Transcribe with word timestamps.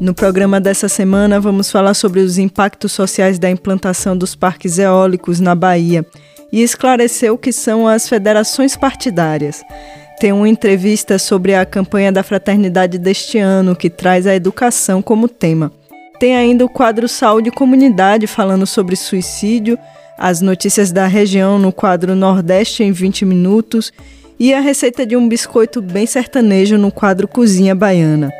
No 0.00 0.14
programa 0.14 0.60
dessa 0.60 0.88
semana, 0.88 1.40
vamos 1.40 1.72
falar 1.72 1.92
sobre 1.92 2.20
os 2.20 2.38
impactos 2.38 2.92
sociais 2.92 3.36
da 3.36 3.50
implantação 3.50 4.16
dos 4.16 4.36
parques 4.36 4.78
eólicos 4.78 5.40
na 5.40 5.56
Bahia 5.56 6.06
e 6.52 6.62
esclarecer 6.62 7.32
o 7.32 7.38
que 7.38 7.52
são 7.52 7.88
as 7.88 8.08
federações 8.08 8.76
partidárias. 8.76 9.64
Tem 10.20 10.32
uma 10.32 10.48
entrevista 10.48 11.18
sobre 11.18 11.52
a 11.52 11.66
campanha 11.66 12.12
da 12.12 12.22
fraternidade 12.22 12.96
deste 12.96 13.38
ano, 13.38 13.74
que 13.74 13.90
traz 13.90 14.24
a 14.24 14.34
educação 14.36 15.02
como 15.02 15.28
tema. 15.28 15.72
Tem 16.20 16.36
ainda 16.36 16.64
o 16.64 16.68
quadro 16.68 17.08
Saúde 17.08 17.50
Comunidade, 17.50 18.28
falando 18.28 18.66
sobre 18.66 18.94
suicídio, 18.94 19.76
as 20.16 20.40
notícias 20.40 20.92
da 20.92 21.08
região 21.08 21.58
no 21.58 21.72
quadro 21.72 22.14
Nordeste 22.14 22.84
em 22.84 22.92
20 22.92 23.24
minutos 23.24 23.92
e 24.38 24.54
a 24.54 24.60
receita 24.60 25.04
de 25.04 25.16
um 25.16 25.28
biscoito 25.28 25.82
bem 25.82 26.06
sertanejo 26.06 26.78
no 26.78 26.92
quadro 26.92 27.26
Cozinha 27.26 27.74
Baiana. 27.74 28.32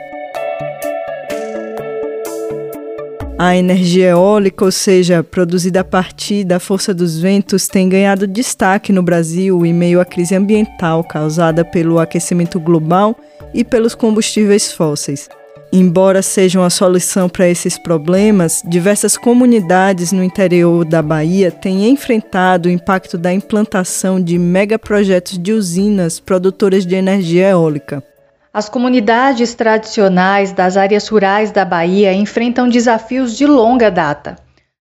A 3.40 3.56
energia 3.56 4.08
eólica, 4.08 4.64
ou 4.64 4.72
seja, 4.72 5.22
produzida 5.22 5.78
a 5.78 5.84
partir 5.84 6.42
da 6.42 6.58
força 6.58 6.92
dos 6.92 7.20
ventos, 7.20 7.68
tem 7.68 7.88
ganhado 7.88 8.26
destaque 8.26 8.92
no 8.92 9.00
Brasil 9.00 9.64
em 9.64 9.72
meio 9.72 10.00
à 10.00 10.04
crise 10.04 10.34
ambiental 10.34 11.04
causada 11.04 11.64
pelo 11.64 12.00
aquecimento 12.00 12.58
global 12.58 13.16
e 13.54 13.62
pelos 13.62 13.94
combustíveis 13.94 14.72
fósseis. 14.72 15.28
Embora 15.72 16.20
sejam 16.20 16.64
a 16.64 16.70
solução 16.70 17.28
para 17.28 17.48
esses 17.48 17.78
problemas, 17.78 18.60
diversas 18.66 19.16
comunidades 19.16 20.10
no 20.10 20.24
interior 20.24 20.84
da 20.84 21.00
Bahia 21.00 21.52
têm 21.52 21.88
enfrentado 21.90 22.68
o 22.68 22.72
impacto 22.72 23.16
da 23.16 23.32
implantação 23.32 24.20
de 24.20 24.36
megaprojetos 24.36 25.38
de 25.38 25.52
usinas 25.52 26.18
produtoras 26.18 26.84
de 26.84 26.96
energia 26.96 27.50
eólica. 27.50 28.02
As 28.52 28.68
comunidades 28.68 29.54
tradicionais 29.54 30.52
das 30.52 30.76
áreas 30.76 31.06
rurais 31.06 31.50
da 31.50 31.64
Bahia 31.64 32.14
enfrentam 32.14 32.68
desafios 32.68 33.36
de 33.36 33.46
longa 33.46 33.90
data. 33.90 34.36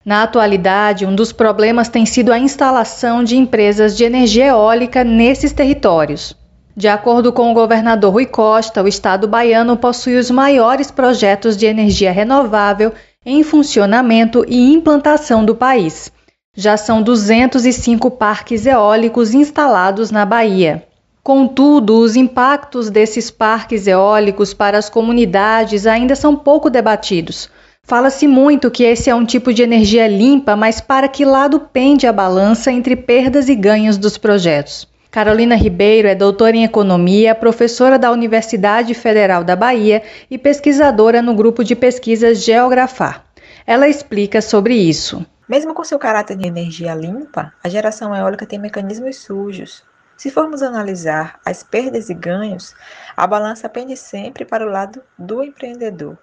Na 0.06 0.22
atualidade, 0.22 1.04
um 1.04 1.16
dos 1.16 1.32
problemas 1.32 1.90
tem 1.90 2.06
sido 2.06 2.32
a 2.32 2.38
instalação 2.38 3.24
de 3.24 3.36
empresas 3.36 3.98
de 3.98 4.04
energia 4.04 4.48
eólica 4.48 5.04
nesses 5.04 5.52
territórios. 5.52 6.38
De 6.78 6.88
acordo 6.88 7.34
com 7.34 7.50
o 7.50 7.54
governador 7.56 8.14
Rui 8.14 8.28
Costa, 8.28 8.84
o 8.84 8.88
estado 8.88 9.28
baiano 9.28 9.76
possui 9.76 10.18
os 10.18 10.30
maiores 10.30 10.92
projetos 10.92 11.58
de 11.58 11.66
energia 11.66 12.12
renovável 12.12 12.94
em 13.26 13.44
funcionamento 13.44 14.46
e 14.48 14.74
implantação 14.74 15.44
do 15.44 15.56
país. 15.56 16.12
Já 16.56 16.78
são 16.78 17.02
205 17.02 18.12
parques 18.12 18.68
eólicos 18.68 19.34
instalados 19.34 20.12
na 20.12 20.24
Bahia. 20.24 20.86
Contudo, 21.26 21.98
os 21.98 22.16
impactos 22.16 22.92
desses 22.92 23.32
parques 23.32 23.88
eólicos 23.88 24.54
para 24.54 24.78
as 24.78 24.92
comunidades 24.92 25.88
ainda 25.88 26.16
são 26.16 26.36
pouco 26.36 26.70
debatidos. 26.70 27.50
Fala-se 27.82 28.28
muito 28.28 28.70
que 28.70 28.84
esse 28.84 29.10
é 29.10 29.16
um 29.16 29.26
tipo 29.26 29.52
de 29.52 29.64
energia 29.64 30.08
limpa, 30.08 30.56
mas 30.56 30.80
para 30.80 31.08
que 31.08 31.26
lado 31.26 31.60
pende 31.60 32.06
a 32.06 32.14
balança 32.14 32.72
entre 32.72 32.96
perdas 32.96 33.50
e 33.50 33.56
ganhos 33.56 33.98
dos 33.98 34.20
projetos? 34.20 34.88
Carolina 35.10 35.56
Ribeiro 35.56 36.08
é 36.08 36.14
doutora 36.14 36.58
em 36.58 36.64
economia, 36.64 37.34
professora 37.34 37.98
da 37.98 38.12
Universidade 38.12 38.94
Federal 38.94 39.44
da 39.44 39.56
Bahia 39.56 40.04
e 40.30 40.38
pesquisadora 40.38 41.24
no 41.24 41.34
grupo 41.34 41.64
de 41.64 41.76
pesquisas 41.76 42.44
Geografar. 42.44 43.26
Ela 43.66 43.90
explica 43.90 44.44
sobre 44.44 44.76
isso. 44.76 45.26
Mesmo 45.50 45.74
com 45.74 45.84
seu 45.84 45.98
caráter 45.98 46.38
de 46.38 46.48
energia 46.48 46.94
limpa, 46.94 47.52
a 47.64 47.68
geração 47.68 48.16
eólica 48.16 48.46
tem 48.46 48.60
mecanismos 48.60 49.16
sujos, 49.16 49.82
se 50.18 50.32
formos 50.32 50.62
analisar 50.62 51.40
as 51.46 51.64
perdas 51.64 52.10
e 52.10 52.14
ganhos, 52.14 52.76
a 53.16 53.28
balança 53.28 53.68
pende 53.68 53.98
sempre 53.98 54.46
para 54.46 54.66
o 54.66 54.70
lado 54.70 55.04
do 55.18 55.44
empreendedor. 55.44 56.18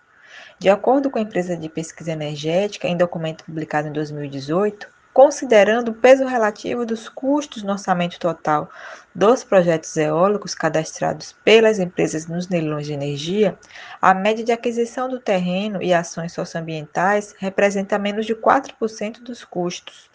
De 0.59 0.71
acordo 0.71 1.11
com 1.11 1.19
a 1.19 1.23
empresa 1.23 1.57
de 1.57 1.69
pesquisa 1.69 2.13
energética, 2.13 2.89
em 2.89 2.97
documento 2.97 3.45
publicado 3.45 3.89
em 3.89 3.93
2018, 3.93 4.89
considerando 5.13 5.91
o 5.91 5.95
peso 5.95 6.25
relativo 6.25 6.87
dos 6.87 7.09
custos 7.09 7.63
no 7.63 7.73
orçamento 7.73 8.19
total 8.19 8.71
dos 9.15 9.45
projetos 9.45 9.95
eólicos 9.97 10.55
cadastrados 10.55 11.33
pelas 11.45 11.79
empresas 11.79 12.27
nos 12.27 12.49
leilões 12.49 12.87
de 12.87 12.95
energia, 12.95 13.59
a 14.01 14.15
média 14.15 14.45
de 14.45 14.53
aquisição 14.53 15.09
do 15.09 15.21
terreno 15.21 15.83
e 15.83 15.93
ações 15.93 16.33
socioambientais 16.33 17.35
representa 17.39 17.99
menos 17.99 18.25
de 18.25 18.35
4% 18.35 19.21
dos 19.21 19.45
custos. 19.45 20.12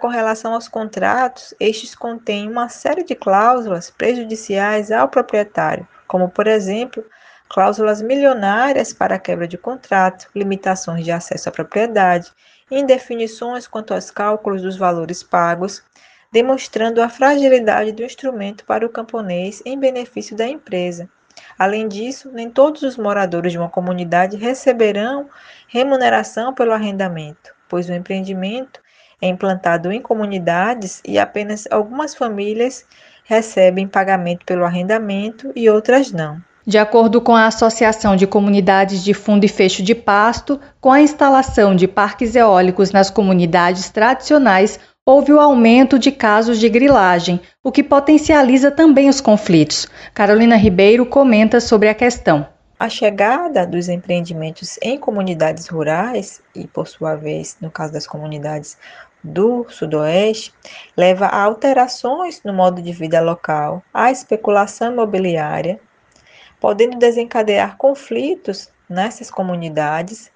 Com 0.00 0.08
relação 0.08 0.54
aos 0.54 0.66
contratos, 0.66 1.52
estes 1.60 1.94
contêm 1.94 2.48
uma 2.48 2.70
série 2.70 3.04
de 3.04 3.14
cláusulas 3.14 3.90
prejudiciais 3.90 4.90
ao 4.90 5.10
proprietário, 5.10 5.86
como, 6.08 6.26
por 6.26 6.46
exemplo, 6.46 7.04
cláusulas 7.50 8.00
milionárias 8.00 8.94
para 8.94 9.16
a 9.16 9.18
quebra 9.18 9.46
de 9.46 9.58
contrato, 9.58 10.26
limitações 10.34 11.04
de 11.04 11.12
acesso 11.12 11.50
à 11.50 11.52
propriedade, 11.52 12.32
indefinições 12.70 13.66
quanto 13.66 13.92
aos 13.92 14.10
cálculos 14.10 14.62
dos 14.62 14.78
valores 14.78 15.22
pagos, 15.22 15.84
demonstrando 16.32 17.02
a 17.02 17.10
fragilidade 17.10 17.92
do 17.92 18.02
instrumento 18.02 18.64
para 18.64 18.86
o 18.86 18.90
camponês 18.90 19.62
em 19.66 19.78
benefício 19.78 20.34
da 20.34 20.48
empresa. 20.48 21.10
Além 21.58 21.86
disso, 21.86 22.30
nem 22.32 22.48
todos 22.48 22.80
os 22.80 22.96
moradores 22.96 23.52
de 23.52 23.58
uma 23.58 23.68
comunidade 23.68 24.38
receberão 24.38 25.28
remuneração 25.68 26.54
pelo 26.54 26.72
arrendamento, 26.72 27.54
pois 27.68 27.90
o 27.90 27.92
empreendimento 27.92 28.80
é 29.20 29.28
implantado 29.28 29.92
em 29.92 30.00
comunidades 30.00 31.00
e 31.06 31.18
apenas 31.18 31.66
algumas 31.70 32.14
famílias 32.14 32.84
recebem 33.24 33.86
pagamento 33.86 34.44
pelo 34.44 34.64
arrendamento 34.64 35.52
e 35.54 35.68
outras 35.70 36.10
não. 36.10 36.40
De 36.66 36.78
acordo 36.78 37.20
com 37.20 37.34
a 37.34 37.46
Associação 37.46 38.16
de 38.16 38.26
Comunidades 38.26 39.02
de 39.02 39.14
Fundo 39.14 39.44
e 39.44 39.48
Fecho 39.48 39.82
de 39.82 39.94
Pasto, 39.94 40.60
com 40.80 40.92
a 40.92 41.00
instalação 41.00 41.74
de 41.74 41.88
parques 41.88 42.36
eólicos 42.36 42.92
nas 42.92 43.10
comunidades 43.10 43.88
tradicionais, 43.90 44.78
houve 45.06 45.32
o 45.32 45.40
aumento 45.40 45.98
de 45.98 46.12
casos 46.12 46.58
de 46.60 46.68
grilagem, 46.68 47.40
o 47.64 47.72
que 47.72 47.82
potencializa 47.82 48.70
também 48.70 49.08
os 49.08 49.20
conflitos. 49.20 49.88
Carolina 50.12 50.56
Ribeiro 50.56 51.06
comenta 51.06 51.60
sobre 51.60 51.88
a 51.88 51.94
questão. 51.94 52.46
A 52.78 52.88
chegada 52.88 53.66
dos 53.66 53.88
empreendimentos 53.88 54.78
em 54.82 54.98
comunidades 54.98 55.66
rurais, 55.66 56.40
e 56.54 56.66
por 56.66 56.86
sua 56.86 57.14
vez, 57.14 57.56
no 57.60 57.70
caso 57.70 57.92
das 57.92 58.06
comunidades 58.06 58.76
do 59.22 59.66
Sudoeste 59.68 60.52
leva 60.96 61.26
a 61.26 61.42
alterações 61.42 62.42
no 62.44 62.52
modo 62.52 62.80
de 62.80 62.92
vida 62.92 63.20
local, 63.20 63.82
à 63.92 64.10
especulação 64.10 64.92
imobiliária, 64.92 65.80
podendo 66.58 66.98
desencadear 66.98 67.76
conflitos 67.76 68.70
nessas 68.88 69.30
comunidades, 69.30 70.30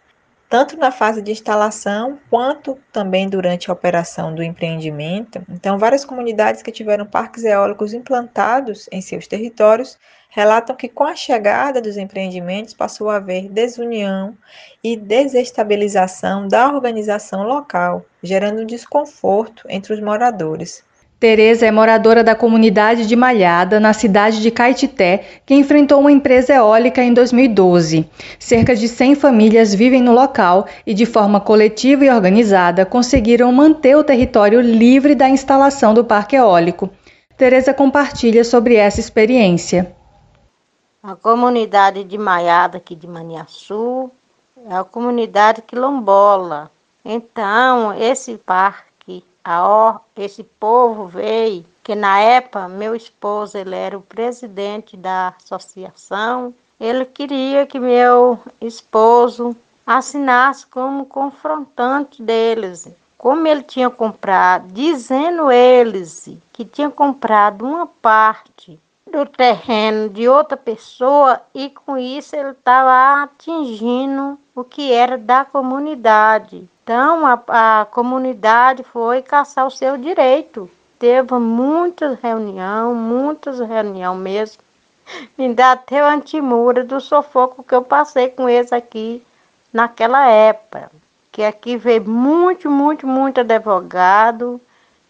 tanto 0.48 0.76
na 0.76 0.90
fase 0.90 1.20
de 1.20 1.32
instalação 1.32 2.18
quanto 2.30 2.78
também 2.92 3.28
durante 3.28 3.70
a 3.70 3.72
operação 3.74 4.34
do 4.34 4.42
empreendimento. 4.42 5.42
Então, 5.48 5.78
várias 5.78 6.04
comunidades 6.04 6.62
que 6.62 6.70
tiveram 6.70 7.06
parques 7.06 7.44
eólicos 7.44 7.92
implantados 7.92 8.88
em 8.92 9.00
seus 9.00 9.26
territórios 9.26 9.98
relatam 10.34 10.74
que 10.74 10.88
com 10.88 11.04
a 11.04 11.14
chegada 11.14 11.80
dos 11.80 11.96
empreendimentos 11.96 12.74
passou 12.74 13.08
a 13.08 13.16
haver 13.16 13.48
desunião 13.48 14.34
e 14.82 14.96
desestabilização 14.96 16.48
da 16.48 16.66
organização 16.66 17.44
local, 17.44 18.04
gerando 18.20 18.66
desconforto 18.66 19.64
entre 19.68 19.94
os 19.94 20.00
moradores. 20.00 20.82
Tereza 21.20 21.66
é 21.66 21.70
moradora 21.70 22.24
da 22.24 22.34
comunidade 22.34 23.06
de 23.06 23.14
Malhada, 23.14 23.78
na 23.78 23.92
cidade 23.92 24.42
de 24.42 24.50
Caetité, 24.50 25.22
que 25.46 25.54
enfrentou 25.54 26.00
uma 26.00 26.10
empresa 26.10 26.52
eólica 26.52 27.00
em 27.00 27.14
2012. 27.14 28.04
Cerca 28.36 28.74
de 28.74 28.88
100 28.88 29.14
famílias 29.14 29.72
vivem 29.72 30.02
no 30.02 30.12
local 30.12 30.66
e, 30.84 30.92
de 30.92 31.06
forma 31.06 31.40
coletiva 31.40 32.04
e 32.04 32.10
organizada, 32.10 32.84
conseguiram 32.84 33.52
manter 33.52 33.96
o 33.96 34.02
território 34.02 34.60
livre 34.60 35.14
da 35.14 35.28
instalação 35.28 35.94
do 35.94 36.04
parque 36.04 36.34
eólico. 36.34 36.90
Tereza 37.38 37.72
compartilha 37.72 38.42
sobre 38.42 38.74
essa 38.74 38.98
experiência. 38.98 39.94
A 41.06 41.14
comunidade 41.14 42.02
de 42.02 42.16
Maiada, 42.16 42.78
aqui 42.78 42.94
de 42.94 43.06
Maniaçu, 43.06 44.10
é 44.66 44.74
a 44.74 44.82
comunidade 44.82 45.60
quilombola. 45.60 46.70
Então, 47.04 47.92
esse 47.92 48.38
parque 48.38 49.22
a 49.44 50.00
esse 50.16 50.42
povo 50.42 51.06
veio, 51.06 51.66
que 51.82 51.94
na 51.94 52.20
época 52.20 52.68
meu 52.68 52.96
esposo 52.96 53.58
ele 53.58 53.74
era 53.74 53.98
o 53.98 54.00
presidente 54.00 54.96
da 54.96 55.34
associação, 55.44 56.54
ele 56.80 57.04
queria 57.04 57.66
que 57.66 57.78
meu 57.78 58.38
esposo 58.58 59.54
assinasse 59.86 60.66
como 60.66 61.04
confrontante 61.04 62.22
deles. 62.22 62.88
Como 63.18 63.46
ele 63.46 63.62
tinha 63.62 63.90
comprado, 63.90 64.72
dizendo 64.72 65.50
eles 65.50 66.30
que 66.50 66.64
tinha 66.64 66.88
comprado 66.88 67.66
uma 67.66 67.86
parte 67.86 68.80
do 69.14 69.24
terreno 69.24 70.08
de 70.08 70.28
outra 70.28 70.56
pessoa 70.56 71.40
e 71.54 71.70
com 71.70 71.96
isso 71.96 72.34
ele 72.34 72.50
estava 72.50 73.22
atingindo 73.22 74.36
o 74.54 74.64
que 74.64 74.92
era 74.92 75.16
da 75.16 75.44
comunidade. 75.44 76.68
Então 76.82 77.24
a, 77.24 77.80
a 77.80 77.84
comunidade 77.86 78.82
foi 78.82 79.22
caçar 79.22 79.66
o 79.66 79.70
seu 79.70 79.96
direito. 79.96 80.68
Teve 80.98 81.34
muitas 81.38 82.18
reuniões, 82.18 82.96
muitas 82.96 83.60
reuniões 83.60 84.18
mesmo. 84.18 84.62
Me 85.38 85.54
dá 85.54 85.72
até 85.72 86.02
o 86.02 86.06
antimura 86.06 86.82
do 86.82 87.00
sufoco 87.00 87.62
que 87.62 87.74
eu 87.74 87.82
passei 87.82 88.28
com 88.28 88.48
eles 88.48 88.72
aqui 88.72 89.24
naquela 89.72 90.26
época. 90.26 90.90
Que 91.30 91.44
aqui 91.44 91.76
veio 91.76 92.08
muito, 92.08 92.68
muito, 92.68 93.06
muito 93.06 93.40
advogado 93.40 94.60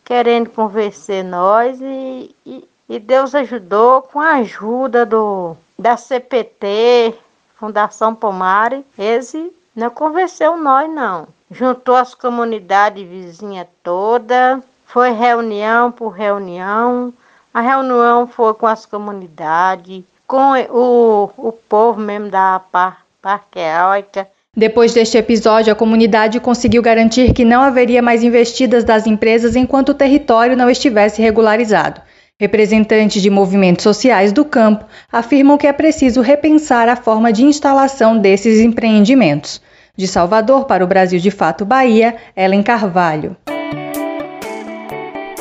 querendo 0.04 0.50
convencer 0.50 1.24
nós 1.24 1.80
e, 1.80 2.34
e, 2.44 2.68
e 2.88 2.98
Deus 2.98 3.34
ajudou 3.34 4.02
com 4.02 4.20
a 4.20 4.36
ajuda 4.36 5.06
do, 5.06 5.56
da 5.78 5.96
CPT, 5.96 7.14
Fundação 7.56 8.14
Pomare. 8.14 8.84
Esse 8.98 9.52
não 9.74 9.90
convenceu 9.90 10.56
nós, 10.56 10.90
não. 10.90 11.26
Juntou 11.50 11.96
as 11.96 12.14
comunidades 12.14 13.06
vizinhas 13.06 13.66
toda, 13.82 14.62
foi 14.86 15.12
reunião 15.12 15.90
por 15.90 16.10
reunião. 16.10 17.12
A 17.52 17.60
reunião 17.60 18.26
foi 18.26 18.52
com 18.54 18.66
as 18.66 18.84
comunidades, 18.84 20.02
com 20.26 20.52
o, 20.70 21.30
o 21.36 21.52
povo 21.52 22.00
mesmo 22.00 22.28
da 22.28 22.60
par, 22.70 23.04
Parque 23.22 23.58
Eólica. 23.58 24.28
Depois 24.56 24.94
deste 24.94 25.18
episódio, 25.18 25.72
a 25.72 25.76
comunidade 25.76 26.38
conseguiu 26.38 26.80
garantir 26.82 27.32
que 27.32 27.44
não 27.44 27.62
haveria 27.62 28.00
mais 28.00 28.22
investidas 28.22 28.84
das 28.84 29.06
empresas 29.06 29.56
enquanto 29.56 29.88
o 29.90 29.94
território 29.94 30.56
não 30.56 30.70
estivesse 30.70 31.20
regularizado. 31.20 32.00
Representantes 32.40 33.22
de 33.22 33.30
movimentos 33.30 33.84
sociais 33.84 34.32
do 34.32 34.44
campo 34.44 34.86
afirmam 35.10 35.56
que 35.56 35.68
é 35.68 35.72
preciso 35.72 36.20
repensar 36.20 36.88
a 36.88 36.96
forma 36.96 37.32
de 37.32 37.44
instalação 37.44 38.18
desses 38.18 38.58
empreendimentos. 38.58 39.62
De 39.96 40.08
Salvador 40.08 40.64
para 40.64 40.82
o 40.82 40.86
Brasil 40.88 41.20
de 41.20 41.30
Fato 41.30 41.64
Bahia, 41.64 42.16
Ellen 42.36 42.64
Carvalho. 42.64 43.36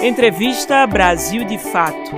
Entrevista 0.03 0.85
Brasil 0.85 1.43
de 1.45 1.57
Fato. 1.57 2.11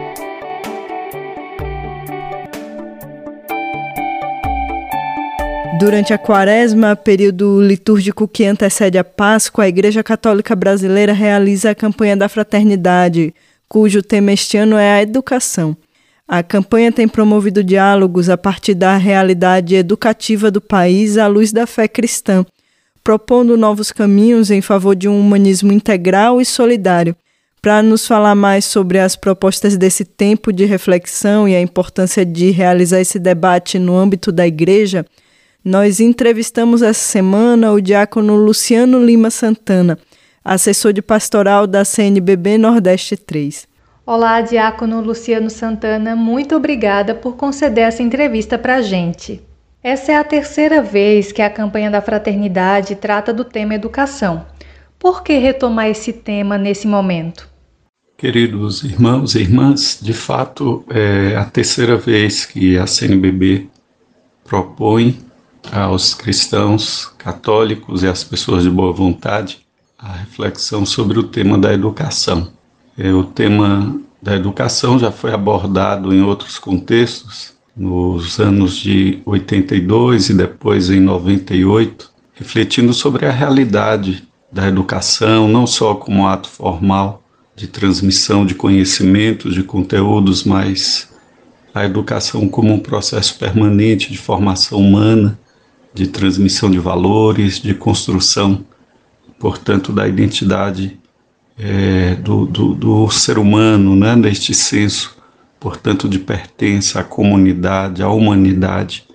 Durante 5.80 6.14
a 6.14 6.18
quaresma, 6.18 6.98
período 6.98 7.62
litúrgico 7.62 8.28
que 8.28 8.44
antecede 8.44 8.98
a 8.98 9.06
Páscoa, 9.06 9.64
a 9.64 9.70
Igreja 9.70 10.04
Católica 10.04 10.54
Brasileira 10.54 11.14
realiza 11.14 11.70
a 11.70 11.76
campanha 11.76 12.18
da 12.18 12.28
fraternidade, 12.28 13.34
cujo 13.68 14.02
tema 14.02 14.32
este 14.32 14.58
ano 14.58 14.78
é 14.78 14.94
a 14.94 15.02
educação. 15.02 15.76
A 16.28 16.42
campanha 16.42 16.92
tem 16.92 17.08
promovido 17.08 17.64
diálogos 17.64 18.30
a 18.30 18.38
partir 18.38 18.74
da 18.74 18.98
realidade 18.98 19.76
educativa 19.76 20.50
do 20.50 20.60
país 20.60 21.18
à 21.18 21.28
luz 21.28 21.52
da 21.52 21.68
fé 21.68 21.88
cristã, 21.88 22.44
propondo 23.04 23.56
novos 23.56 23.92
caminhos 23.92 24.50
em 24.50 24.62
favor 24.62 24.96
de 24.96 25.08
um 25.08 25.20
humanismo 25.20 25.72
integral 25.72 26.42
e 26.42 26.46
solidário. 26.46 27.16
Para 27.62 27.84
nos 27.84 28.08
falar 28.08 28.36
mais 28.36 28.66
sobre 28.66 29.00
as 29.00 29.16
propostas 29.16 29.78
desse 29.78 30.04
tempo 30.04 30.52
de 30.52 30.66
reflexão 30.66 31.48
e 31.48 31.56
a 31.56 31.62
importância 31.62 32.26
de 32.26 32.50
realizar 32.50 33.02
esse 33.02 33.20
debate 33.20 33.78
no 33.78 33.96
âmbito 33.96 34.32
da 34.32 34.48
igreja, 34.48 35.06
nós 35.64 36.00
entrevistamos 36.00 36.82
essa 36.82 37.04
semana 37.04 37.72
o 37.72 37.82
diácono 37.82 38.36
Luciano 38.36 39.04
Lima 39.04 39.30
Santana 39.32 39.98
assessor 40.46 40.94
de 40.94 41.02
pastoral 41.02 41.66
da 41.66 41.84
CNBB 41.84 42.60
Nordeste 42.60 43.18
3. 43.18 43.68
Olá, 44.06 44.40
Diácono 44.42 45.02
Luciano 45.02 45.50
Santana, 45.50 46.16
muito 46.16 46.56
obrigada 46.56 47.16
por 47.16 47.36
conceder 47.36 47.86
essa 47.86 48.04
entrevista 48.04 48.56
para 48.56 48.76
a 48.76 48.82
gente. 48.84 49.42
Essa 49.82 50.12
é 50.12 50.16
a 50.16 50.24
terceira 50.24 50.84
vez 50.84 51.32
que 51.32 51.42
a 51.42 51.50
campanha 51.50 51.90
da 51.90 52.02
fraternidade 52.02 52.96
trata 52.96 53.34
do 53.34 53.44
tema 53.44 53.74
educação. 53.74 54.46
Por 55.00 55.24
que 55.24 55.36
retomar 55.40 55.88
esse 55.88 56.14
tema 56.14 56.60
nesse 56.60 56.88
momento? 56.88 57.50
Queridos 58.16 58.84
irmãos 58.84 59.34
e 59.34 59.40
irmãs, 59.40 60.00
de 60.00 60.14
fato 60.14 60.86
é 60.90 61.36
a 61.36 61.46
terceira 61.46 61.98
vez 61.98 62.46
que 62.46 62.78
a 62.78 62.86
CNBB 62.86 63.68
propõe 64.44 65.20
aos 65.72 66.14
cristãos 66.14 67.08
católicos 67.18 68.04
e 68.04 68.08
às 68.08 68.24
pessoas 68.24 68.64
de 68.64 68.70
boa 68.70 68.94
vontade 68.94 69.65
a 69.98 70.12
reflexão 70.12 70.86
sobre 70.86 71.18
o 71.18 71.24
tema 71.24 71.58
da 71.58 71.74
educação. 71.74 72.52
É, 72.98 73.12
o 73.12 73.24
tema 73.24 74.00
da 74.22 74.36
educação 74.36 75.00
já 75.00 75.12
foi 75.12 75.34
abordado 75.34 76.14
em 76.14 76.22
outros 76.22 76.58
contextos, 76.58 77.54
nos 77.76 78.40
anos 78.40 78.78
de 78.78 79.20
82 79.26 80.30
e 80.30 80.34
depois 80.34 80.90
em 80.90 81.00
98, 81.00 82.10
refletindo 82.34 82.94
sobre 82.94 83.26
a 83.26 83.32
realidade 83.32 84.28
da 84.52 84.68
educação, 84.68 85.48
não 85.48 85.68
só 85.68 85.96
como 85.96 86.28
ato 86.28 86.48
formal 86.48 87.22
de 87.56 87.68
transmissão 87.68 88.46
de 88.46 88.56
conhecimentos, 88.56 89.54
de 89.54 89.64
conteúdos, 89.64 90.44
mas 90.44 91.10
a 91.74 91.86
educação 91.86 92.48
como 92.48 92.74
um 92.74 92.80
processo 92.80 93.38
permanente 93.38 94.12
de 94.12 94.18
formação 94.18 94.80
humana, 94.80 95.38
de 95.94 96.08
transmissão 96.08 96.72
de 96.72 96.80
valores, 96.80 97.60
de 97.60 97.74
construção 97.74 98.64
portanto, 99.46 99.94
da 99.94 100.08
identidade 100.08 100.98
é, 101.56 102.16
do, 102.16 102.48
do, 102.48 102.74
do, 102.74 103.10
ser 103.12 103.38
humano, 103.38 103.96
né, 103.96 104.16
neste 104.16 104.56
senso, 104.56 105.16
portanto, 105.60 106.10
de 106.10 106.18
pertença 106.18 107.02
à 107.02 107.04
comunidade, 107.04 108.02
à 108.02 108.10
humanidade, 108.10 109.06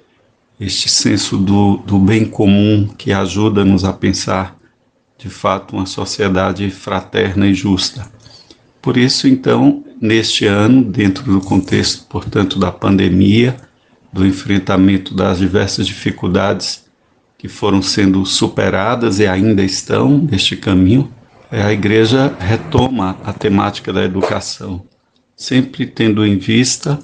este 0.60 0.88
senso 0.88 1.36
do, 1.36 1.78
do 1.78 1.98
bem 1.98 2.24
comum 2.24 2.88
que 2.96 3.12
ajuda-nos 3.12 3.82
a 3.82 3.92
pensar, 3.92 4.56
de 5.18 5.28
fato, 5.28 5.74
uma 5.74 5.84
sociedade 5.84 6.70
fraterna 6.70 7.48
e 7.48 7.52
justa. 7.52 8.08
Por 8.80 8.96
isso, 8.96 9.26
então, 9.26 9.84
neste 10.00 10.46
ano, 10.46 10.84
dentro 10.84 11.24
do 11.24 11.40
contexto, 11.40 12.06
portanto, 12.08 12.56
da 12.56 12.70
pandemia, 12.70 13.56
do 14.12 14.24
enfrentamento 14.24 15.12
das 15.12 15.40
diversas 15.40 15.88
dificuldades 15.88 16.88
que 17.40 17.48
foram 17.48 17.80
sendo 17.80 18.26
superadas 18.26 19.18
e 19.18 19.26
ainda 19.26 19.62
estão 19.62 20.18
neste 20.18 20.58
caminho, 20.58 21.10
é, 21.50 21.62
a 21.62 21.72
igreja 21.72 22.36
retoma 22.38 23.16
a 23.24 23.32
temática 23.32 23.90
da 23.94 24.04
educação, 24.04 24.84
sempre 25.34 25.86
tendo 25.86 26.26
em 26.26 26.36
vista 26.36 26.98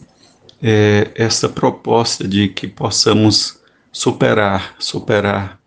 é, 0.62 1.10
essa 1.14 1.48
proposta 1.48 2.28
de 2.28 2.48
que 2.48 2.68
possamos 2.68 3.58
superar, 3.90 4.74
superar 4.78 5.58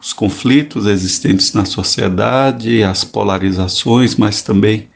os 0.00 0.12
conflitos 0.12 0.86
existentes 0.86 1.52
na 1.52 1.64
sociedade, 1.64 2.82
as 2.82 3.04
polarizações, 3.04 4.16
mas 4.16 4.42
também 4.42 4.88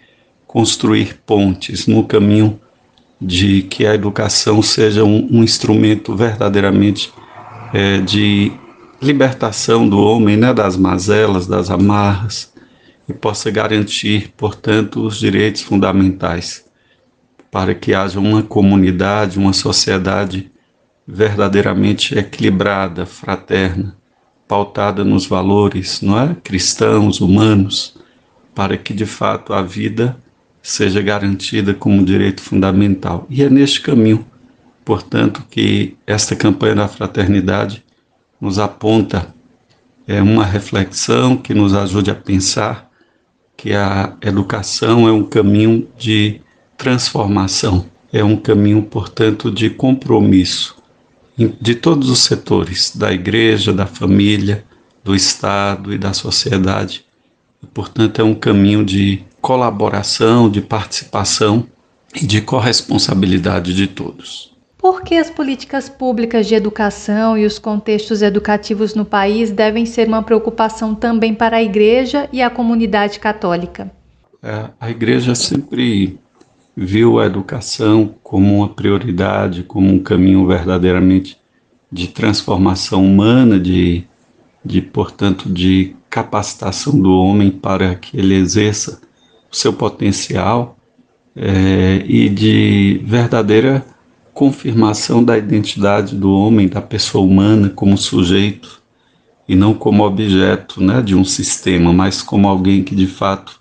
construir 0.45 1.21
pontes 1.25 1.87
no 1.87 2.03
caminho 2.03 2.59
de 3.21 3.63
que 3.63 3.87
a 3.87 3.95
educação 3.95 4.61
seja 4.61 5.05
um, 5.05 5.29
um 5.31 5.45
instrumento 5.45 6.17
verdadeiramente 6.17 7.13
é, 7.73 7.99
de 7.99 8.53
libertação 9.01 9.89
do 9.89 9.99
homem 9.99 10.37
né, 10.37 10.53
das 10.53 10.77
mazelas, 10.77 11.47
das 11.47 11.71
amarras, 11.71 12.53
e 13.09 13.13
possa 13.13 13.51
garantir, 13.51 14.33
portanto, 14.37 15.05
os 15.05 15.19
direitos 15.19 15.63
fundamentais, 15.63 16.65
para 17.51 17.75
que 17.75 17.95
haja 17.95 18.19
uma 18.19 18.43
comunidade, 18.43 19.39
uma 19.39 19.53
sociedade 19.53 20.51
verdadeiramente 21.07 22.19
equilibrada, 22.19 23.05
fraterna, 23.05 23.97
pautada 24.49 25.05
nos 25.05 25.27
valores 25.27 26.01
não 26.01 26.19
é? 26.19 26.35
cristãos, 26.43 27.21
humanos, 27.21 27.95
para 28.55 28.77
que 28.77 28.95
de 28.95 29.05
fato 29.05 29.53
a 29.53 29.63
vida 29.63 30.17
seja 30.63 31.03
garantida 31.03 31.75
como 31.75 32.05
direito 32.05 32.41
fundamental. 32.41 33.27
E 33.29 33.43
é 33.43 33.51
neste 33.51 33.83
caminho, 33.83 34.25
portanto, 34.83 35.45
que 35.51 35.95
esta 36.07 36.35
campanha 36.35 36.77
da 36.77 36.89
fraternidade 36.89 37.84
nos 38.45 38.59
aponta 38.59 39.35
é 40.07 40.21
uma 40.21 40.45
reflexão 40.45 41.35
que 41.35 41.55
nos 41.55 41.75
ajude 41.75 42.11
a 42.11 42.15
pensar 42.15 42.91
que 43.57 43.73
a 43.73 44.15
educação 44.21 45.09
é 45.09 45.13
um 45.13 45.25
caminho 45.25 45.89
de 45.97 46.43
transformação, 46.77 47.87
é 48.13 48.23
um 48.23 48.37
caminho, 48.37 48.83
portanto, 48.83 49.51
de 49.51 49.71
compromisso 49.71 50.77
de 51.59 51.75
todos 51.75 52.11
os 52.11 52.19
setores, 52.21 52.95
da 52.95 53.13
igreja, 53.13 53.73
da 53.73 53.87
família, 53.87 54.65
do 55.03 55.15
Estado 55.17 55.93
e 55.93 55.97
da 55.97 56.13
sociedade. 56.13 57.05
Portanto, 57.73 58.21
é 58.21 58.25
um 58.25 58.35
caminho 58.35 58.85
de 58.85 59.25
colaboração, 59.41 60.51
de 60.51 60.61
participação 60.61 61.67
e 62.15 62.27
de 62.27 62.43
corresponsabilidade 62.43 63.75
de 63.75 63.87
todos. 63.87 64.54
Por 64.85 65.01
que 65.01 65.15
as 65.15 65.31
políticas 65.31 65.89
públicas 65.89 66.47
de 66.47 66.55
educação 66.55 67.39
e 67.39 67.47
os 67.47 67.59
contextos 67.59 68.21
educativos 68.21 68.95
no 68.95 69.03
país 69.03 69.51
devem 69.51 69.87
ser 69.87 70.07
uma 70.07 70.23
preocupação 70.23 70.95
também 70.95 71.35
para 71.35 71.57
a 71.57 71.63
Igreja 71.63 72.29
e 72.31 72.43
a 72.43 72.51
comunidade 72.51 73.19
católica? 73.19 73.91
É, 74.43 74.69
a 74.79 74.91
Igreja 74.91 75.35
sempre 75.35 76.19
viu 76.77 77.19
a 77.19 77.25
educação 77.25 78.15
como 78.23 78.59
uma 78.59 78.69
prioridade, 78.69 79.63
como 79.63 79.91
um 79.91 79.99
caminho 79.99 80.47
verdadeiramente 80.47 81.39
de 81.91 82.09
transformação 82.09 83.03
humana, 83.03 83.59
de, 83.59 84.05
de 84.63 84.83
portanto, 84.83 85.49
de 85.49 85.97
capacitação 86.11 87.01
do 87.01 87.11
homem 87.11 87.51
para 87.51 87.95
que 87.95 88.19
ele 88.19 88.35
exerça 88.35 89.01
o 89.51 89.57
seu 89.57 89.73
potencial 89.73 90.77
é, 91.35 92.05
e 92.05 92.29
de 92.29 93.01
verdadeira 93.03 93.83
confirmação 94.35 95.23
da 95.23 95.39
identidade 95.39 96.17
do 96.17 96.33
homem, 96.37 96.69
da 96.69 96.83
pessoa 96.83 97.25
humana 97.25 97.71
como 97.71 97.97
sujeito 97.97 98.83
e 99.49 99.55
não 99.55 99.73
como 99.73 100.05
objeto 100.05 100.83
né, 100.83 101.01
de 101.01 101.15
um 101.15 101.25
sistema, 101.25 101.93
mas 101.93 102.21
como 102.21 102.49
alguém 102.49 102.83
que 102.83 102.97
de 102.97 103.07
fato 103.07 103.61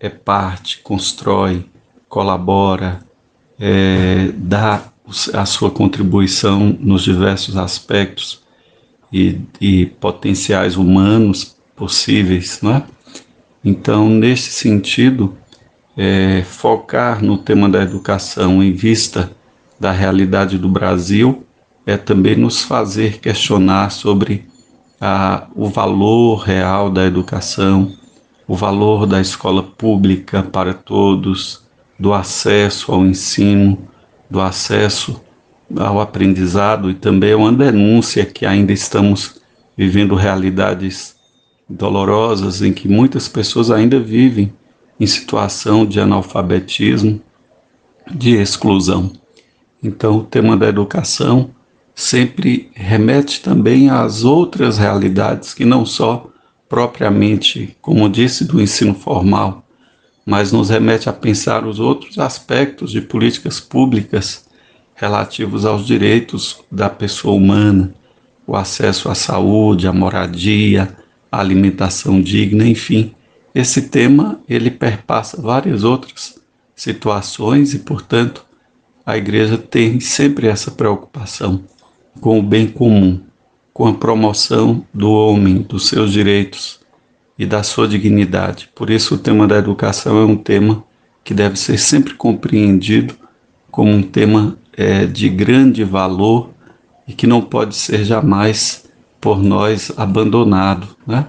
é 0.00 0.08
parte, 0.08 0.80
constrói, 0.82 1.64
colabora, 2.08 3.00
é, 3.58 4.32
dá 4.34 4.82
a 5.32 5.46
sua 5.46 5.70
contribuição 5.70 6.76
nos 6.80 7.02
diversos 7.02 7.56
aspectos 7.56 8.42
e, 9.12 9.40
e 9.60 9.86
potenciais 9.86 10.76
humanos 10.76 11.56
possíveis, 11.76 12.60
não 12.62 12.76
é? 12.76 12.82
Então, 13.64 14.08
nesse 14.08 14.50
sentido, 14.50 15.36
é, 15.96 16.42
focar 16.44 17.22
no 17.22 17.36
tema 17.36 17.68
da 17.68 17.82
educação 17.82 18.62
em 18.62 18.72
vista 18.72 19.30
da 19.80 19.90
realidade 19.90 20.58
do 20.58 20.68
Brasil 20.68 21.46
é 21.86 21.96
também 21.96 22.36
nos 22.36 22.62
fazer 22.62 23.18
questionar 23.18 23.90
sobre 23.90 24.44
a, 25.00 25.46
o 25.56 25.66
valor 25.66 26.40
real 26.40 26.90
da 26.90 27.06
educação, 27.06 27.90
o 28.46 28.54
valor 28.54 29.06
da 29.06 29.20
escola 29.20 29.62
pública 29.62 30.42
para 30.42 30.74
todos, 30.74 31.62
do 31.98 32.12
acesso 32.12 32.92
ao 32.92 33.06
ensino, 33.06 33.78
do 34.28 34.40
acesso 34.40 35.20
ao 35.76 36.00
aprendizado 36.00 36.90
e 36.90 36.94
também 36.94 37.30
é 37.30 37.36
uma 37.36 37.52
denúncia 37.52 38.26
que 38.26 38.44
ainda 38.44 38.72
estamos 38.72 39.40
vivendo 39.76 40.14
realidades 40.14 41.16
dolorosas 41.68 42.60
em 42.60 42.72
que 42.72 42.88
muitas 42.88 43.28
pessoas 43.28 43.70
ainda 43.70 43.98
vivem 43.98 44.52
em 44.98 45.06
situação 45.06 45.86
de 45.86 46.00
analfabetismo, 46.00 47.20
de 48.10 48.36
exclusão. 48.36 49.12
Então, 49.82 50.18
o 50.18 50.24
tema 50.24 50.56
da 50.56 50.68
educação 50.68 51.50
sempre 51.94 52.70
remete 52.74 53.40
também 53.40 53.90
às 53.90 54.24
outras 54.24 54.78
realidades 54.78 55.54
que 55.54 55.64
não 55.64 55.84
só 55.84 56.30
propriamente, 56.68 57.76
como 57.80 58.08
disse, 58.08 58.44
do 58.44 58.60
ensino 58.60 58.94
formal, 58.94 59.66
mas 60.24 60.52
nos 60.52 60.70
remete 60.70 61.08
a 61.08 61.12
pensar 61.12 61.66
os 61.66 61.80
outros 61.80 62.18
aspectos 62.18 62.92
de 62.92 63.00
políticas 63.00 63.58
públicas 63.58 64.48
relativos 64.94 65.64
aos 65.64 65.86
direitos 65.86 66.60
da 66.70 66.88
pessoa 66.88 67.34
humana, 67.34 67.92
o 68.46 68.54
acesso 68.54 69.08
à 69.08 69.14
saúde, 69.14 69.88
à 69.88 69.92
moradia, 69.92 70.96
à 71.32 71.40
alimentação 71.40 72.20
digna, 72.20 72.66
enfim. 72.66 73.14
Esse 73.54 73.82
tema 73.88 74.40
ele 74.48 74.70
perpassa 74.70 75.40
várias 75.40 75.84
outras 75.84 76.38
situações 76.76 77.74
e, 77.74 77.80
portanto, 77.80 78.44
a 79.04 79.16
igreja 79.16 79.58
tem 79.58 80.00
sempre 80.00 80.46
essa 80.46 80.70
preocupação 80.70 81.62
com 82.20 82.38
o 82.38 82.42
bem 82.42 82.66
comum, 82.66 83.20
com 83.72 83.86
a 83.86 83.94
promoção 83.94 84.84
do 84.92 85.10
homem, 85.10 85.62
dos 85.62 85.88
seus 85.88 86.12
direitos, 86.12 86.80
e 87.40 87.46
da 87.46 87.62
sua 87.62 87.88
dignidade. 87.88 88.68
Por 88.74 88.90
isso, 88.90 89.14
o 89.14 89.18
tema 89.18 89.48
da 89.48 89.56
educação 89.56 90.18
é 90.18 90.24
um 90.26 90.36
tema 90.36 90.84
que 91.24 91.32
deve 91.32 91.58
ser 91.58 91.78
sempre 91.78 92.12
compreendido 92.12 93.14
como 93.70 93.90
um 93.90 94.02
tema 94.02 94.58
é, 94.76 95.06
de 95.06 95.26
grande 95.30 95.82
valor 95.82 96.50
e 97.08 97.14
que 97.14 97.26
não 97.26 97.40
pode 97.40 97.74
ser 97.74 98.04
jamais 98.04 98.84
por 99.18 99.42
nós 99.42 99.90
abandonado. 99.96 100.94
Né? 101.06 101.28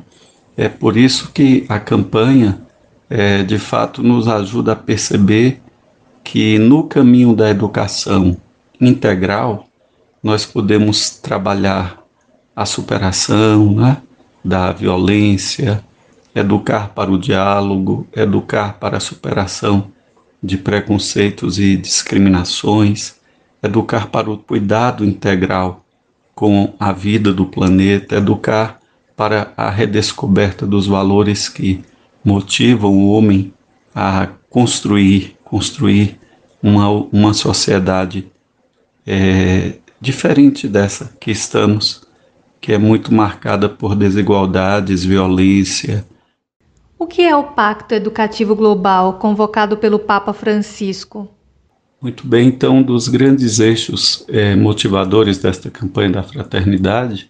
É 0.58 0.68
por 0.68 0.98
isso 0.98 1.32
que 1.34 1.66
a 1.70 1.80
campanha, 1.80 2.62
é, 3.10 3.42
de 3.44 3.58
fato, 3.58 4.04
nos 4.04 4.28
ajuda 4.28 4.74
a 4.74 4.76
perceber 4.76 5.61
que 6.24 6.58
no 6.60 6.84
caminho 6.84 7.36
da 7.36 7.50
educação 7.50 8.38
integral, 8.80 9.68
nós 10.24 10.46
podemos 10.46 11.10
trabalhar 11.10 12.02
a 12.56 12.66
superação 12.66 13.74
né, 13.74 13.98
da 14.44 14.72
violência, 14.72 15.84
educar 16.34 16.90
para 16.90 17.12
o 17.12 17.18
diálogo, 17.18 18.08
educar 18.16 18.74
para 18.80 18.98
a 18.98 19.02
superação 19.02 19.92
de 20.42 20.58
preconceitos 20.58 21.60
e 21.60 21.78
discriminações, 21.78 23.16
educar 23.62 24.08
para 24.08 24.30
o 24.30 24.38
cuidado 24.38 25.06
integral 25.06 25.86
com 26.34 26.74
a 26.80 26.92
vida 26.92 27.32
do 27.34 27.46
planeta, 27.46 28.16
educar 28.16 28.80
para 29.16 29.54
a 29.56 29.70
redescoberta 29.70 30.66
dos 30.66 30.88
valores 30.88 31.48
que 31.48 31.84
motivam 32.24 32.92
o 32.92 33.12
homem 33.12 33.54
a 33.94 34.30
construir, 34.50 35.38
construir 35.52 36.18
uma, 36.64 36.90
uma 36.90 37.34
sociedade 37.34 38.32
é, 39.06 39.74
diferente 40.00 40.66
dessa 40.66 41.12
que 41.20 41.30
estamos, 41.30 42.08
que 42.62 42.72
é 42.72 42.78
muito 42.78 43.14
marcada 43.14 43.68
por 43.68 43.96
desigualdades, 43.96 45.04
violência, 45.04 46.06
o 47.02 47.08
que 47.08 47.24
é 47.24 47.36
o 47.36 47.46
Pacto 47.46 47.96
Educativo 47.96 48.56
Global 48.56 49.14
convocado 49.14 49.76
pelo 49.76 49.98
Papa 49.98 50.34
Francisco? 50.34 51.28
Muito 52.00 52.28
bem, 52.28 52.48
então, 52.50 52.78
um 52.78 52.84
dos 52.84 53.08
grandes 53.08 53.60
eixos 53.60 54.24
é, 54.28 54.56
motivadores 54.56 55.40
desta 55.40 55.72
campanha 55.72 56.12
da 56.12 56.22
fraternidade 56.22 57.28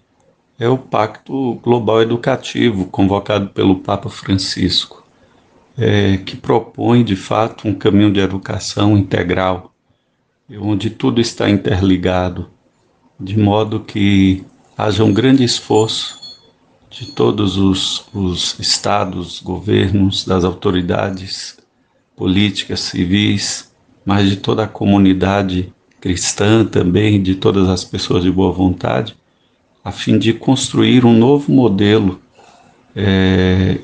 é 0.59 0.67
o 0.67 0.77
Pacto 0.77 1.53
Global 1.63 2.01
Educativo, 2.01 2.87
convocado 2.87 3.47
pelo 3.51 3.77
Papa 3.77 4.09
Francisco, 4.09 5.00
é, 5.77 6.17
que 6.17 6.35
propõe, 6.35 7.03
de 7.03 7.15
fato, 7.15 7.67
um 7.67 7.73
caminho 7.73 8.11
de 8.11 8.19
educação 8.19 8.97
integral, 8.97 9.73
onde 10.59 10.89
tudo 10.89 11.21
está 11.21 11.49
interligado, 11.49 12.49
de 13.19 13.37
modo 13.37 13.79
que 13.79 14.43
haja 14.77 15.03
um 15.03 15.13
grande 15.13 15.43
esforço 15.43 16.19
de 16.89 17.13
todos 17.13 17.57
os, 17.57 18.05
os 18.13 18.59
estados, 18.59 19.39
governos, 19.39 20.25
das 20.25 20.43
autoridades 20.43 21.57
políticas, 22.15 22.81
civis, 22.81 23.71
mas 24.05 24.29
de 24.29 24.35
toda 24.35 24.63
a 24.63 24.67
comunidade 24.67 25.73
cristã 26.01 26.65
também, 26.65 27.21
de 27.21 27.35
todas 27.35 27.69
as 27.69 27.83
pessoas 27.83 28.23
de 28.23 28.31
boa 28.31 28.51
vontade, 28.51 29.15
a 29.83 29.91
fim 29.91 30.17
de 30.17 30.33
construir 30.33 31.05
um 31.05 31.13
novo 31.13 31.51
modelo 31.51 32.19
é, 32.95 33.79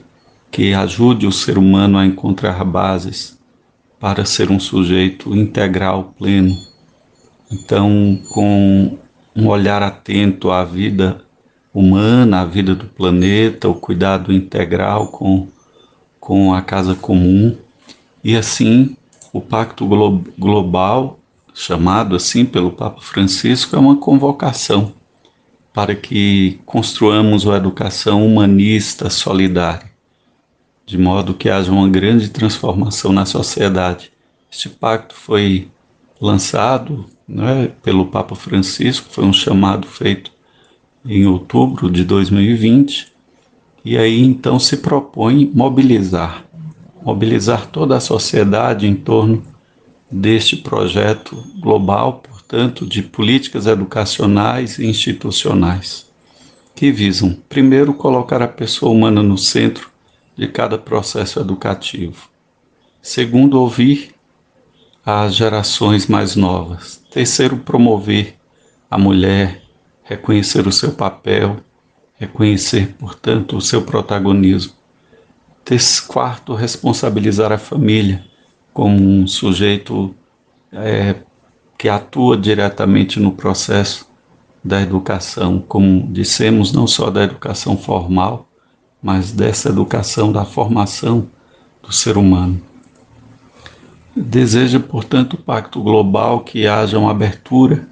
que 0.51 0.73
ajude 0.73 1.27
o 1.27 1.31
ser 1.31 1.57
humano 1.57 1.97
a 1.97 2.05
encontrar 2.05 2.63
bases 2.63 3.37
para 3.99 4.25
ser 4.25 4.51
um 4.51 4.59
sujeito 4.59 5.35
integral, 5.35 6.13
pleno. 6.17 6.55
Então, 7.51 8.19
com 8.29 8.97
um 9.35 9.47
olhar 9.47 9.81
atento 9.83 10.51
à 10.51 10.63
vida 10.63 11.21
humana, 11.73 12.41
a 12.41 12.45
vida 12.45 12.73
do 12.73 12.85
planeta, 12.85 13.69
o 13.69 13.75
cuidado 13.75 14.33
integral 14.33 15.07
com, 15.07 15.47
com 16.19 16.53
a 16.53 16.61
casa 16.61 16.95
comum. 16.95 17.55
E 18.23 18.35
assim, 18.35 18.97
o 19.31 19.39
Pacto 19.39 19.85
Glo 19.85 20.23
Global, 20.37 21.19
chamado 21.53 22.15
assim 22.15 22.45
pelo 22.45 22.71
Papa 22.71 23.01
Francisco, 23.01 23.75
é 23.75 23.79
uma 23.79 23.97
convocação 23.97 24.93
para 25.73 25.93
que 25.93 26.59
construamos 26.65 27.45
uma 27.45 27.55
educação 27.55 28.25
humanista 28.25 29.11
solidária. 29.11 29.86
De 30.87 30.97
modo 30.97 31.33
que 31.33 31.49
haja 31.49 31.69
uma 31.69 31.89
grande 31.89 32.29
transformação 32.29 33.11
na 33.11 33.25
sociedade. 33.25 34.09
Este 34.49 34.69
pacto 34.69 35.13
foi 35.13 35.67
lançado 36.19 37.05
né, 37.27 37.69
pelo 37.83 38.05
Papa 38.05 38.35
Francisco, 38.35 39.09
foi 39.11 39.25
um 39.25 39.33
chamado 39.33 39.85
feito 39.85 40.31
em 41.05 41.25
outubro 41.25 41.91
de 41.91 42.05
2020, 42.05 43.11
e 43.83 43.97
aí 43.97 44.23
então 44.23 44.57
se 44.57 44.77
propõe 44.77 45.51
mobilizar, 45.53 46.45
mobilizar 47.03 47.67
toda 47.67 47.97
a 47.97 48.01
sociedade 48.01 48.87
em 48.87 48.95
torno 48.95 49.43
deste 50.09 50.55
projeto 50.55 51.43
global, 51.59 52.23
portanto, 52.23 52.85
de 52.85 53.03
políticas 53.03 53.67
educacionais 53.67 54.79
e 54.79 54.85
institucionais, 54.85 56.09
que 56.73 56.93
visam, 56.93 57.37
primeiro, 57.49 57.93
colocar 57.93 58.41
a 58.41 58.47
pessoa 58.47 58.93
humana 58.93 59.21
no 59.21 59.37
centro 59.37 59.96
de 60.37 60.47
cada 60.47 60.77
processo 60.77 61.39
educativo. 61.39 62.29
Segundo, 63.01 63.59
ouvir 63.59 64.13
as 65.05 65.35
gerações 65.35 66.07
mais 66.07 66.35
novas. 66.35 67.01
Terceiro, 67.09 67.57
promover 67.57 68.35
a 68.91 68.97
mulher, 68.97 69.63
reconhecer 70.03 70.67
o 70.67 70.71
seu 70.71 70.91
papel, 70.91 71.57
reconhecer, 72.15 72.95
portanto, 72.99 73.57
o 73.57 73.61
seu 73.61 73.81
protagonismo. 73.81 74.73
Quarto, 76.07 76.53
responsabilizar 76.53 77.51
a 77.51 77.57
família 77.57 78.23
como 78.73 78.97
um 78.97 79.27
sujeito 79.27 80.15
é, 80.71 81.15
que 81.77 81.89
atua 81.89 82.37
diretamente 82.37 83.19
no 83.19 83.33
processo 83.33 84.07
da 84.63 84.81
educação, 84.81 85.59
como 85.59 86.07
dissemos, 86.11 86.71
não 86.71 86.87
só 86.87 87.09
da 87.09 87.23
educação 87.23 87.77
formal, 87.77 88.46
mas 89.01 89.31
dessa 89.31 89.69
educação, 89.69 90.31
da 90.31 90.45
formação 90.45 91.29
do 91.81 91.91
ser 91.91 92.17
humano. 92.17 92.61
Deseja, 94.15 94.79
portanto, 94.79 95.33
o 95.33 95.37
Pacto 95.37 95.81
Global 95.81 96.41
que 96.41 96.65
haja 96.67 96.97
uma 96.97 97.11
abertura 97.11 97.87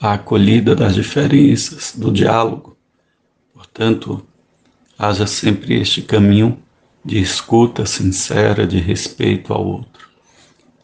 à 0.00 0.14
acolhida 0.14 0.74
das 0.74 0.94
diferenças, 0.94 1.94
do 1.96 2.10
diálogo. 2.10 2.76
Portanto, 3.54 4.22
haja 4.98 5.26
sempre 5.26 5.80
este 5.80 6.02
caminho 6.02 6.58
de 7.04 7.20
escuta 7.20 7.86
sincera, 7.86 8.66
de 8.66 8.78
respeito 8.78 9.52
ao 9.52 9.64
outro. 9.64 10.08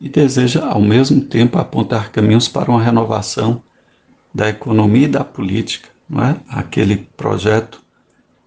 E 0.01 0.09
deseja, 0.09 0.65
ao 0.67 0.81
mesmo 0.81 1.21
tempo, 1.21 1.59
apontar 1.59 2.11
caminhos 2.11 2.49
para 2.49 2.71
uma 2.71 2.83
renovação 2.83 3.63
da 4.33 4.49
economia 4.49 5.05
e 5.05 5.09
da 5.09 5.25
política, 5.25 5.89
não 6.09 6.25
é? 6.25 6.37
Aquele 6.49 6.97
projeto 7.17 7.84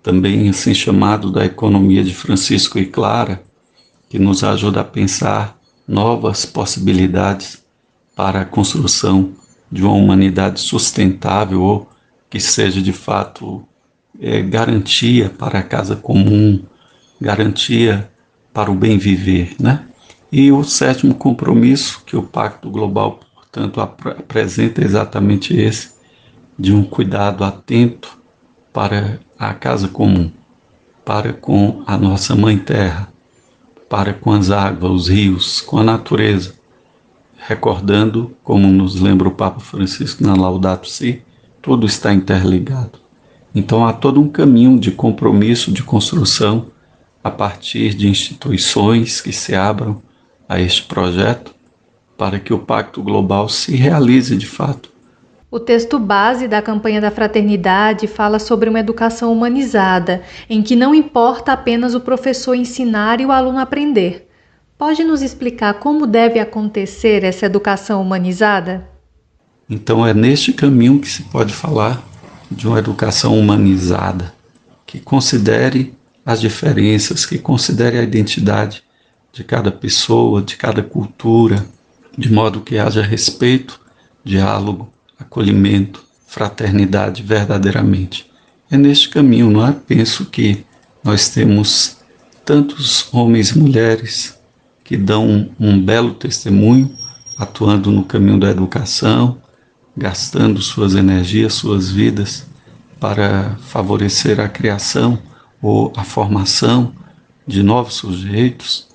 também 0.07 0.47
assim 0.47 0.73
chamado 0.73 1.29
da 1.29 1.43
economia 1.43 2.01
de 2.01 2.13
Francisco 2.13 2.79
e 2.79 2.85
Clara, 2.85 3.43
que 4.07 4.17
nos 4.17 4.41
ajuda 4.41 4.79
a 4.79 4.85
pensar 4.85 5.59
novas 5.85 6.45
possibilidades 6.45 7.61
para 8.15 8.39
a 8.39 8.45
construção 8.45 9.33
de 9.69 9.83
uma 9.83 9.91
humanidade 9.91 10.61
sustentável 10.61 11.61
ou 11.61 11.89
que 12.29 12.39
seja 12.39 12.81
de 12.81 12.93
fato 12.93 13.67
é, 14.17 14.41
garantia 14.41 15.29
para 15.29 15.59
a 15.59 15.63
casa 15.63 15.97
comum, 15.97 16.63
garantia 17.19 18.09
para 18.53 18.71
o 18.71 18.75
bem 18.75 18.97
viver, 18.97 19.57
né? 19.59 19.87
E 20.31 20.53
o 20.53 20.63
sétimo 20.63 21.15
compromisso 21.15 22.01
que 22.05 22.15
o 22.15 22.23
Pacto 22.23 22.69
Global, 22.69 23.19
portanto, 23.35 23.81
ap 23.81 24.07
apresenta 24.07 24.81
exatamente 24.81 25.53
esse, 25.53 25.89
de 26.57 26.73
um 26.73 26.81
cuidado 26.81 27.43
atento 27.43 28.16
para 28.77 29.19
a 29.39 29.55
casa 29.55 29.87
comum, 29.87 30.29
para 31.03 31.33
com 31.33 31.81
a 31.87 31.97
nossa 31.97 32.35
Mãe 32.35 32.59
Terra, 32.59 33.11
para 33.89 34.13
com 34.13 34.31
as 34.31 34.51
águas, 34.51 34.91
os 34.91 35.07
rios, 35.07 35.61
com 35.61 35.79
a 35.79 35.83
natureza, 35.83 36.53
recordando, 37.35 38.37
como 38.43 38.67
nos 38.67 39.01
lembra 39.01 39.29
o 39.29 39.31
Papa 39.31 39.59
Francisco 39.59 40.23
na 40.23 40.35
Laudato 40.35 40.87
Si, 40.87 41.23
tudo 41.59 41.87
está 41.87 42.13
interligado. 42.13 42.99
Então 43.55 43.83
há 43.83 43.93
todo 43.93 44.21
um 44.21 44.29
caminho 44.29 44.79
de 44.79 44.91
compromisso, 44.91 45.71
de 45.71 45.81
construção, 45.81 46.67
a 47.23 47.31
partir 47.31 47.95
de 47.95 48.07
instituições 48.07 49.21
que 49.21 49.33
se 49.33 49.55
abram 49.55 50.03
a 50.47 50.61
este 50.61 50.83
projeto, 50.83 51.51
para 52.15 52.39
que 52.39 52.53
o 52.53 52.59
Pacto 52.59 53.01
Global 53.01 53.49
se 53.49 53.75
realize 53.75 54.37
de 54.37 54.45
fato 54.45 54.91
o 55.49 55.59
texto 55.59 55.97
base 55.97 56.47
da 56.47 56.61
campanha 56.61 56.99
da 56.99 57.09
fraternidade 57.09 58.05
fala 58.05 58.37
sobre 58.37 58.69
uma 58.69 58.81
educação 58.81 59.31
humanizada, 59.31 60.21
em 60.49 60.61
que 60.61 60.75
não 60.75 60.93
importa 60.93 61.53
apenas 61.53 61.95
o 61.95 62.01
professor 62.01 62.53
ensinar 62.53 63.21
e 63.21 63.25
o 63.25 63.31
aluno 63.31 63.59
aprender. 63.59 64.27
Pode 64.77 65.03
nos 65.05 65.21
explicar 65.21 65.75
como 65.75 66.05
deve 66.05 66.39
acontecer 66.39 67.23
essa 67.23 67.45
educação 67.45 68.01
humanizada? 68.01 68.89
Então, 69.69 70.05
é 70.05 70.13
neste 70.13 70.51
caminho 70.51 70.99
que 70.99 71.07
se 71.07 71.23
pode 71.23 71.53
falar 71.53 72.03
de 72.51 72.67
uma 72.67 72.79
educação 72.79 73.37
humanizada, 73.37 74.33
que 74.85 74.99
considere 74.99 75.93
as 76.25 76.41
diferenças, 76.41 77.25
que 77.25 77.39
considere 77.39 77.97
a 77.97 78.03
identidade 78.03 78.83
de 79.31 79.43
cada 79.43 79.71
pessoa, 79.71 80.41
de 80.41 80.57
cada 80.57 80.83
cultura, 80.83 81.65
de 82.17 82.31
modo 82.31 82.61
que 82.61 82.77
haja 82.77 83.01
respeito, 83.01 83.79
diálogo 84.23 84.91
acolhimento, 85.19 86.03
fraternidade 86.27 87.23
verdadeiramente. 87.23 88.29
É 88.69 88.77
neste 88.77 89.09
caminho, 89.09 89.49
não 89.49 89.65
é? 89.65 89.71
Penso 89.71 90.25
que 90.25 90.65
nós 91.03 91.29
temos 91.29 91.97
tantos 92.43 93.07
homens 93.13 93.49
e 93.49 93.59
mulheres 93.59 94.37
que 94.83 94.97
dão 94.97 95.49
um 95.59 95.81
belo 95.81 96.13
testemunho, 96.13 96.93
atuando 97.37 97.91
no 97.91 98.03
caminho 98.03 98.39
da 98.39 98.49
educação, 98.49 99.37
gastando 99.95 100.61
suas 100.61 100.95
energias, 100.95 101.53
suas 101.53 101.89
vidas 101.91 102.45
para 102.99 103.57
favorecer 103.61 104.39
a 104.39 104.47
criação 104.47 105.19
ou 105.61 105.91
a 105.95 106.03
formação 106.03 106.93
de 107.45 107.63
novos 107.63 107.95
sujeitos. 107.95 108.87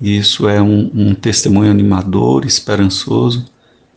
E 0.00 0.16
isso 0.16 0.48
é 0.48 0.60
um, 0.60 0.90
um 0.94 1.14
testemunho 1.14 1.70
animador, 1.70 2.44
esperançoso, 2.44 3.46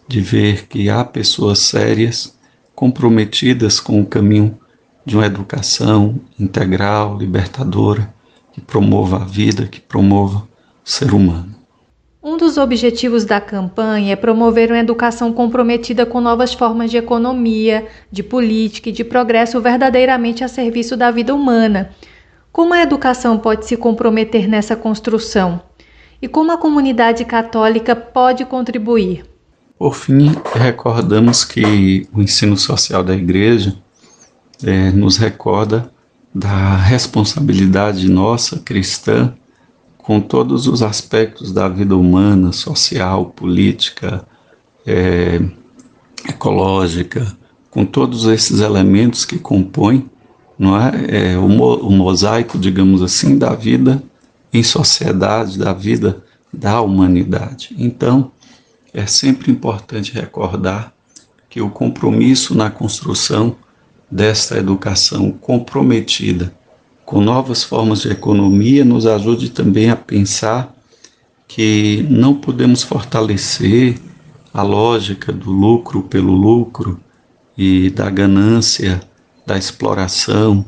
de 0.07 0.21
ver 0.21 0.67
que 0.67 0.89
há 0.89 1.03
pessoas 1.03 1.59
sérias, 1.59 2.37
comprometidas 2.73 3.79
com 3.79 3.99
o 3.99 4.05
caminho 4.05 4.57
de 5.05 5.15
uma 5.15 5.25
educação 5.25 6.19
integral, 6.39 7.17
libertadora, 7.17 8.13
que 8.53 8.61
promova 8.61 9.17
a 9.17 9.25
vida, 9.25 9.67
que 9.67 9.81
promova 9.81 10.37
o 10.37 10.47
ser 10.89 11.13
humano. 11.13 11.55
Um 12.21 12.35
dos 12.35 12.57
objetivos 12.57 13.23
da 13.23 13.39
campanha 13.39 14.13
é 14.13 14.15
promover 14.15 14.69
uma 14.69 14.79
educação 14.79 15.31
comprometida 15.31 16.05
com 16.05 16.19
novas 16.19 16.53
formas 16.53 16.91
de 16.91 16.97
economia, 16.97 17.87
de 18.11 18.21
política 18.21 18.89
e 18.89 18.91
de 18.91 19.03
progresso 19.03 19.61
verdadeiramente 19.61 20.43
a 20.43 20.47
serviço 20.47 20.97
da 20.97 21.09
vida 21.09 21.33
humana. 21.33 21.91
Como 22.51 22.73
a 22.73 22.81
educação 22.81 23.37
pode 23.37 23.65
se 23.65 23.77
comprometer 23.77 24.47
nessa 24.47 24.75
construção? 24.75 25.61
E 26.21 26.27
como 26.27 26.51
a 26.51 26.57
comunidade 26.57 27.23
católica 27.23 27.95
pode 27.95 28.43
contribuir? 28.43 29.23
Por 29.77 29.95
fim, 29.95 30.31
recordamos 30.55 31.45
que 31.45 32.07
o 32.11 32.21
ensino 32.21 32.57
social 32.57 33.03
da 33.03 33.15
igreja 33.15 33.75
é, 34.63 34.91
nos 34.91 35.17
recorda 35.17 35.91
da 36.33 36.75
responsabilidade 36.75 38.09
nossa 38.09 38.59
cristã 38.59 39.33
com 39.97 40.19
todos 40.19 40.67
os 40.67 40.81
aspectos 40.81 41.51
da 41.51 41.67
vida 41.67 41.95
humana, 41.95 42.51
social, 42.51 43.25
política, 43.25 44.25
é, 44.85 45.41
ecológica, 46.27 47.27
com 47.69 47.85
todos 47.85 48.25
esses 48.25 48.61
elementos 48.61 49.25
que 49.25 49.37
compõem 49.37 50.09
não 50.57 50.75
é, 50.79 51.33
é 51.33 51.37
o, 51.37 51.47
mo 51.47 51.75
o 51.75 51.91
mosaico, 51.91 52.57
digamos 52.57 53.03
assim, 53.03 53.37
da 53.37 53.53
vida 53.53 54.01
em 54.51 54.63
sociedade, 54.63 55.59
da 55.59 55.71
vida 55.71 56.23
da 56.51 56.81
humanidade. 56.81 57.75
Então, 57.77 58.31
é 58.93 59.05
sempre 59.05 59.51
importante 59.51 60.13
recordar 60.13 60.93
que 61.49 61.61
o 61.61 61.69
compromisso 61.69 62.55
na 62.55 62.69
construção 62.69 63.55
desta 64.09 64.57
educação 64.57 65.31
comprometida 65.31 66.53
com 67.05 67.21
novas 67.21 67.63
formas 67.63 68.01
de 68.01 68.11
economia 68.11 68.83
nos 68.83 69.05
ajude 69.05 69.49
também 69.49 69.89
a 69.89 69.95
pensar 69.95 70.75
que 71.47 72.05
não 72.09 72.35
podemos 72.35 72.83
fortalecer 72.83 73.97
a 74.53 74.61
lógica 74.61 75.31
do 75.31 75.49
lucro 75.49 76.03
pelo 76.03 76.33
lucro 76.33 76.99
e 77.57 77.89
da 77.89 78.09
ganância, 78.09 78.99
da 79.45 79.57
exploração 79.57 80.65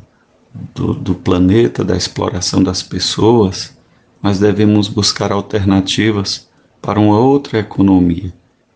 do, 0.74 0.94
do 0.94 1.14
planeta, 1.14 1.84
da 1.84 1.96
exploração 1.96 2.64
das 2.64 2.82
pessoas, 2.82 3.78
mas 4.22 4.40
devemos 4.40 4.88
buscar 4.88 5.32
alternativas 5.32 6.49
para 6.82 7.00
uma 7.00 7.20
outra 7.20 7.60
economia 7.60 8.34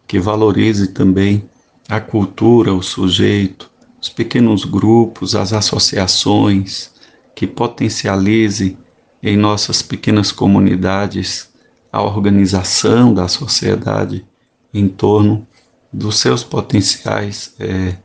que 0.07 0.19
valorize 0.19 0.89
também 0.89 1.49
a 1.89 1.99
cultura, 1.99 2.73
o 2.73 2.81
sujeito, 2.81 3.69
os 4.01 4.09
pequenos 4.09 4.65
grupos, 4.65 5.35
as 5.35 5.53
associações, 5.53 6.91
que 7.35 7.47
potencialize 7.47 8.77
em 9.21 9.37
nossas 9.37 9.81
pequenas 9.81 10.31
comunidades 10.31 11.49
a 11.91 12.01
organização 12.01 13.13
da 13.13 13.27
sociedade 13.27 14.25
em 14.73 14.87
torno 14.87 15.47
dos 15.91 16.19
seus 16.19 16.43
potenciais 16.43 17.53
é, 17.59 17.95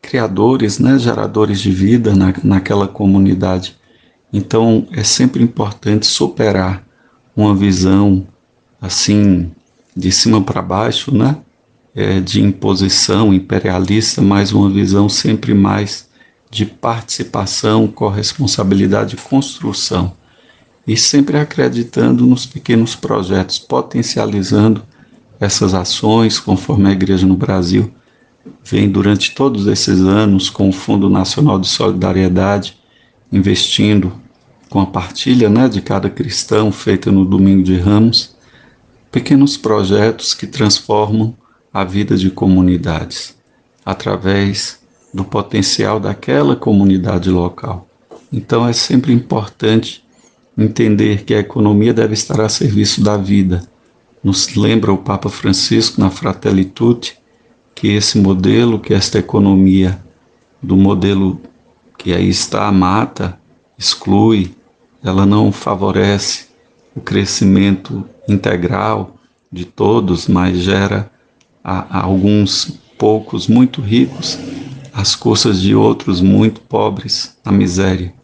criadores, 0.00 0.78
né, 0.78 0.98
geradores 0.98 1.60
de 1.60 1.70
vida 1.70 2.14
na, 2.14 2.32
naquela 2.42 2.86
comunidade. 2.86 3.76
Então 4.32 4.86
é 4.92 5.02
sempre 5.02 5.42
importante 5.42 6.06
superar 6.06 6.86
uma 7.36 7.54
visão 7.54 8.26
assim 8.86 9.50
de 9.96 10.10
cima 10.10 10.42
para 10.42 10.62
baixo, 10.62 11.14
né, 11.14 11.36
é, 11.94 12.20
de 12.20 12.42
imposição 12.42 13.32
imperialista, 13.32 14.20
mas 14.20 14.52
uma 14.52 14.70
visão 14.70 15.08
sempre 15.08 15.54
mais 15.54 16.08
de 16.50 16.64
participação, 16.64 17.86
corresponsabilidade 17.86 19.14
e 19.14 19.18
construção. 19.18 20.14
E 20.86 20.96
sempre 20.96 21.36
acreditando 21.38 22.24
nos 22.24 22.46
pequenos 22.46 22.94
projetos, 22.94 23.58
potencializando 23.58 24.82
essas 25.40 25.74
ações, 25.74 26.38
conforme 26.38 26.88
a 26.88 26.92
Igreja 26.92 27.26
no 27.26 27.36
Brasil 27.36 27.92
vem 28.64 28.88
durante 28.88 29.34
todos 29.34 29.66
esses 29.66 30.00
anos 30.00 30.48
com 30.48 30.68
o 30.68 30.72
Fundo 30.72 31.10
Nacional 31.10 31.58
de 31.58 31.66
Solidariedade 31.66 32.76
investindo 33.32 34.12
com 34.68 34.80
a 34.80 34.86
partilha 34.86 35.48
né, 35.48 35.68
de 35.68 35.80
cada 35.80 36.08
cristão 36.08 36.70
feita 36.72 37.10
no 37.10 37.24
Domingo 37.24 37.62
de 37.62 37.76
Ramos, 37.76 38.35
pequenos 39.16 39.56
projetos 39.56 40.34
que 40.34 40.46
transformam 40.46 41.34
a 41.72 41.82
vida 41.84 42.18
de 42.18 42.30
comunidades 42.30 43.34
através 43.82 44.78
do 45.14 45.24
potencial 45.24 45.98
daquela 45.98 46.54
comunidade 46.54 47.30
local. 47.30 47.88
Então 48.30 48.68
é 48.68 48.74
sempre 48.74 49.14
importante 49.14 50.04
entender 50.58 51.24
que 51.24 51.32
a 51.32 51.38
economia 51.38 51.94
deve 51.94 52.12
estar 52.12 52.38
a 52.42 52.48
serviço 52.50 53.02
da 53.02 53.16
vida. 53.16 53.66
Nos 54.22 54.54
lembra 54.54 54.92
o 54.92 54.98
Papa 54.98 55.30
Francisco 55.30 55.98
na 55.98 56.10
Fratelli 56.10 56.66
Tutti 56.66 57.16
que 57.74 57.88
esse 57.88 58.18
modelo, 58.18 58.78
que 58.78 58.92
esta 58.92 59.18
economia 59.18 59.98
do 60.62 60.76
modelo 60.76 61.40
que 61.96 62.12
aí 62.12 62.28
está 62.28 62.70
mata, 62.70 63.40
exclui, 63.78 64.54
ela 65.02 65.24
não 65.24 65.50
favorece 65.50 66.45
o 66.96 67.00
crescimento 67.00 68.08
integral 68.26 69.16
de 69.52 69.66
todos, 69.66 70.26
mas 70.26 70.58
gera 70.58 71.10
a, 71.62 71.98
a 71.98 72.02
alguns 72.02 72.72
poucos 72.98 73.46
muito 73.46 73.82
ricos 73.82 74.38
às 74.92 75.14
custas 75.14 75.60
de 75.60 75.74
outros 75.74 76.22
muito 76.22 76.60
pobres 76.62 77.36
na 77.44 77.52
miséria. 77.52 78.14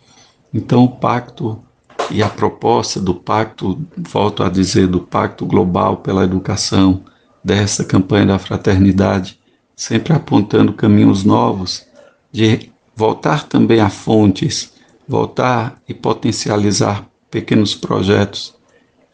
Então 0.53 0.85
o 0.85 0.89
pacto 0.89 1.63
e 2.11 2.23
a 2.23 2.29
proposta 2.29 2.99
do 2.99 3.15
pacto, 3.15 3.79
volto 3.97 4.43
a 4.43 4.49
dizer, 4.49 4.87
do 4.87 5.01
pacto 5.01 5.45
global 5.45 5.99
pela 5.99 6.25
educação, 6.25 7.03
dessa 7.45 7.85
campanha 7.85 8.27
da 8.27 8.39
fraternidade, 8.39 9.39
sempre 9.77 10.13
apontando 10.13 10.73
caminhos 10.73 11.25
novos 11.25 11.85
de 12.31 12.71
voltar 12.95 13.49
também 13.49 13.81
a 13.81 13.91
fontes, 13.91 14.73
voltar 15.07 15.81
e 15.89 15.93
potencializar 15.93 17.07
pequenos 17.31 17.75
projetos 17.75 18.55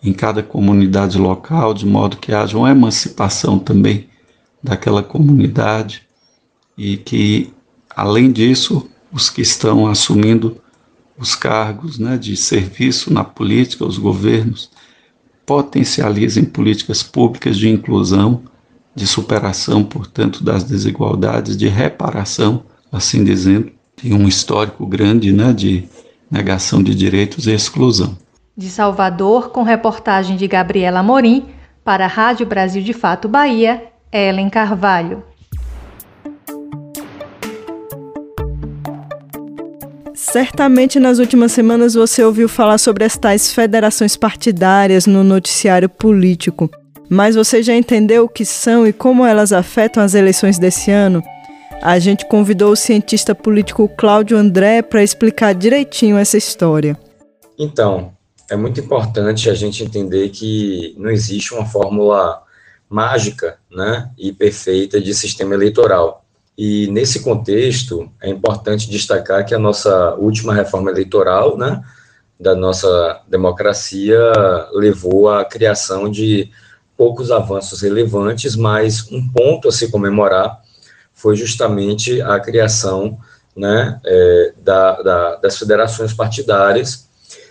em 0.03 0.13
cada 0.13 0.43
comunidade 0.43 1.19
local, 1.19 1.75
de 1.75 1.85
modo 1.85 2.17
que 2.17 2.33
haja 2.33 2.57
uma 2.57 2.71
emancipação 2.71 3.59
também 3.59 4.09
daquela 4.63 5.03
comunidade 5.03 6.03
e 6.77 6.97
que, 6.97 7.53
além 7.91 8.31
disso, 8.31 8.89
os 9.13 9.29
que 9.29 9.43
estão 9.43 9.87
assumindo 9.87 10.61
os 11.19 11.35
cargos 11.35 11.99
né, 11.99 12.17
de 12.17 12.37
serviço 12.37 13.13
na 13.13 13.25
política, 13.25 13.85
os 13.85 13.99
governos, 13.99 14.71
potencializem 15.45 16.45
políticas 16.45 17.03
públicas 17.03 17.57
de 17.57 17.69
inclusão 17.69 18.43
de 18.95 19.07
superação, 19.07 19.83
portanto, 19.83 20.45
das 20.45 20.63
desigualdades, 20.63 21.57
de 21.57 21.69
reparação, 21.69 22.65
assim 22.93 23.25
dizendo, 23.25 23.71
tem 23.97 24.13
um 24.13 24.29
histórico 24.29 24.87
grande 24.87 25.33
né, 25.33 25.53
de 25.53 25.89
negação 26.31 26.83
de 26.83 26.95
direitos 26.95 27.47
e 27.47 27.53
exclusão. 27.53 28.17
De 28.59 28.69
Salvador, 28.69 29.51
com 29.51 29.63
reportagem 29.63 30.37
de 30.37 30.49
Gabriela 30.49 31.01
Morim, 31.01 31.47
para 31.85 32.07
a 32.07 32.09
Rádio 32.09 32.45
Brasil 32.45 32.83
de 32.83 32.93
Fato 32.93 33.29
Bahia, 33.29 33.85
Ellen 34.13 34.51
Carvalho. 34.51 35.23
Certamente 40.13 40.99
nas 40.99 41.21
últimas 41.21 41.53
semanas 41.53 41.95
você 41.95 42.25
ouviu 42.25 42.49
falar 42.49 42.79
sobre 42.79 43.05
as 43.05 43.17
tais 43.17 43.53
federações 43.53 44.17
partidárias 44.17 45.07
no 45.07 45.23
noticiário 45.23 45.89
político. 45.89 46.69
Mas 47.09 47.37
você 47.37 47.63
já 47.63 47.77
entendeu 47.77 48.25
o 48.25 48.29
que 48.29 48.45
são 48.45 48.85
e 48.85 48.93
como 48.93 49.25
elas 49.25 49.53
afetam 49.53 50.03
as 50.03 50.15
eleições 50.15 50.59
desse 50.59 50.91
ano? 50.91 51.23
A 51.81 52.01
gente 52.01 52.27
convidou 52.27 52.73
o 52.73 52.77
cientista 52.77 53.37
político 53.37 53.89
Cláudio 53.89 54.37
André 54.37 54.83
para 54.83 55.01
explicar 55.01 55.55
direitinho 55.55 56.19
essa 56.19 56.37
história. 56.37 56.99
Então, 57.57 58.18
é 58.51 58.57
muito 58.57 58.81
importante 58.81 59.51
a 59.51 59.55
gente 59.55 59.85
entender 59.85 60.31
que 60.31 60.95
não 60.99 61.11
existe 61.11 61.53
uma 61.53 61.67
fórmula 61.67 62.43
mágica 62.89 63.59
né, 63.71 64.11
e 64.17 64.33
perfeita 64.33 65.01
de 65.01 65.15
sistema 65.15 65.55
eleitoral. 65.55 66.25
E 66.57 66.89
nesse 66.89 67.21
contexto, 67.21 68.11
é 68.21 68.29
importante 68.29 68.91
destacar 68.91 69.45
que 69.45 69.55
a 69.55 69.59
nossa 69.59 70.15
última 70.15 70.55
reforma 70.55 70.91
eleitoral, 70.91 71.57
né, 71.57 71.83
da 72.41 72.55
nossa 72.55 73.21
democracia, 73.29 74.19
levou 74.73 75.29
à 75.29 75.45
criação 75.45 76.11
de 76.11 76.51
poucos 76.97 77.31
avanços 77.31 77.83
relevantes, 77.83 78.57
mas 78.57 79.07
um 79.13 79.29
ponto 79.29 79.69
a 79.69 79.73
se 79.73 79.91
comemorar 79.91 80.61
foi 81.13 81.37
justamente 81.37 82.21
a 82.23 82.41
criação 82.41 83.19
né, 83.55 84.01
é, 84.05 84.53
da, 84.59 85.03
da, 85.03 85.37
das 85.37 85.59
federações 85.59 86.13
partidárias, 86.13 87.08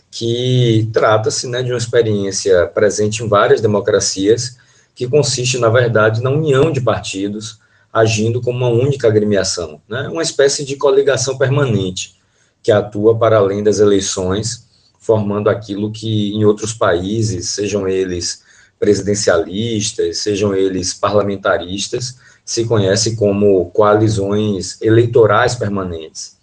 que 0.09 0.89
trata-se 0.93 1.47
né, 1.47 1.61
de 1.61 1.71
uma 1.71 1.77
experiência 1.77 2.67
presente 2.67 3.23
em 3.23 3.27
várias 3.27 3.61
democracias, 3.61 4.57
que 4.95 5.07
consiste, 5.07 5.59
na 5.59 5.69
verdade, 5.69 6.23
na 6.23 6.31
união 6.31 6.71
de 6.71 6.81
partidos 6.81 7.59
agindo 7.91 8.41
como 8.41 8.59
uma 8.59 8.69
única 8.69 9.07
agremiação, 9.07 9.81
né, 9.87 10.07
uma 10.07 10.21
espécie 10.21 10.63
de 10.63 10.75
coligação 10.75 11.37
permanente 11.37 12.15
que 12.61 12.71
atua 12.71 13.17
para 13.17 13.37
além 13.37 13.63
das 13.63 13.79
eleições, 13.79 14.67
formando 14.99 15.49
aquilo 15.49 15.91
que 15.91 16.33
em 16.33 16.43
outros 16.45 16.73
países, 16.73 17.49
sejam 17.49 17.87
eles 17.87 18.43
presidencialistas, 18.79 20.17
sejam 20.19 20.53
eles 20.53 20.93
parlamentaristas, 20.93 22.17
se 22.45 22.65
conhece 22.65 23.15
como 23.15 23.65
coalizões 23.71 24.79
eleitorais 24.81 25.55
permanentes. 25.55 26.36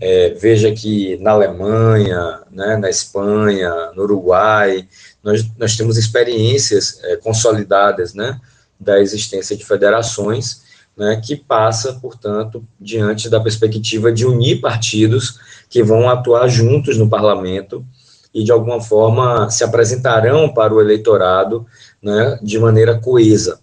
É, 0.00 0.30
veja 0.30 0.72
que 0.72 1.16
na 1.18 1.30
Alemanha, 1.30 2.42
né, 2.50 2.76
na 2.76 2.90
Espanha, 2.90 3.92
no 3.94 4.02
Uruguai, 4.02 4.86
nós, 5.22 5.44
nós 5.58 5.76
temos 5.76 5.96
experiências 5.96 7.00
é, 7.02 7.16
consolidadas 7.16 8.12
né, 8.12 8.38
da 8.78 9.00
existência 9.00 9.56
de 9.56 9.64
federações, 9.64 10.62
né, 10.96 11.20
que 11.24 11.34
passa, 11.34 11.94
portanto, 11.94 12.64
diante 12.80 13.28
da 13.28 13.40
perspectiva 13.40 14.12
de 14.12 14.26
unir 14.26 14.60
partidos 14.60 15.38
que 15.68 15.82
vão 15.82 16.08
atuar 16.08 16.48
juntos 16.48 16.96
no 16.96 17.08
parlamento 17.08 17.84
e, 18.32 18.44
de 18.44 18.52
alguma 18.52 18.80
forma, 18.80 19.50
se 19.50 19.64
apresentarão 19.64 20.52
para 20.52 20.74
o 20.74 20.80
eleitorado 20.80 21.66
né, 22.02 22.38
de 22.42 22.58
maneira 22.58 22.98
coesa. 22.98 23.60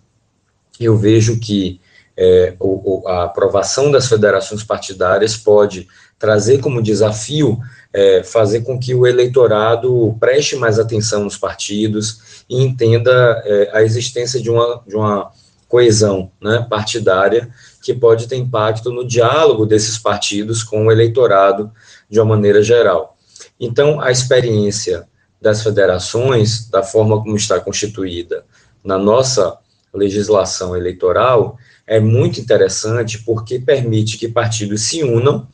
Eu 0.79 0.97
vejo 0.97 1.39
que 1.39 1.79
é, 2.17 2.55
o, 2.59 3.03
a 3.07 3.23
aprovação 3.23 3.91
das 3.91 4.07
federações 4.07 4.63
partidárias 4.63 5.35
pode 5.37 5.87
trazer 6.23 6.59
como 6.59 6.81
desafio 6.81 7.59
é, 7.91 8.23
fazer 8.23 8.61
com 8.61 8.79
que 8.79 8.95
o 8.95 9.05
eleitorado 9.05 10.15
preste 10.21 10.55
mais 10.55 10.79
atenção 10.79 11.25
nos 11.25 11.35
partidos 11.35 12.45
e 12.49 12.63
entenda 12.63 13.43
é, 13.45 13.69
a 13.73 13.83
existência 13.83 14.41
de 14.41 14.49
uma, 14.49 14.81
de 14.87 14.95
uma 14.95 15.33
coesão 15.67 16.31
né, 16.41 16.65
partidária 16.69 17.49
que 17.83 17.93
pode 17.93 18.25
ter 18.27 18.37
impacto 18.37 18.89
no 18.89 19.05
diálogo 19.05 19.65
desses 19.65 19.97
partidos 19.97 20.63
com 20.63 20.85
o 20.85 20.91
eleitorado 20.93 21.69
de 22.09 22.21
uma 22.21 22.35
maneira 22.37 22.63
geral. 22.63 23.17
Então, 23.59 23.99
a 23.99 24.09
experiência 24.09 25.05
das 25.41 25.61
federações, 25.61 26.69
da 26.69 26.83
forma 26.83 27.21
como 27.21 27.35
está 27.35 27.59
constituída 27.59 28.45
na 28.81 28.97
nossa 28.97 29.57
legislação 29.93 30.73
eleitoral, 30.73 31.57
é 31.85 31.99
muito 31.99 32.39
interessante 32.39 33.21
porque 33.25 33.59
permite 33.59 34.17
que 34.17 34.29
partidos 34.29 34.83
se 34.83 35.03
unam 35.03 35.45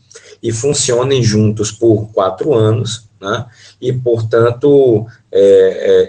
e 0.42 0.52
funcionem 0.52 1.22
juntos 1.22 1.72
por 1.72 2.08
quatro 2.14 2.54
anos, 2.54 3.08
né? 3.20 3.46
e, 3.82 3.92
portanto, 3.92 5.06
é, 5.32 5.42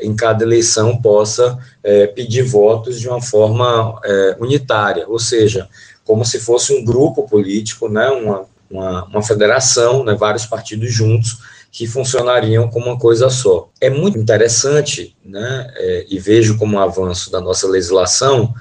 é, 0.03 0.07
em 0.07 0.15
cada 0.15 0.45
eleição 0.45 1.01
possa 1.01 1.59
é, 1.83 2.07
pedir 2.07 2.43
votos 2.43 3.01
de 3.01 3.09
uma 3.09 3.21
forma 3.21 4.01
é, 4.05 4.37
unitária, 4.39 5.09
ou 5.09 5.19
seja, 5.19 5.69
como 6.05 6.25
se 6.25 6.39
fosse 6.39 6.73
um 6.73 6.85
grupo 6.85 7.27
político, 7.29 7.89
né? 7.89 8.09
uma, 8.09 8.45
uma, 8.71 9.05
uma 9.07 9.23
federação, 9.23 10.05
né? 10.05 10.15
vários 10.15 10.47
partidos 10.47 10.93
juntos, 10.93 11.39
que 11.73 11.87
funcionariam 11.87 12.69
como 12.69 12.87
uma 12.87 12.99
coisa 12.99 13.31
só. 13.31 13.71
É 13.81 13.89
muito 13.89 14.19
interessante, 14.19 15.17
né, 15.25 15.73
é, 15.77 16.07
e 16.11 16.19
vejo 16.19 16.59
como 16.59 16.77
um 16.77 16.81
avanço 16.81 17.31
da 17.31 17.41
nossa 17.41 17.69
legislação, 17.69 18.53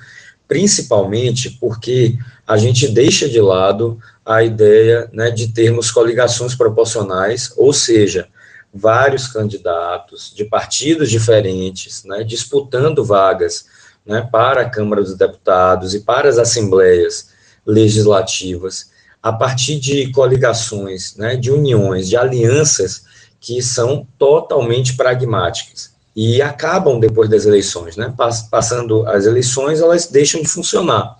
principalmente 0.48 1.50
porque 1.60 2.18
a 2.48 2.58
gente 2.58 2.88
deixa 2.88 3.28
de 3.28 3.42
lado 3.42 4.00
a 4.30 4.44
ideia 4.44 5.10
né, 5.12 5.32
de 5.32 5.48
termos 5.48 5.90
coligações 5.90 6.54
proporcionais, 6.54 7.52
ou 7.58 7.74
seja, 7.74 8.28
vários 8.72 9.26
candidatos 9.26 10.32
de 10.36 10.46
partidos 10.46 11.10
diferentes, 11.10 12.04
né, 12.04 12.24
disputando 12.24 13.04
vagas 13.04 13.66
né, 14.06 14.22
para 14.32 14.62
a 14.62 14.70
Câmara 14.70 15.02
dos 15.02 15.16
Deputados 15.18 15.96
e 15.96 16.02
para 16.02 16.30
as 16.30 16.38
assembleias 16.38 17.30
legislativas, 17.66 18.92
a 19.22 19.34
partir 19.34 19.80
de 19.80 20.12
coligações, 20.12 21.16
né, 21.16 21.36
de 21.36 21.50
uniões, 21.50 22.08
de 22.08 22.16
alianças 22.16 23.06
que 23.40 23.64
são 23.64 24.06
totalmente 24.20 24.96
pragmáticas 24.96 25.92
e 26.16 26.40
acabam 26.40 27.00
depois 27.00 27.32
das 27.32 27.46
eleições, 27.46 27.96
né? 27.96 28.14
Passando 28.52 29.08
as 29.08 29.26
eleições, 29.26 29.80
elas 29.80 30.08
deixam 30.08 30.42
de 30.42 30.50
funcionar. 30.50 31.18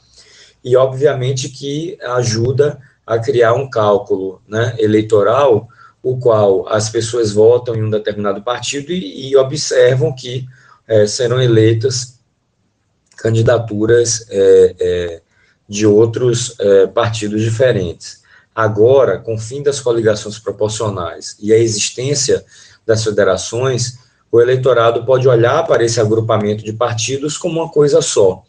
E 0.62 0.76
obviamente 0.76 1.48
que 1.48 1.98
ajuda 2.02 2.82
a 3.10 3.18
criar 3.18 3.54
um 3.54 3.68
cálculo, 3.68 4.40
né, 4.48 4.76
eleitoral, 4.78 5.68
o 6.02 6.20
qual 6.20 6.70
as 6.70 6.92
pessoas 6.92 7.32
votam 7.32 7.76
em 7.76 7.84
um 7.84 7.90
determinado 7.90 8.44
partido 8.44 8.92
e, 8.92 9.32
e 9.32 9.36
observam 9.36 10.14
que 10.16 10.46
é, 10.88 11.08
serão 11.08 11.42
eleitas 11.42 12.20
candidaturas 13.18 14.28
é, 14.30 14.76
é, 14.80 15.22
de 15.68 15.88
outros 15.88 16.56
é, 16.60 16.86
partidos 16.86 17.42
diferentes. 17.42 18.22
Agora, 18.54 19.18
com 19.18 19.34
o 19.34 19.40
fim 19.40 19.64
das 19.64 19.80
coligações 19.80 20.38
proporcionais 20.38 21.36
e 21.40 21.52
a 21.52 21.58
existência 21.58 22.46
das 22.86 23.04
federações, 23.04 23.98
o 24.32 24.40
eleitorado 24.40 25.04
pode 25.04 25.28
olhar 25.28 25.66
para 25.66 25.84
esse 25.84 26.00
agrupamento 26.00 26.64
de 26.64 26.74
partidos 26.74 27.40
como 27.40 27.60
uma 27.60 27.72
coisa 27.72 28.04
só. 28.04 28.44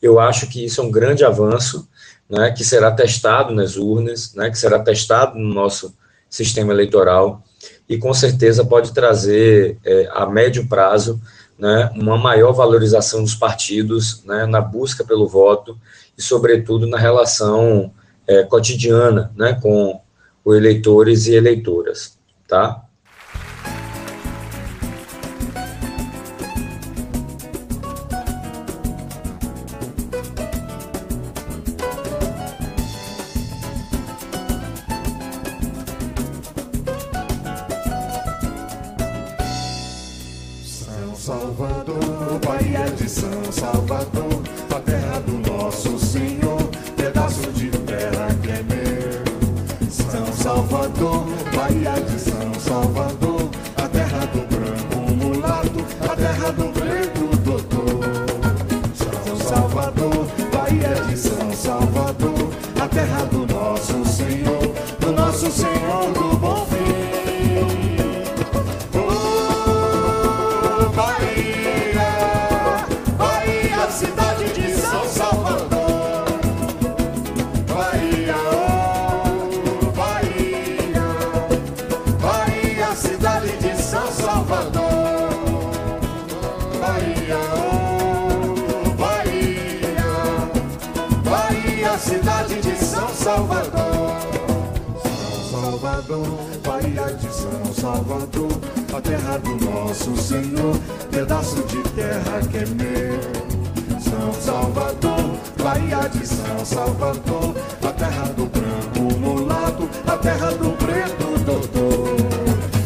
Eu 0.00 0.18
acho 0.18 0.48
que 0.48 0.64
isso 0.64 0.80
é 0.80 0.84
um 0.84 0.90
grande 0.90 1.26
avanço, 1.26 1.86
né, 2.28 2.50
que 2.50 2.64
será 2.64 2.90
testado 2.90 3.54
nas 3.54 3.76
urnas, 3.76 4.34
né, 4.34 4.50
que 4.50 4.58
será 4.58 4.78
testado 4.78 5.38
no 5.38 5.52
nosso 5.52 5.94
sistema 6.28 6.72
eleitoral 6.72 7.42
e 7.88 7.96
com 7.96 8.12
certeza 8.12 8.64
pode 8.64 8.92
trazer 8.92 9.78
é, 9.84 10.08
a 10.12 10.26
médio 10.26 10.68
prazo 10.68 11.20
né, 11.58 11.90
uma 11.94 12.16
maior 12.18 12.52
valorização 12.52 13.22
dos 13.22 13.34
partidos 13.34 14.22
né, 14.24 14.46
na 14.46 14.60
busca 14.60 15.02
pelo 15.02 15.26
voto 15.26 15.78
e, 16.16 16.22
sobretudo, 16.22 16.86
na 16.86 16.98
relação 16.98 17.92
é, 18.26 18.42
cotidiana 18.42 19.32
né, 19.34 19.58
com 19.60 20.00
os 20.44 20.56
eleitores 20.56 21.26
e 21.26 21.34
eleitoras, 21.34 22.18
tá? 22.46 22.84
coração, 96.18 96.38
Bahia 96.64 97.14
de 97.14 97.32
São 97.32 97.74
Salvador, 97.74 98.50
a 98.96 99.00
terra 99.00 99.38
do 99.38 99.64
nosso 99.64 100.16
Senhor, 100.16 100.76
pedaço 101.10 101.62
de 101.64 101.82
terra 101.90 102.40
que 102.50 102.58
é 102.58 102.66
meu. 102.66 104.00
São 104.00 104.32
Salvador, 104.32 105.36
Bahia 105.62 106.08
de 106.08 106.26
São 106.26 106.64
Salvador, 106.64 107.54
a 107.82 107.92
terra 107.92 108.26
do 108.36 108.46
branco 108.46 109.18
mulato, 109.18 109.88
a 110.06 110.16
terra 110.16 110.50
do 110.52 110.70
preto 110.76 111.38
doutor. 111.44 112.16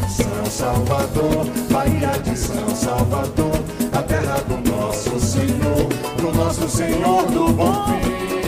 São 0.09 0.45
Salvador, 0.45 1.45
Bahia 1.71 2.19
de 2.23 2.37
São 2.37 2.75
Salvador, 2.75 3.63
a 3.91 4.01
terra 4.03 4.37
do 4.47 4.69
nosso 4.69 5.19
Senhor, 5.19 5.87
do 6.17 6.37
nosso 6.37 6.69
Senhor 6.69 7.25
do 7.27 7.53
bom 7.53 7.85
fim. 7.85 8.42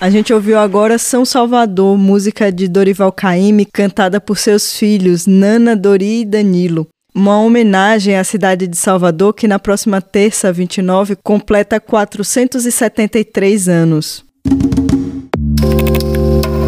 A 0.00 0.10
gente 0.10 0.32
ouviu 0.32 0.56
agora 0.56 0.96
São 0.96 1.24
Salvador, 1.24 1.98
música 1.98 2.52
de 2.52 2.68
Dorival 2.68 3.10
Caymmi, 3.10 3.64
cantada 3.64 4.20
por 4.20 4.38
seus 4.38 4.76
filhos 4.76 5.26
Nana, 5.26 5.74
Dori 5.74 6.20
e 6.20 6.24
Danilo. 6.24 6.86
Uma 7.12 7.40
homenagem 7.40 8.16
à 8.16 8.22
cidade 8.22 8.68
de 8.68 8.76
Salvador 8.76 9.34
que 9.34 9.48
na 9.48 9.58
próxima 9.58 10.00
terça, 10.00 10.52
29, 10.52 11.16
completa 11.16 11.80
473 11.80 13.68
anos. 13.68 14.24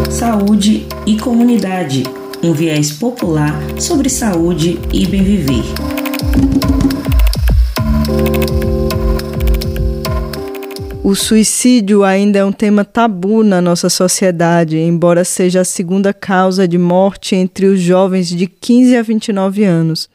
Saúde 0.09 0.85
e 1.05 1.17
comunidade. 1.17 2.03
Um 2.43 2.51
viés 2.51 2.91
popular 2.91 3.53
sobre 3.79 4.09
saúde 4.09 4.77
e 4.91 5.05
bem 5.07 5.23
viver. 5.23 5.63
O 11.11 11.15
suicídio 11.15 12.05
ainda 12.05 12.39
é 12.39 12.45
um 12.45 12.53
tema 12.53 12.85
tabu 12.85 13.43
na 13.43 13.59
nossa 13.59 13.89
sociedade, 13.89 14.77
embora 14.77 15.25
seja 15.25 15.59
a 15.59 15.65
segunda 15.65 16.13
causa 16.13 16.65
de 16.65 16.77
morte 16.77 17.35
entre 17.35 17.65
os 17.65 17.81
jovens 17.81 18.29
de 18.29 18.47
15 18.47 18.95
a 18.95 19.01
29 19.01 19.65
anos. 19.65 20.09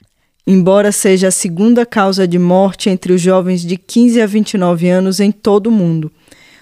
Embora 0.46 0.90
seja 0.90 1.28
a 1.28 1.30
segunda 1.30 1.84
causa 1.84 2.26
de 2.26 2.38
morte 2.38 2.88
entre 2.88 3.12
os 3.12 3.20
jovens 3.20 3.60
de 3.60 3.76
15 3.76 4.22
a 4.22 4.26
29 4.26 4.88
anos 4.88 5.20
em 5.20 5.30
todo 5.30 5.66
o 5.66 5.70
mundo. 5.70 6.10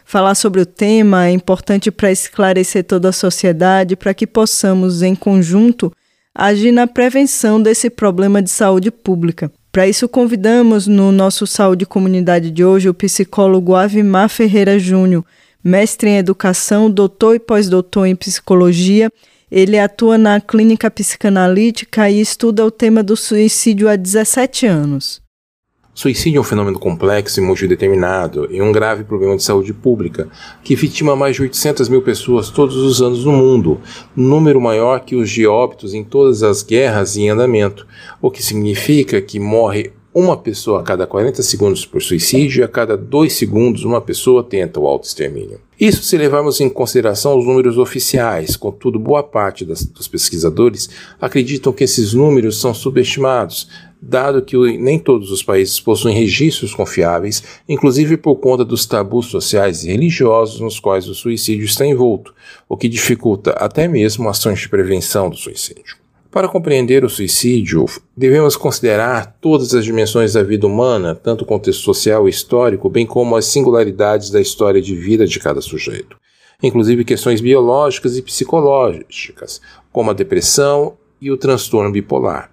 Falar 0.05 0.35
sobre 0.35 0.61
o 0.61 0.67
tema 0.67 1.29
é 1.29 1.31
importante 1.31 1.93
para 1.93 2.11
esclarecer 2.11 2.83
toda 2.83 3.11
a 3.11 3.13
sociedade, 3.13 3.95
para 3.95 4.13
que 4.13 4.27
possamos, 4.27 5.01
em 5.01 5.15
conjunto, 5.15 5.93
agir 6.35 6.73
na 6.73 6.89
prevenção 6.89 7.63
desse 7.63 7.89
problema 7.89 8.43
de 8.43 8.51
saúde 8.51 8.91
pública. 8.91 9.49
Para 9.75 9.89
isso, 9.89 10.09
convidamos 10.09 10.87
no 10.87 11.11
nosso 11.11 11.49
Saúde 11.49 11.85
Comunidade 11.85 12.49
de 12.49 12.65
hoje 12.65 12.89
o 12.89 12.95
psicólogo 12.95 13.75
Avimar 13.75 14.29
Ferreira 14.29 14.79
Júnior, 14.79 15.25
mestre 15.65 16.11
em 16.11 16.17
educação, 16.17 16.89
doutor 16.89 17.35
e 17.35 17.41
pós-doutor 17.41 18.07
em 18.07 18.15
psicologia. 18.15 19.11
Ele 19.51 19.77
atua 19.77 20.17
na 20.17 20.41
clínica 20.41 20.89
psicanalítica 20.89 22.09
e 22.09 22.21
estuda 22.21 22.65
o 22.65 22.71
tema 22.71 23.03
do 23.03 23.17
suicídio 23.17 23.89
há 23.89 23.97
17 23.97 24.65
anos. 24.65 25.24
Suicídio 25.95 26.39
é 26.39 26.41
um 26.41 26.45
fenômeno 26.45 26.77
complexo 26.77 27.39
e 27.39 27.43
multideterminado 27.43 28.49
e 28.51 28.61
um 28.61 28.73
grave 28.73 29.05
problema 29.05 29.37
de 29.37 29.45
saúde 29.45 29.73
pública 29.73 30.29
que 30.65 30.75
vitima 30.75 31.15
mais 31.15 31.37
de 31.37 31.43
800 31.43 31.89
mil 31.89 32.03
pessoas 32.03 32.51
todos 32.51 32.75
os 32.75 33.01
anos 33.01 33.25
no 33.25 33.31
mundo, 33.31 33.81
número 34.17 34.61
maior 34.61 34.99
que 35.01 35.15
os 35.15 35.31
de 35.31 35.47
óbitos 35.47 35.95
em 35.95 36.03
todas 36.03 36.43
as 36.43 36.65
guerras 36.65 37.17
em 37.17 37.29
andamento, 37.29 37.87
o 38.21 38.29
que 38.29 38.43
significa 38.43 39.23
que 39.23 39.39
morre 39.39 39.93
uma 40.15 40.37
pessoa 40.37 40.81
a 40.81 40.83
cada 40.85 41.09
40 41.09 41.43
segundos 41.43 41.85
por 41.85 42.01
suicídio 42.01 42.61
e 42.61 42.65
a 42.65 42.69
cada 42.69 42.97
2 42.97 43.33
segundos 43.33 43.85
uma 43.85 44.01
pessoa 44.01 44.45
tenta 44.45 44.79
o 44.79 44.87
autoextermínio. 44.87 45.61
Isso 45.79 46.05
se 46.05 46.17
levarmos 46.17 46.61
em 46.61 46.69
consideração 46.69 47.37
os 47.37 47.45
números 47.45 47.79
oficiais, 47.79 48.57
contudo, 48.57 48.97
boa 48.97 49.25
parte 49.25 49.65
das, 49.65 49.85
dos 49.85 50.07
pesquisadores 50.07 50.89
acreditam 51.21 51.73
que 51.73 51.83
esses 51.83 52.15
números 52.15 52.61
são 52.61 52.73
subestimados, 52.73 53.69
dado 54.07 54.43
que 54.43 54.57
nem 54.79 54.99
todos 54.99 55.31
os 55.31 55.43
países 55.43 55.81
possuem 55.81 56.15
registros 56.15 56.75
confiáveis, 56.75 57.43
inclusive 57.69 58.17
por 58.17 58.37
conta 58.37 58.65
dos 58.65 58.85
tabus 58.85 59.27
sociais 59.27 59.85
e 59.85 59.89
religiosos 59.89 60.61
nos 60.61 60.79
quais 60.79 61.09
o 61.09 61.15
suicídio 61.15 61.65
está 61.65 61.87
envolto, 61.87 62.35
o 62.69 62.77
que 62.77 62.89
dificulta 62.89 63.53
até 63.53 63.89
mesmo 63.89 64.29
ações 64.29 64.61
de 64.61 64.69
prevenção 64.69 65.31
do 65.31 65.37
suicídio. 65.37 65.97
Para 66.31 66.49
compreender 66.49 67.05
o 67.05 67.09
suicídio, 67.09 67.87
devemos 68.17 68.57
considerar 68.57 69.39
todas 69.41 69.73
as 69.73 69.85
dimensões 69.85 70.33
da 70.33 70.43
vida 70.43 70.67
humana, 70.67 71.15
tanto 71.15 71.43
o 71.43 71.47
contexto 71.47 71.83
social 71.83 72.27
e 72.27 72.31
histórico, 72.31 72.91
bem 72.91 73.07
como 73.07 73.37
as 73.37 73.47
singularidades 73.47 74.31
da 74.31 74.41
história 74.41 74.83
de 74.83 74.95
vida 74.97 75.27
de 75.27 75.39
cada 75.39 75.61
sujeito, 75.61 76.17
inclusive 76.63 77.05
questões 77.05 77.41
biológicas 77.41 78.19
e 78.19 78.23
psicológicas, 78.23 79.61
como 79.93 80.11
a 80.11 80.15
depressão 80.15 80.97
e 81.21 81.31
o 81.31 81.37
transtorno 81.37 81.93
bipolar. 81.93 82.51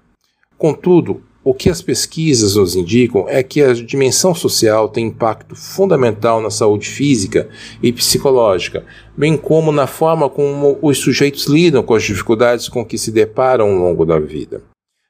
Contudo, 0.60 1.24
o 1.44 1.56
que 1.56 1.70
as 1.70 1.82
pesquisas 1.82 2.56
nos 2.56 2.76
indicam 2.76 3.26
é 3.28 3.42
que 3.42 3.62
a 3.62 3.74
dimensão 3.74 4.36
social 4.36 4.88
tem 4.88 5.08
impacto 5.08 5.56
fundamental 5.56 6.40
na 6.40 6.52
saúde 6.52 6.88
física 6.88 7.50
e 7.82 7.92
psicológica, 7.92 8.86
bem 9.18 9.36
como 9.36 9.72
na 9.72 9.88
forma 9.88 10.30
como 10.30 10.78
os 10.82 11.00
sujeitos 11.00 11.48
lidam 11.48 11.82
com 11.82 11.96
as 11.96 12.04
dificuldades 12.04 12.70
com 12.70 12.86
que 12.86 12.98
se 12.98 13.12
deparam 13.12 13.72
ao 13.72 13.78
longo 13.78 14.06
da 14.06 14.20
vida. 14.20 14.62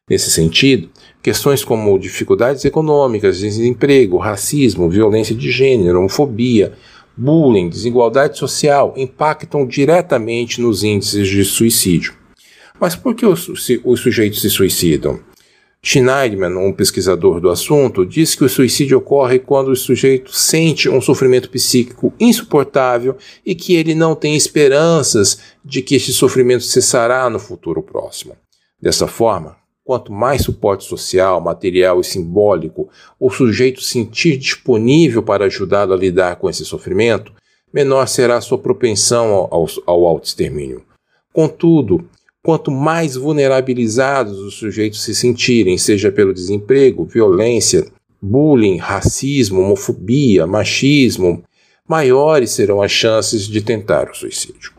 Nesse 0.10 0.32
sentido, 0.32 0.90
questões 1.22 1.66
como 1.66 2.00
dificuldades 2.00 2.64
econômicas, 2.64 3.40
desemprego, 3.40 4.18
racismo, 4.18 4.90
violência 4.90 5.36
de 5.36 5.52
gênero, 5.52 6.00
homofobia, 6.00 6.74
bullying, 7.16 7.70
desigualdade 7.70 8.38
social 8.38 8.94
impactam 8.96 9.66
diretamente 9.66 10.62
nos 10.62 10.84
índices 10.84 11.28
de 11.28 11.44
suicídio. 11.44 12.14
Mas 12.80 12.96
por 12.96 13.16
que 13.16 13.26
os, 13.26 13.48
os 13.84 14.00
sujeitos 14.00 14.42
se 14.42 14.50
suicidam? 14.50 15.20
Schneidman, 15.84 16.56
um 16.58 16.72
pesquisador 16.72 17.40
do 17.40 17.50
assunto, 17.50 18.06
diz 18.06 18.36
que 18.36 18.44
o 18.44 18.50
suicídio 18.50 19.00
ocorre 19.00 19.40
quando 19.40 19.70
o 19.70 19.76
sujeito 19.76 20.32
sente 20.32 20.88
um 20.88 21.02
sofrimento 21.02 21.50
psíquico 21.50 22.14
insuportável 22.20 23.18
e 23.44 23.56
que 23.56 23.74
ele 23.74 23.96
não 23.96 24.16
tem 24.16 24.36
esperanças 24.36 25.40
de 25.66 25.82
que 25.82 25.96
este 25.96 26.14
sofrimento 26.14 26.64
cessará 26.64 27.28
no 27.32 27.40
futuro 27.40 27.82
próximo. 27.82 28.36
Dessa 28.80 29.08
forma, 29.08 29.58
quanto 29.84 30.14
mais 30.14 30.44
suporte 30.44 30.84
social, 30.84 31.42
material 31.42 32.00
e 32.00 32.04
simbólico 32.04 32.88
o 33.20 33.32
sujeito 33.32 33.82
sentir 33.82 34.38
disponível 34.38 35.24
para 35.24 35.46
ajudá-lo 35.46 35.94
a 35.94 35.98
lidar 35.98 36.36
com 36.36 36.48
esse 36.48 36.64
sofrimento, 36.64 37.34
menor 37.74 38.08
será 38.08 38.38
a 38.38 38.42
sua 38.42 38.60
propensão 38.60 39.34
ao, 39.34 39.52
ao, 39.52 39.66
ao 39.88 40.06
autoextermínio. 40.06 40.84
Contudo, 41.34 42.08
Quanto 42.44 42.72
mais 42.72 43.16
vulnerabilizados 43.16 44.40
os 44.40 44.56
sujeitos 44.56 45.04
se 45.04 45.14
sentirem, 45.14 45.78
seja 45.78 46.12
pelo 46.12 46.34
desemprego, 46.34 47.06
violência, 47.06 47.86
bullying, 48.20 48.78
racismo, 48.78 49.62
homofobia, 49.62 50.48
machismo, 50.48 51.44
maiores 51.88 52.52
serão 52.52 52.82
as 52.82 52.92
chances 52.92 53.48
de 53.48 53.62
tentar 53.62 54.10
o 54.10 54.16
suicídio. 54.16 54.72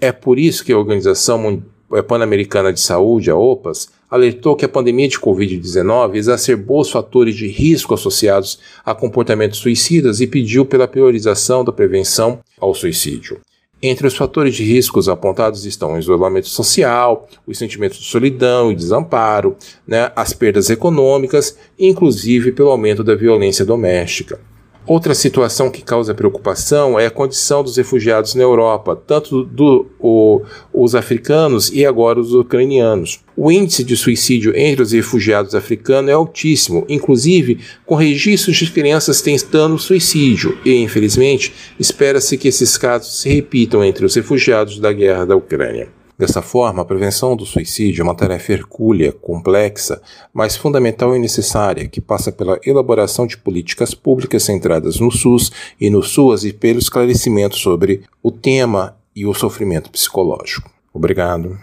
É 0.00 0.12
por 0.12 0.38
isso 0.38 0.64
que 0.64 0.72
a 0.72 0.78
Organização 0.78 1.62
Pan-Americana 2.06 2.72
de 2.72 2.80
Saúde, 2.80 3.30
a 3.30 3.36
OPAS, 3.36 3.88
alertou 4.10 4.54
que 4.54 4.64
a 4.64 4.68
pandemia 4.68 5.08
de 5.08 5.18
Covid-19 5.18 6.14
exacerbou 6.14 6.80
os 6.80 6.90
fatores 6.90 7.34
de 7.34 7.48
risco 7.48 7.94
associados 7.94 8.60
a 8.84 8.94
comportamentos 8.94 9.58
suicidas 9.58 10.20
e 10.20 10.26
pediu 10.26 10.64
pela 10.64 10.86
priorização 10.86 11.64
da 11.64 11.72
prevenção 11.72 12.40
ao 12.60 12.74
suicídio. 12.74 13.40
Entre 13.82 14.06
os 14.06 14.16
fatores 14.16 14.54
de 14.54 14.64
riscos 14.64 15.06
apontados 15.06 15.66
estão 15.66 15.94
o 15.94 15.98
isolamento 15.98 16.48
social, 16.48 17.28
os 17.46 17.58
sentimentos 17.58 17.98
de 17.98 18.06
solidão 18.06 18.72
e 18.72 18.74
desamparo, 18.74 19.54
né, 19.86 20.10
as 20.16 20.32
perdas 20.32 20.70
econômicas, 20.70 21.56
inclusive 21.78 22.52
pelo 22.52 22.70
aumento 22.70 23.04
da 23.04 23.14
violência 23.14 23.66
doméstica. 23.66 24.40
Outra 24.86 25.16
situação 25.16 25.68
que 25.68 25.82
causa 25.82 26.14
preocupação 26.14 26.96
é 26.96 27.06
a 27.06 27.10
condição 27.10 27.64
dos 27.64 27.76
refugiados 27.76 28.36
na 28.36 28.44
Europa, 28.44 28.94
tanto 28.94 29.42
do, 29.42 29.86
o, 29.98 30.42
os 30.72 30.94
africanos 30.94 31.72
e 31.72 31.84
agora 31.84 32.20
os 32.20 32.32
ucranianos. 32.32 33.18
O 33.36 33.50
índice 33.50 33.82
de 33.82 33.96
suicídio 33.96 34.56
entre 34.56 34.82
os 34.82 34.92
refugiados 34.92 35.56
africanos 35.56 36.08
é 36.08 36.12
altíssimo, 36.12 36.84
inclusive 36.88 37.58
com 37.84 37.96
registros 37.96 38.56
de 38.56 38.70
crianças 38.70 39.20
tentando 39.20 39.76
suicídio, 39.76 40.56
e 40.64 40.76
infelizmente 40.76 41.52
espera-se 41.80 42.38
que 42.38 42.46
esses 42.46 42.78
casos 42.78 43.20
se 43.20 43.28
repitam 43.28 43.84
entre 43.84 44.06
os 44.06 44.14
refugiados 44.14 44.78
da 44.78 44.92
guerra 44.92 45.26
da 45.26 45.34
Ucrânia. 45.34 45.88
Dessa 46.18 46.40
forma, 46.40 46.80
a 46.80 46.84
prevenção 46.84 47.36
do 47.36 47.44
suicídio 47.44 48.00
é 48.00 48.04
uma 48.04 48.14
tarefa 48.14 48.52
hercúlea, 48.52 49.12
complexa, 49.12 50.00
mas 50.32 50.56
fundamental 50.56 51.14
e 51.14 51.18
necessária, 51.18 51.86
que 51.88 52.00
passa 52.00 52.32
pela 52.32 52.58
elaboração 52.64 53.26
de 53.26 53.36
políticas 53.36 53.92
públicas 53.92 54.42
centradas 54.42 54.98
no 54.98 55.10
SUS 55.10 55.52
e 55.78 55.90
no 55.90 56.02
SUAS 56.02 56.44
e 56.44 56.54
pelo 56.54 56.78
esclarecimento 56.78 57.56
sobre 57.56 58.04
o 58.22 58.30
tema 58.30 58.96
e 59.14 59.26
o 59.26 59.34
sofrimento 59.34 59.90
psicológico. 59.90 60.70
Obrigado. 60.92 61.58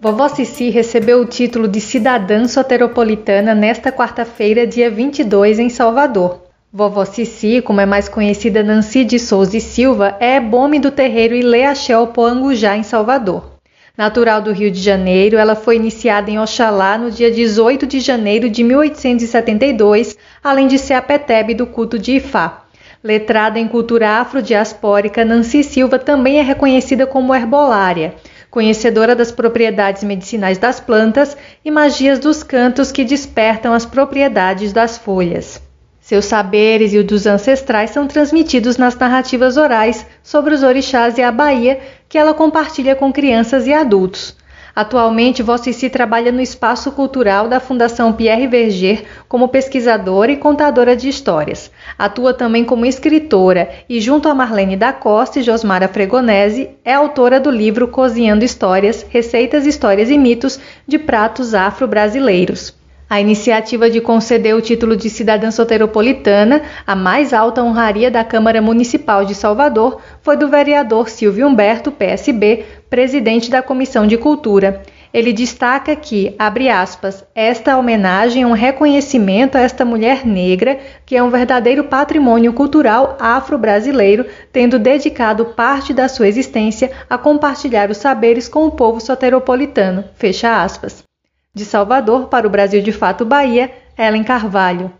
Vovó 0.00 0.30
Cici 0.30 0.70
recebeu 0.70 1.20
o 1.20 1.26
título 1.26 1.68
de 1.68 1.82
cidadã 1.82 2.48
soteropolitana 2.48 3.54
nesta 3.54 3.92
quarta-feira, 3.92 4.66
dia 4.66 4.90
22, 4.90 5.58
em 5.58 5.68
Salvador. 5.68 6.49
Vovó 6.72 7.04
Cici, 7.04 7.60
como 7.60 7.80
é 7.80 7.86
mais 7.86 8.08
conhecida 8.08 8.62
Nancy 8.62 9.04
de 9.04 9.18
Souza 9.18 9.56
e 9.56 9.60
Silva, 9.60 10.16
é 10.20 10.38
bome 10.38 10.78
do 10.78 10.92
terreiro 10.92 11.34
Ileaxel 11.34 12.06
Poangujá, 12.06 12.76
em 12.76 12.84
Salvador. 12.84 13.58
Natural 13.98 14.40
do 14.40 14.52
Rio 14.52 14.70
de 14.70 14.80
Janeiro, 14.80 15.36
ela 15.36 15.56
foi 15.56 15.74
iniciada 15.74 16.30
em 16.30 16.38
Oxalá 16.38 16.96
no 16.96 17.10
dia 17.10 17.28
18 17.28 17.88
de 17.88 17.98
janeiro 17.98 18.48
de 18.48 18.62
1872, 18.62 20.16
além 20.44 20.68
de 20.68 20.78
ser 20.78 20.94
a 20.94 21.02
petebe 21.02 21.54
do 21.54 21.66
culto 21.66 21.98
de 21.98 22.12
Ifá. 22.18 22.62
Letrada 23.02 23.58
em 23.58 23.66
cultura 23.66 24.20
afrodiaspórica, 24.20 25.24
Nancy 25.24 25.64
Silva 25.64 25.98
também 25.98 26.38
é 26.38 26.42
reconhecida 26.42 27.04
como 27.04 27.34
herbolária, 27.34 28.14
conhecedora 28.48 29.16
das 29.16 29.32
propriedades 29.32 30.04
medicinais 30.04 30.56
das 30.56 30.78
plantas 30.78 31.36
e 31.64 31.70
magias 31.70 32.20
dos 32.20 32.44
cantos 32.44 32.92
que 32.92 33.04
despertam 33.04 33.72
as 33.72 33.84
propriedades 33.84 34.72
das 34.72 34.96
folhas. 34.96 35.68
Seus 36.10 36.24
saberes 36.24 36.92
e 36.92 36.98
os 36.98 37.04
dos 37.04 37.24
ancestrais 37.24 37.90
são 37.90 38.04
transmitidos 38.08 38.76
nas 38.76 38.96
narrativas 38.96 39.56
orais 39.56 40.04
sobre 40.24 40.52
os 40.52 40.64
orixás 40.64 41.16
e 41.18 41.22
a 41.22 41.30
Bahia 41.30 41.78
que 42.08 42.18
ela 42.18 42.34
compartilha 42.34 42.96
com 42.96 43.12
crianças 43.12 43.64
e 43.68 43.72
adultos. 43.72 44.36
Atualmente, 44.74 45.40
Vossici 45.40 45.88
trabalha 45.88 46.32
no 46.32 46.40
espaço 46.40 46.90
cultural 46.90 47.46
da 47.46 47.60
Fundação 47.60 48.12
Pierre 48.12 48.48
Verger 48.48 49.04
como 49.28 49.46
pesquisadora 49.46 50.32
e 50.32 50.36
contadora 50.36 50.96
de 50.96 51.08
histórias. 51.08 51.70
Atua 51.96 52.34
também 52.34 52.64
como 52.64 52.84
escritora 52.84 53.70
e, 53.88 54.00
junto 54.00 54.28
a 54.28 54.34
Marlene 54.34 54.76
da 54.76 54.92
Costa 54.92 55.38
e 55.38 55.44
Josmara 55.44 55.86
Fregonese, 55.86 56.70
é 56.84 56.92
autora 56.92 57.38
do 57.38 57.52
livro 57.52 57.86
Cozinhando 57.86 58.44
Histórias, 58.44 59.06
Receitas, 59.08 59.64
Histórias 59.64 60.10
e 60.10 60.18
Mitos 60.18 60.58
de 60.88 60.98
Pratos 60.98 61.54
Afro-Brasileiros. 61.54 62.79
A 63.10 63.20
iniciativa 63.20 63.90
de 63.90 64.00
conceder 64.00 64.54
o 64.54 64.60
título 64.60 64.96
de 64.96 65.10
cidadã 65.10 65.50
soteropolitana, 65.50 66.62
a 66.86 66.94
mais 66.94 67.34
alta 67.34 67.60
honraria 67.60 68.08
da 68.08 68.22
Câmara 68.22 68.62
Municipal 68.62 69.24
de 69.24 69.34
Salvador, 69.34 70.00
foi 70.22 70.36
do 70.36 70.46
vereador 70.46 71.08
Silvio 71.08 71.48
Humberto, 71.48 71.90
PSB, 71.90 72.64
presidente 72.88 73.50
da 73.50 73.60
Comissão 73.62 74.06
de 74.06 74.16
Cultura. 74.16 74.84
Ele 75.12 75.32
destaca 75.32 75.96
que, 75.96 76.36
abre 76.38 76.68
aspas, 76.68 77.24
esta 77.34 77.76
homenagem 77.76 78.44
é 78.44 78.46
um 78.46 78.52
reconhecimento 78.52 79.58
a 79.58 79.60
esta 79.60 79.84
mulher 79.84 80.24
negra 80.24 80.78
que 81.04 81.16
é 81.16 81.22
um 81.22 81.30
verdadeiro 81.30 81.82
patrimônio 81.82 82.52
cultural 82.52 83.16
afro-brasileiro, 83.18 84.24
tendo 84.52 84.78
dedicado 84.78 85.46
parte 85.46 85.92
da 85.92 86.08
sua 86.08 86.28
existência 86.28 86.92
a 87.10 87.18
compartilhar 87.18 87.90
os 87.90 87.96
saberes 87.96 88.46
com 88.46 88.66
o 88.66 88.70
povo 88.70 89.00
soteropolitano. 89.00 90.04
Fecha 90.14 90.62
aspas. 90.62 91.09
De 91.52 91.64
Salvador 91.64 92.28
para 92.28 92.46
o 92.46 92.50
Brasil 92.50 92.80
de 92.80 92.92
Fato 92.92 93.24
Bahia, 93.24 93.72
Ellen 93.98 94.22
Carvalho. 94.22 94.92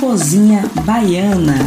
Cozinha 0.00 0.62
Baiana. 0.82 1.58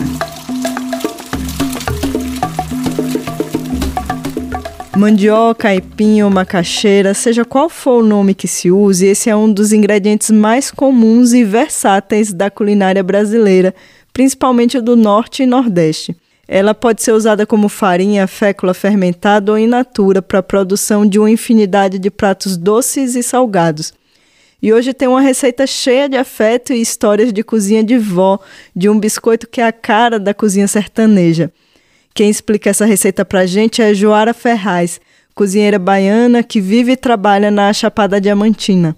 Mandioca, 4.97 5.69
aipim 5.69 6.23
ou 6.23 6.31
macaxeira, 6.31 7.13
seja 7.13 7.45
qual 7.45 7.69
for 7.69 8.01
o 8.01 8.07
nome 8.07 8.33
que 8.33 8.47
se 8.47 8.71
use, 8.71 9.05
esse 9.05 9.29
é 9.29 9.35
um 9.35 9.53
dos 9.53 9.71
ingredientes 9.71 10.31
mais 10.31 10.71
comuns 10.71 11.31
e 11.31 11.43
versáteis 11.43 12.33
da 12.33 12.49
culinária 12.49 13.03
brasileira, 13.03 13.71
principalmente 14.11 14.81
do 14.81 14.95
norte 14.95 15.43
e 15.43 15.45
nordeste. 15.45 16.17
Ela 16.47 16.73
pode 16.75 17.01
ser 17.01 17.11
usada 17.11 17.45
como 17.45 17.67
farinha, 17.67 18.27
fécula 18.27 18.73
fermentada 18.73 19.51
ou 19.51 19.57
in 19.57 19.67
natura 19.67 20.21
para 20.21 20.39
a 20.39 20.43
produção 20.43 21.05
de 21.05 21.17
uma 21.17 21.29
infinidade 21.29 21.97
de 21.97 22.11
pratos 22.11 22.55
doces 22.55 23.15
e 23.15 23.23
salgados. 23.23 23.93
E 24.61 24.71
hoje 24.71 24.93
tem 24.93 25.07
uma 25.07 25.21
receita 25.21 25.67
cheia 25.67 26.07
de 26.07 26.17
afeto 26.17 26.73
e 26.73 26.81
histórias 26.81 27.33
de 27.33 27.43
cozinha 27.43 27.83
de 27.83 27.97
vó, 27.97 28.39
de 28.75 28.89
um 28.89 28.99
biscoito 28.99 29.47
que 29.47 29.61
é 29.61 29.65
a 29.65 29.71
cara 29.71 30.19
da 30.19 30.33
cozinha 30.33 30.67
sertaneja. 30.67 31.51
Quem 32.13 32.29
explica 32.29 32.69
essa 32.69 32.85
receita 32.85 33.25
pra 33.25 33.45
gente 33.45 33.81
é 33.81 33.93
Joara 33.93 34.33
Ferraz, 34.33 35.01
cozinheira 35.33 35.77
baiana 35.77 36.41
que 36.41 36.61
vive 36.61 36.93
e 36.93 36.97
trabalha 36.97 37.51
na 37.51 37.73
Chapada 37.73 38.21
Diamantina. 38.21 38.95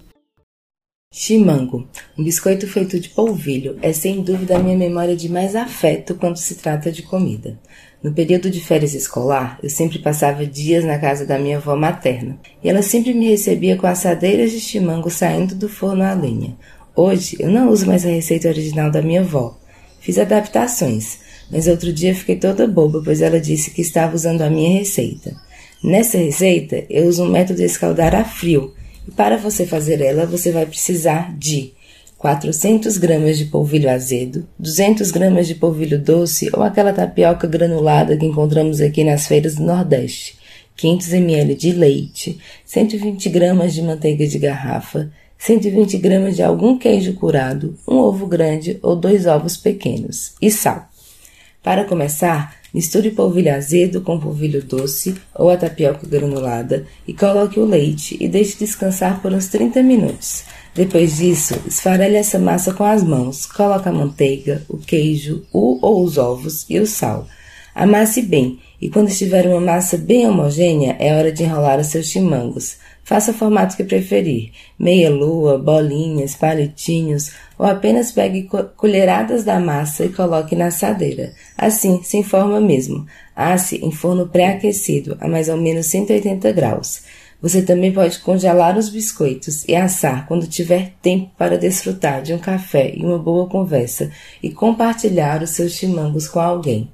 Chimango, 1.10 1.88
um 2.18 2.22
biscoito 2.22 2.68
feito 2.68 3.00
de 3.00 3.08
polvilho, 3.08 3.78
é 3.80 3.94
sem 3.94 4.20
dúvida 4.20 4.56
a 4.56 4.62
minha 4.62 4.76
memória 4.76 5.16
de 5.16 5.26
mais 5.26 5.56
afeto 5.56 6.14
quando 6.14 6.36
se 6.36 6.56
trata 6.56 6.92
de 6.92 7.00
comida. 7.00 7.58
No 8.02 8.12
período 8.12 8.50
de 8.50 8.60
férias 8.60 8.92
escolar, 8.92 9.58
eu 9.62 9.70
sempre 9.70 9.98
passava 9.98 10.44
dias 10.44 10.84
na 10.84 10.98
casa 10.98 11.24
da 11.24 11.38
minha 11.38 11.56
avó 11.56 11.74
materna, 11.74 12.38
e 12.62 12.68
ela 12.68 12.82
sempre 12.82 13.14
me 13.14 13.30
recebia 13.30 13.78
com 13.78 13.86
assadeiras 13.86 14.52
de 14.52 14.60
chimango 14.60 15.08
saindo 15.08 15.54
do 15.54 15.66
forno 15.66 16.04
a 16.04 16.12
lenha. 16.12 16.58
Hoje, 16.94 17.38
eu 17.40 17.50
não 17.50 17.70
uso 17.70 17.86
mais 17.86 18.04
a 18.04 18.10
receita 18.10 18.48
original 18.48 18.90
da 18.90 19.00
minha 19.00 19.22
avó. 19.22 19.58
Fiz 20.00 20.18
adaptações, 20.18 21.20
mas 21.50 21.68
outro 21.68 21.90
dia 21.90 22.14
fiquei 22.14 22.36
toda 22.36 22.66
boba, 22.66 23.00
pois 23.02 23.22
ela 23.22 23.40
disse 23.40 23.70
que 23.70 23.80
estava 23.80 24.14
usando 24.14 24.42
a 24.42 24.50
minha 24.50 24.78
receita. 24.78 25.34
Nessa 25.82 26.18
receita, 26.18 26.84
eu 26.90 27.06
uso 27.06 27.24
um 27.24 27.30
método 27.30 27.60
de 27.60 27.64
escaldar 27.64 28.14
a 28.14 28.24
frio, 28.24 28.74
e 29.08 29.10
para 29.10 29.38
você 29.38 29.64
fazer 29.64 30.02
ela, 30.02 30.26
você 30.26 30.52
vai 30.52 30.66
precisar 30.66 31.34
de 31.34 31.72
400 32.18 32.98
gramas 32.98 33.38
de 33.38 33.46
polvilho 33.46 33.88
azedo, 33.88 34.46
200 34.58 35.10
gramas 35.10 35.46
de 35.46 35.54
polvilho 35.54 35.98
doce 35.98 36.50
ou 36.52 36.62
aquela 36.62 36.92
tapioca 36.92 37.46
granulada 37.46 38.18
que 38.18 38.26
encontramos 38.26 38.82
aqui 38.82 39.02
nas 39.02 39.26
feiras 39.26 39.54
do 39.54 39.62
Nordeste, 39.62 40.36
500 40.76 41.12
ml 41.14 41.54
de 41.54 41.72
leite, 41.72 42.38
120 42.66 43.30
gramas 43.30 43.72
de 43.72 43.80
manteiga 43.80 44.26
de 44.26 44.38
garrafa, 44.38 45.10
120 45.38 45.96
gramas 45.96 46.36
de 46.36 46.42
algum 46.42 46.76
queijo 46.76 47.14
curado, 47.14 47.78
um 47.88 47.96
ovo 47.96 48.26
grande 48.26 48.78
ou 48.82 48.94
dois 48.94 49.24
ovos 49.24 49.56
pequenos 49.56 50.34
e 50.42 50.50
sal. 50.50 50.86
Para 51.62 51.84
começar, 51.86 52.56
misture 52.72 53.10
polvilho 53.10 53.54
azedo 53.54 54.00
com 54.00 54.18
polvilho 54.18 54.62
doce 54.62 55.14
ou 55.34 55.50
a 55.50 55.56
tapioca 55.56 56.06
granulada 56.06 56.86
e 57.06 57.12
coloque 57.12 57.58
o 57.58 57.64
leite 57.64 58.16
e 58.20 58.28
deixe 58.28 58.58
descansar 58.58 59.20
por 59.20 59.32
uns 59.32 59.48
30 59.48 59.82
minutos. 59.82 60.44
Depois 60.74 61.16
disso, 61.16 61.54
esfarele 61.66 62.16
essa 62.16 62.38
massa 62.38 62.72
com 62.72 62.84
as 62.84 63.02
mãos, 63.02 63.46
coloque 63.46 63.88
a 63.88 63.92
manteiga, 63.92 64.62
o 64.68 64.76
queijo, 64.76 65.42
o 65.52 65.78
ou 65.80 66.04
os 66.04 66.18
ovos 66.18 66.64
e 66.68 66.78
o 66.78 66.86
sal. 66.86 67.26
Amasse 67.74 68.22
bem 68.22 68.58
e 68.80 68.88
quando 68.88 69.08
estiver 69.08 69.46
uma 69.46 69.60
massa 69.60 69.96
bem 69.96 70.26
homogênea, 70.26 70.96
é 71.00 71.14
hora 71.14 71.32
de 71.32 71.42
enrolar 71.42 71.80
os 71.80 71.88
seus 71.88 72.06
chimangos. 72.06 72.76
Faça 73.08 73.30
o 73.30 73.34
formato 73.34 73.74
que 73.74 73.84
preferir: 73.84 74.50
meia 74.78 75.08
lua, 75.08 75.56
bolinhas, 75.56 76.34
palitinhos, 76.34 77.30
ou 77.58 77.64
apenas 77.64 78.12
pegue 78.12 78.46
colheradas 78.76 79.44
da 79.44 79.58
massa 79.58 80.04
e 80.04 80.10
coloque 80.10 80.54
na 80.54 80.66
assadeira. 80.66 81.32
Assim, 81.56 82.02
sem 82.02 82.22
forma 82.22 82.60
mesmo. 82.60 83.06
Asse 83.34 83.82
em 83.82 83.90
forno 83.90 84.28
pré-aquecido 84.28 85.16
a 85.22 85.26
mais 85.26 85.48
ou 85.48 85.56
menos 85.56 85.86
180 85.86 86.52
graus. 86.52 87.00
Você 87.40 87.62
também 87.62 87.90
pode 87.94 88.18
congelar 88.18 88.76
os 88.76 88.90
biscoitos 88.90 89.66
e 89.66 89.74
assar 89.74 90.26
quando 90.28 90.46
tiver 90.46 90.92
tempo 91.00 91.30
para 91.38 91.56
desfrutar 91.56 92.20
de 92.20 92.34
um 92.34 92.38
café 92.38 92.92
e 92.94 93.02
uma 93.02 93.18
boa 93.18 93.48
conversa 93.48 94.10
e 94.42 94.50
compartilhar 94.50 95.42
os 95.42 95.50
seus 95.50 95.72
chimangos 95.72 96.28
com 96.28 96.40
alguém. 96.40 96.90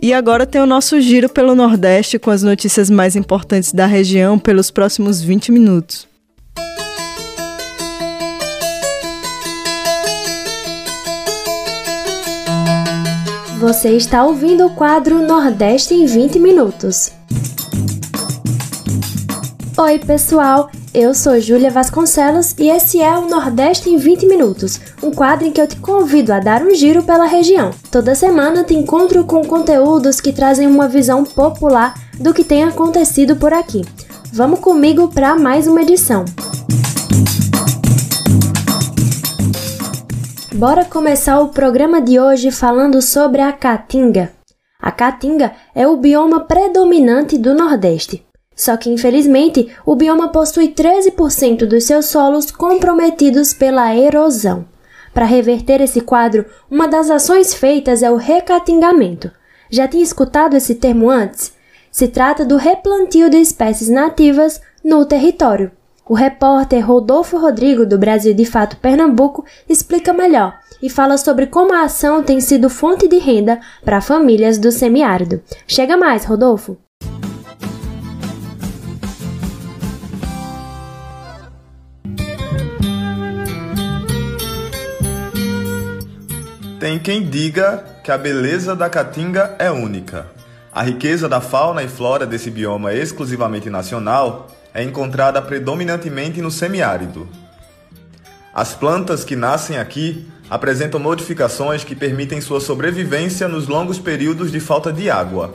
E 0.00 0.12
agora 0.12 0.46
tem 0.46 0.60
o 0.60 0.66
nosso 0.66 1.00
giro 1.00 1.28
pelo 1.28 1.56
Nordeste 1.56 2.18
com 2.18 2.30
as 2.30 2.42
notícias 2.42 2.88
mais 2.88 3.16
importantes 3.16 3.72
da 3.72 3.84
região 3.84 4.38
pelos 4.38 4.70
próximos 4.70 5.20
20 5.20 5.50
minutos. 5.50 6.06
Você 13.58 13.96
está 13.96 14.24
ouvindo 14.24 14.66
o 14.66 14.70
quadro 14.70 15.20
Nordeste 15.20 15.92
em 15.92 16.06
20 16.06 16.38
minutos. 16.38 17.10
Oi, 19.76 19.98
pessoal! 19.98 20.70
Eu 20.94 21.12
sou 21.12 21.38
Júlia 21.38 21.70
Vasconcelos 21.70 22.54
e 22.58 22.70
esse 22.70 22.98
é 22.98 23.10
o 23.18 23.28
Nordeste 23.28 23.90
em 23.90 23.98
20 23.98 24.26
Minutos, 24.26 24.80
um 25.02 25.10
quadro 25.10 25.46
em 25.46 25.52
que 25.52 25.60
eu 25.60 25.66
te 25.66 25.76
convido 25.76 26.32
a 26.32 26.40
dar 26.40 26.62
um 26.62 26.74
giro 26.74 27.02
pela 27.02 27.26
região. 27.26 27.72
Toda 27.92 28.14
semana 28.14 28.64
te 28.64 28.74
encontro 28.74 29.22
com 29.24 29.44
conteúdos 29.44 30.18
que 30.18 30.32
trazem 30.32 30.66
uma 30.66 30.88
visão 30.88 31.24
popular 31.24 31.92
do 32.18 32.32
que 32.32 32.42
tem 32.42 32.64
acontecido 32.64 33.36
por 33.36 33.52
aqui. 33.52 33.82
Vamos 34.32 34.60
comigo 34.60 35.08
para 35.08 35.36
mais 35.36 35.66
uma 35.66 35.82
edição. 35.82 36.24
Bora 40.54 40.86
começar 40.86 41.38
o 41.40 41.48
programa 41.48 42.00
de 42.00 42.18
hoje 42.18 42.50
falando 42.50 43.02
sobre 43.02 43.42
a 43.42 43.52
caatinga. 43.52 44.32
A 44.80 44.90
caatinga 44.90 45.52
é 45.74 45.86
o 45.86 45.98
bioma 45.98 46.40
predominante 46.40 47.36
do 47.36 47.54
Nordeste. 47.54 48.27
Só 48.58 48.76
que, 48.76 48.90
infelizmente, 48.90 49.68
o 49.86 49.94
bioma 49.94 50.32
possui 50.32 50.74
13% 50.74 51.64
dos 51.64 51.84
seus 51.84 52.06
solos 52.06 52.50
comprometidos 52.50 53.54
pela 53.54 53.94
erosão. 53.94 54.66
Para 55.14 55.24
reverter 55.24 55.80
esse 55.80 56.00
quadro, 56.00 56.44
uma 56.68 56.88
das 56.88 57.08
ações 57.08 57.54
feitas 57.54 58.02
é 58.02 58.10
o 58.10 58.16
recatingamento. 58.16 59.30
Já 59.70 59.86
tinha 59.86 60.02
escutado 60.02 60.56
esse 60.56 60.74
termo 60.74 61.08
antes? 61.08 61.52
Se 61.92 62.08
trata 62.08 62.44
do 62.44 62.56
replantio 62.56 63.30
de 63.30 63.36
espécies 63.36 63.88
nativas 63.88 64.60
no 64.84 65.06
território. 65.06 65.70
O 66.04 66.14
repórter 66.14 66.84
Rodolfo 66.84 67.38
Rodrigo, 67.38 67.86
do 67.86 67.96
Brasil 67.96 68.34
de 68.34 68.44
Fato 68.44 68.76
Pernambuco, 68.78 69.44
explica 69.68 70.12
melhor 70.12 70.58
e 70.82 70.90
fala 70.90 71.16
sobre 71.16 71.46
como 71.46 71.72
a 71.72 71.82
ação 71.82 72.24
tem 72.24 72.40
sido 72.40 72.68
fonte 72.68 73.06
de 73.06 73.18
renda 73.18 73.60
para 73.84 74.00
famílias 74.00 74.58
do 74.58 74.72
semiárido. 74.72 75.40
Chega 75.66 75.96
mais, 75.96 76.24
Rodolfo! 76.24 76.76
Tem 86.78 86.96
quem 86.96 87.28
diga 87.28 87.84
que 88.04 88.10
a 88.12 88.16
beleza 88.16 88.76
da 88.76 88.88
caatinga 88.88 89.56
é 89.58 89.68
única. 89.68 90.28
A 90.72 90.80
riqueza 90.80 91.28
da 91.28 91.40
fauna 91.40 91.82
e 91.82 91.88
flora 91.88 92.24
desse 92.24 92.52
bioma 92.52 92.94
exclusivamente 92.94 93.68
nacional 93.68 94.46
é 94.72 94.84
encontrada 94.84 95.42
predominantemente 95.42 96.40
no 96.40 96.52
semiárido. 96.52 97.28
As 98.54 98.74
plantas 98.74 99.24
que 99.24 99.34
nascem 99.34 99.76
aqui 99.76 100.24
apresentam 100.48 101.00
modificações 101.00 101.82
que 101.82 101.96
permitem 101.96 102.40
sua 102.40 102.60
sobrevivência 102.60 103.48
nos 103.48 103.66
longos 103.66 103.98
períodos 103.98 104.52
de 104.52 104.60
falta 104.60 104.92
de 104.92 105.10
água. 105.10 105.54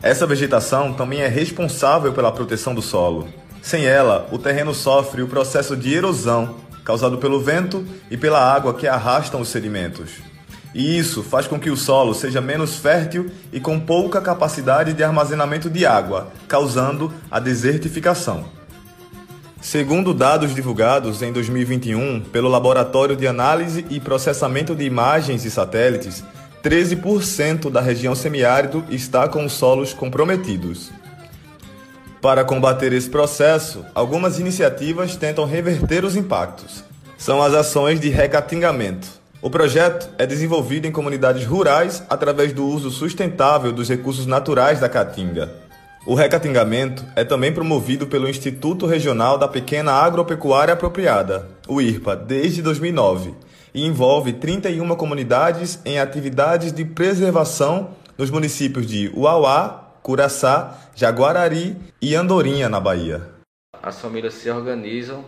Essa 0.00 0.24
vegetação 0.24 0.94
também 0.94 1.20
é 1.20 1.26
responsável 1.26 2.12
pela 2.12 2.30
proteção 2.30 2.72
do 2.72 2.80
solo. 2.80 3.26
Sem 3.60 3.86
ela, 3.86 4.28
o 4.30 4.38
terreno 4.38 4.72
sofre 4.72 5.20
o 5.20 5.26
processo 5.26 5.76
de 5.76 5.92
erosão 5.92 6.67
causado 6.88 7.18
pelo 7.18 7.38
vento 7.38 7.86
e 8.10 8.16
pela 8.16 8.40
água 8.40 8.72
que 8.72 8.88
arrastam 8.88 9.42
os 9.42 9.48
sedimentos 9.48 10.26
e 10.74 10.98
isso 10.98 11.22
faz 11.22 11.46
com 11.46 11.58
que 11.58 11.70
o 11.70 11.76
solo 11.76 12.14
seja 12.14 12.40
menos 12.40 12.76
fértil 12.76 13.30
e 13.52 13.60
com 13.60 13.80
pouca 13.80 14.20
capacidade 14.20 14.92
de 14.92 15.02
armazenamento 15.02 15.70
de 15.70 15.86
água, 15.86 16.28
causando 16.46 17.12
a 17.30 17.40
desertificação. 17.40 18.44
Segundo 19.60 20.14
dados 20.14 20.54
divulgados 20.54 21.20
em 21.20 21.32
2021 21.32 22.20
pelo 22.20 22.48
Laboratório 22.48 23.16
de 23.16 23.26
Análise 23.26 23.84
e 23.90 23.98
Processamento 23.98 24.74
de 24.74 24.84
Imagens 24.84 25.44
e 25.44 25.50
Satélites, 25.50 26.22
13% 26.62 27.70
da 27.70 27.80
região 27.80 28.14
semiárido 28.14 28.84
está 28.88 29.26
com 29.26 29.44
os 29.44 29.52
solos 29.52 29.92
comprometidos. 29.92 30.92
Para 32.20 32.44
combater 32.44 32.92
esse 32.92 33.08
processo, 33.08 33.84
algumas 33.94 34.40
iniciativas 34.40 35.14
tentam 35.14 35.44
reverter 35.44 36.04
os 36.04 36.16
impactos. 36.16 36.82
São 37.16 37.40
as 37.40 37.54
ações 37.54 38.00
de 38.00 38.08
recatingamento. 38.08 39.06
O 39.40 39.48
projeto 39.48 40.08
é 40.18 40.26
desenvolvido 40.26 40.86
em 40.86 40.90
comunidades 40.90 41.46
rurais 41.46 42.02
através 42.10 42.52
do 42.52 42.66
uso 42.66 42.90
sustentável 42.90 43.72
dos 43.72 43.88
recursos 43.88 44.26
naturais 44.26 44.80
da 44.80 44.88
caatinga. 44.88 45.48
O 46.04 46.14
recatingamento 46.14 47.04
é 47.14 47.22
também 47.22 47.52
promovido 47.52 48.06
pelo 48.08 48.28
Instituto 48.28 48.84
Regional 48.84 49.38
da 49.38 49.46
Pequena 49.46 49.92
Agropecuária 49.92 50.74
Apropriada, 50.74 51.46
o 51.68 51.80
IRPA, 51.80 52.16
desde 52.16 52.62
2009, 52.62 53.32
e 53.72 53.86
envolve 53.86 54.32
31 54.32 54.88
comunidades 54.96 55.78
em 55.84 56.00
atividades 56.00 56.72
de 56.72 56.84
preservação 56.84 57.90
nos 58.16 58.28
municípios 58.28 58.88
de 58.88 59.08
Uauá, 59.14 59.87
Curaçá, 60.02 60.90
Jaguarari 60.94 61.76
e 62.00 62.14
Andorinha, 62.14 62.68
na 62.68 62.80
Bahia. 62.80 63.28
As 63.82 64.00
famílias 64.00 64.34
se 64.34 64.50
organizam 64.50 65.24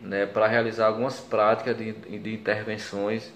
né, 0.00 0.26
para 0.26 0.46
realizar 0.46 0.86
algumas 0.86 1.18
práticas 1.20 1.76
de, 1.76 1.92
de 1.92 2.34
intervenções 2.34 3.32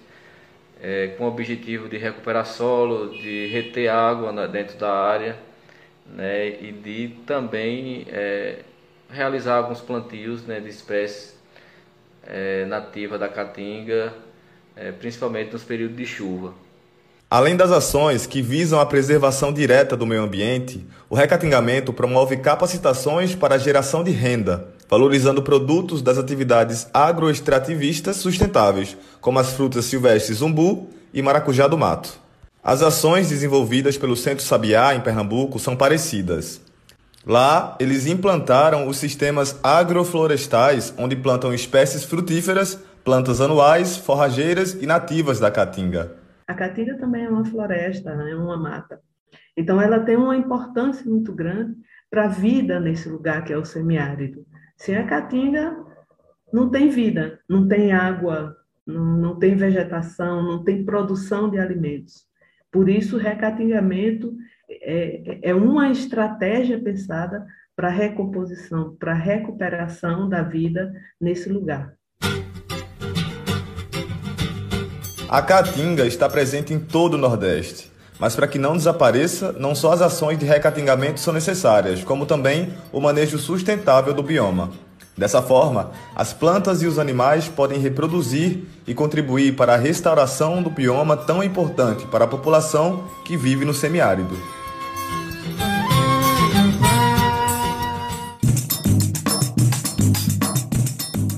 é, 0.81 1.07
com 1.17 1.25
o 1.25 1.27
objetivo 1.27 1.89
de 1.89 1.97
recuperar 1.97 2.45
solo, 2.45 3.09
de 3.09 3.47
reter 3.47 3.89
água 3.89 4.31
né, 4.31 4.47
dentro 4.47 4.77
da 4.77 4.91
área 4.91 5.37
né, 6.05 6.47
e 6.61 6.71
de 6.71 7.15
também 7.25 8.05
é, 8.09 8.59
realizar 9.09 9.57
alguns 9.57 9.81
plantios 9.81 10.45
né, 10.45 10.59
de 10.59 10.69
espécies 10.69 11.37
é, 12.23 12.65
nativas 12.65 13.19
da 13.19 13.27
caatinga, 13.27 14.13
é, 14.75 14.91
principalmente 14.91 15.51
nos 15.51 15.63
períodos 15.63 15.97
de 15.97 16.05
chuva. 16.05 16.53
Além 17.31 17.55
das 17.55 17.69
ações 17.69 18.25
que 18.25 18.41
visam 18.41 18.79
a 18.79 18.85
preservação 18.87 19.53
direta 19.53 19.95
do 19.95 20.03
meio 20.03 20.23
ambiente, 20.23 20.83
o 21.07 21.13
recatingamento 21.13 21.93
promove 21.93 22.37
capacitações 22.37 23.35
para 23.35 23.53
a 23.53 23.57
geração 23.59 24.03
de 24.03 24.09
renda, 24.09 24.69
valorizando 24.89 25.43
produtos 25.43 26.01
das 26.01 26.17
atividades 26.17 26.87
agroextrativistas 26.91 28.15
sustentáveis, 28.15 28.97
como 29.21 29.37
as 29.37 29.51
frutas 29.51 29.85
silvestres 29.85 30.41
umbu 30.41 30.89
e 31.13 31.21
maracujá 31.21 31.67
do 31.67 31.77
mato. 31.77 32.19
As 32.63 32.81
ações 32.81 33.29
desenvolvidas 33.29 33.95
pelo 33.95 34.17
Centro 34.17 34.43
Sabiá, 34.43 34.95
em 34.95 35.01
Pernambuco, 35.01 35.59
são 35.59 35.75
parecidas. 35.75 36.59
Lá, 37.23 37.75
eles 37.79 38.07
implantaram 38.07 38.87
os 38.87 38.97
sistemas 38.97 39.55
agroflorestais, 39.61 40.95
onde 40.97 41.15
plantam 41.15 41.53
espécies 41.53 42.03
frutíferas, 42.03 42.79
plantas 43.03 43.39
anuais, 43.39 43.97
forrageiras 43.97 44.73
e 44.81 44.87
nativas 44.87 45.39
da 45.39 45.51
caatinga. 45.51 46.18
A 46.49 46.55
caatinga 46.55 46.97
também 46.97 47.25
é 47.25 47.29
uma 47.29 47.45
floresta, 47.45 48.09
é 48.09 48.35
uma 48.35 48.57
mata. 48.57 48.99
Então, 49.55 49.79
ela 49.79 49.99
tem 49.99 50.15
uma 50.15 50.35
importância 50.35 51.07
muito 51.07 51.31
grande 51.31 51.77
para 52.09 52.25
a 52.25 52.27
vida 52.27 52.79
nesse 52.79 53.07
lugar 53.07 53.43
que 53.43 53.53
é 53.53 53.57
o 53.57 53.63
semiárido. 53.63 54.43
Sem 54.75 54.97
a 54.97 55.05
caatinga, 55.05 55.77
não 56.51 56.71
tem 56.71 56.89
vida, 56.89 57.39
não 57.47 57.67
tem 57.67 57.91
água, 57.91 58.57
não, 58.83 59.05
não 59.17 59.35
tem 59.37 59.55
vegetação, 59.55 60.41
não 60.41 60.63
tem 60.63 60.83
produção 60.83 61.51
de 61.51 61.59
alimentos. 61.59 62.27
Por 62.71 62.89
isso, 62.89 63.17
o 63.17 63.19
recatingamento 63.19 64.35
é, 64.67 65.49
é 65.51 65.53
uma 65.53 65.91
estratégia 65.91 66.81
pensada 66.81 67.45
para 67.75 67.89
recomposição, 67.89 68.95
para 68.95 69.13
recuperação 69.13 70.27
da 70.27 70.41
vida 70.41 70.91
nesse 71.21 71.47
lugar. 71.47 71.95
A 75.31 75.43
caatinga 75.43 76.07
está 76.07 76.27
presente 76.27 76.73
em 76.73 76.79
todo 76.79 77.13
o 77.13 77.17
Nordeste, 77.17 77.91
mas 78.17 78.35
para 78.35 78.47
que 78.47 78.57
não 78.57 78.75
desapareça, 78.75 79.51
não 79.59 79.75
só 79.75 79.93
as 79.93 80.01
ações 80.01 80.39
de 80.39 80.45
recatingamento 80.47 81.19
são 81.19 81.31
necessárias, 81.31 82.03
como 82.03 82.25
também 82.25 82.73
o 82.91 82.99
manejo 82.99 83.37
sustentável 83.37 84.11
do 84.11 84.23
bioma. 84.23 84.71
Dessa 85.15 85.39
forma, 85.39 85.91
as 86.15 86.33
plantas 86.33 86.81
e 86.81 86.87
os 86.87 86.97
animais 86.97 87.47
podem 87.47 87.79
reproduzir 87.79 88.63
e 88.87 88.95
contribuir 88.95 89.55
para 89.55 89.75
a 89.75 89.77
restauração 89.77 90.63
do 90.63 90.69
bioma 90.71 91.15
tão 91.15 91.43
importante 91.43 92.07
para 92.07 92.25
a 92.25 92.27
população 92.27 93.03
que 93.23 93.37
vive 93.37 93.63
no 93.65 93.73
semiárido. 93.73 94.35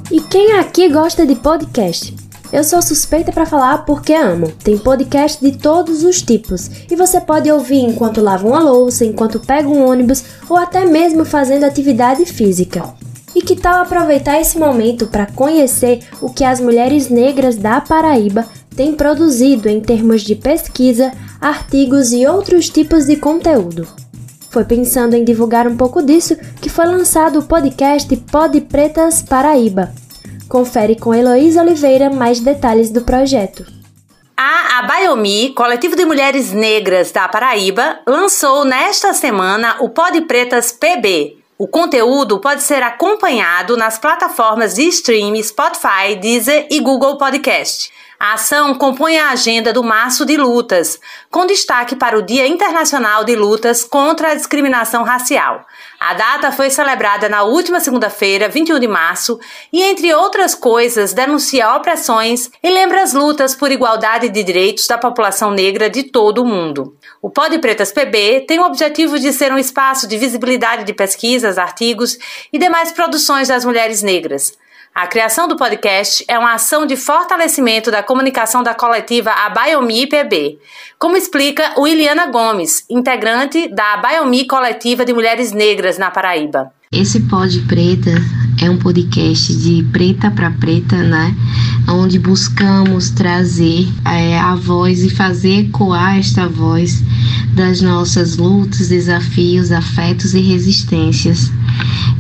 E 0.09 0.21
quem 0.29 0.53
aqui 0.53 0.87
gosta 0.87 1.25
de 1.25 1.35
podcast? 1.35 2.20
Eu 2.51 2.65
sou 2.65 2.81
suspeita 2.81 3.31
para 3.31 3.45
falar 3.45 3.85
porque 3.85 4.13
amo. 4.13 4.51
Tem 4.61 4.77
podcast 4.77 5.43
de 5.43 5.57
todos 5.57 6.03
os 6.03 6.21
tipos 6.21 6.69
e 6.91 6.97
você 6.97 7.21
pode 7.21 7.49
ouvir 7.49 7.79
enquanto 7.79 8.19
lava 8.19 8.45
uma 8.45 8.59
louça, 8.59 9.05
enquanto 9.05 9.39
pega 9.39 9.69
um 9.69 9.87
ônibus 9.87 10.21
ou 10.49 10.57
até 10.57 10.83
mesmo 10.83 11.23
fazendo 11.23 11.63
atividade 11.63 12.25
física. 12.25 12.93
E 13.33 13.41
que 13.41 13.55
tal 13.55 13.81
aproveitar 13.81 14.41
esse 14.41 14.57
momento 14.59 15.07
para 15.07 15.27
conhecer 15.27 16.03
o 16.21 16.29
que 16.29 16.43
as 16.43 16.59
mulheres 16.59 17.07
negras 17.07 17.55
da 17.55 17.79
Paraíba 17.79 18.45
têm 18.75 18.93
produzido 18.93 19.69
em 19.69 19.79
termos 19.79 20.21
de 20.21 20.35
pesquisa, 20.35 21.13
artigos 21.39 22.11
e 22.11 22.27
outros 22.27 22.69
tipos 22.69 23.05
de 23.05 23.15
conteúdo? 23.15 23.87
Foi 24.49 24.65
pensando 24.65 25.13
em 25.13 25.23
divulgar 25.23 25.65
um 25.65 25.77
pouco 25.77 26.03
disso 26.03 26.35
que 26.59 26.67
foi 26.67 26.85
lançado 26.85 27.39
o 27.39 27.43
podcast 27.43 28.13
Pod 28.29 28.59
Pretas 28.59 29.21
Paraíba, 29.21 29.93
Confere 30.51 30.97
com 30.97 31.13
Heloísa 31.13 31.61
Oliveira 31.61 32.09
mais 32.09 32.41
detalhes 32.41 32.89
do 32.89 33.03
projeto. 33.03 33.65
A 34.35 34.79
Abaiomi, 34.79 35.53
coletivo 35.53 35.95
de 35.95 36.03
mulheres 36.03 36.51
negras 36.51 37.09
da 37.09 37.29
Paraíba, 37.29 38.01
lançou 38.05 38.65
nesta 38.65 39.13
semana 39.13 39.77
o 39.79 39.87
Pod 39.87 40.19
Pretas 40.23 40.73
PB. 40.73 41.37
O 41.57 41.69
conteúdo 41.69 42.41
pode 42.41 42.63
ser 42.63 42.83
acompanhado 42.83 43.77
nas 43.77 43.97
plataformas 43.97 44.75
de 44.75 44.89
streaming 44.89 45.41
Spotify, 45.41 46.17
Deezer 46.19 46.67
e 46.69 46.81
Google 46.81 47.17
Podcast. 47.17 47.89
A 48.23 48.33
ação 48.33 48.75
compõe 48.75 49.17
a 49.17 49.31
agenda 49.31 49.73
do 49.73 49.83
Março 49.83 50.27
de 50.27 50.37
Lutas, 50.37 50.99
com 51.31 51.43
destaque 51.43 51.95
para 51.95 52.15
o 52.15 52.21
Dia 52.21 52.45
Internacional 52.45 53.23
de 53.23 53.35
Lutas 53.35 53.83
contra 53.83 54.29
a 54.29 54.35
Discriminação 54.35 55.01
Racial. 55.01 55.65
A 55.99 56.13
data 56.13 56.51
foi 56.51 56.69
celebrada 56.69 57.27
na 57.27 57.41
última 57.41 57.79
segunda-feira, 57.79 58.47
21 58.47 58.77
de 58.77 58.87
março, 58.87 59.39
e, 59.73 59.81
entre 59.81 60.13
outras 60.13 60.53
coisas, 60.53 61.13
denuncia 61.13 61.75
opressões 61.75 62.51
e 62.61 62.69
lembra 62.69 63.01
as 63.01 63.13
lutas 63.13 63.55
por 63.55 63.71
igualdade 63.71 64.29
de 64.29 64.43
direitos 64.43 64.85
da 64.85 64.99
população 64.99 65.49
negra 65.49 65.89
de 65.89 66.03
todo 66.03 66.43
o 66.43 66.45
mundo. 66.45 66.95
O 67.23 67.29
Pod 67.31 67.57
Pretas 67.57 67.91
PB 67.91 68.41
tem 68.47 68.59
o 68.59 68.65
objetivo 68.65 69.17
de 69.17 69.33
ser 69.33 69.51
um 69.51 69.57
espaço 69.57 70.07
de 70.07 70.19
visibilidade 70.19 70.83
de 70.83 70.93
pesquisas, 70.93 71.57
artigos 71.57 72.19
e 72.53 72.59
demais 72.59 72.91
produções 72.91 73.47
das 73.47 73.65
mulheres 73.65 74.03
negras. 74.03 74.55
A 74.93 75.07
criação 75.07 75.47
do 75.47 75.55
podcast 75.55 76.21
é 76.27 76.37
uma 76.37 76.53
ação 76.53 76.85
de 76.85 76.97
fortalecimento 76.97 77.89
da 77.89 78.03
comunicação 78.03 78.61
da 78.61 78.75
coletiva 78.75 79.31
Abaiomi 79.31 80.05
PB, 80.05 80.59
como 80.99 81.15
explica 81.15 81.79
Williana 81.79 82.27
Gomes, 82.27 82.83
integrante 82.89 83.73
da 83.73 83.93
Abaiomi 83.93 84.45
Coletiva 84.45 85.05
de 85.05 85.13
Mulheres 85.13 85.53
Negras 85.53 85.97
na 85.97 86.11
Paraíba. 86.11 86.73
Esse 86.91 87.21
Pod 87.21 87.57
Preta 87.69 88.11
é 88.61 88.69
um 88.69 88.77
podcast 88.77 89.55
de 89.55 89.81
preta 89.93 90.29
para 90.29 90.51
preta, 90.51 90.97
né? 90.97 91.33
Onde 91.87 92.19
buscamos 92.19 93.11
trazer 93.11 93.87
é, 94.05 94.37
a 94.37 94.55
voz 94.55 95.05
e 95.05 95.09
fazer 95.09 95.69
ecoar 95.69 96.17
esta 96.17 96.49
voz 96.49 97.01
das 97.55 97.79
nossas 97.79 98.35
lutas, 98.35 98.89
desafios, 98.89 99.71
afetos 99.71 100.33
e 100.33 100.41
resistências. 100.41 101.49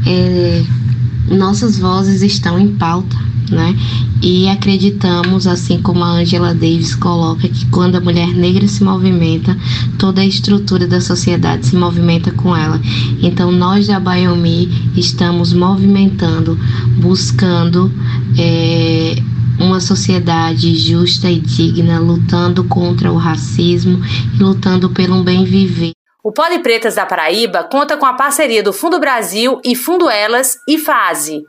É, 0.07 0.63
nossas 1.31 1.79
vozes 1.79 2.21
estão 2.21 2.59
em 2.59 2.67
pauta, 2.75 3.17
né? 3.49 3.75
E 4.21 4.47
acreditamos, 4.49 5.47
assim 5.47 5.81
como 5.81 6.03
a 6.03 6.11
Angela 6.11 6.53
Davis 6.53 6.93
coloca, 6.95 7.47
que 7.47 7.65
quando 7.67 7.95
a 7.95 8.01
mulher 8.01 8.27
negra 8.35 8.67
se 8.67 8.83
movimenta, 8.83 9.57
toda 9.97 10.21
a 10.21 10.25
estrutura 10.25 10.87
da 10.87 11.01
sociedade 11.01 11.65
se 11.65 11.75
movimenta 11.75 12.31
com 12.31 12.55
ela. 12.55 12.79
Então, 13.21 13.51
nós 13.51 13.87
da 13.87 13.99
Biomi 13.99 14.91
estamos 14.95 15.53
movimentando, 15.53 16.57
buscando. 16.99 17.91
É, 18.37 19.21
uma 19.59 19.79
sociedade 19.79 20.75
justa 20.75 21.29
e 21.29 21.39
digna, 21.39 21.99
lutando 21.99 22.63
contra 22.63 23.11
o 23.11 23.17
racismo 23.17 23.99
e 24.33 24.41
lutando 24.41 24.89
pelo 24.89 25.23
bem 25.23 25.45
viver. 25.45 25.91
O 26.23 26.31
Pode 26.31 26.59
Pretas 26.59 26.93
da 26.93 27.03
Paraíba 27.03 27.63
conta 27.63 27.97
com 27.97 28.05
a 28.05 28.13
parceria 28.13 28.61
do 28.61 28.71
Fundo 28.71 28.99
Brasil 28.99 29.59
e 29.65 29.75
Fundo 29.75 30.07
Elas 30.07 30.59
e 30.67 30.77
Fase. 30.77 31.43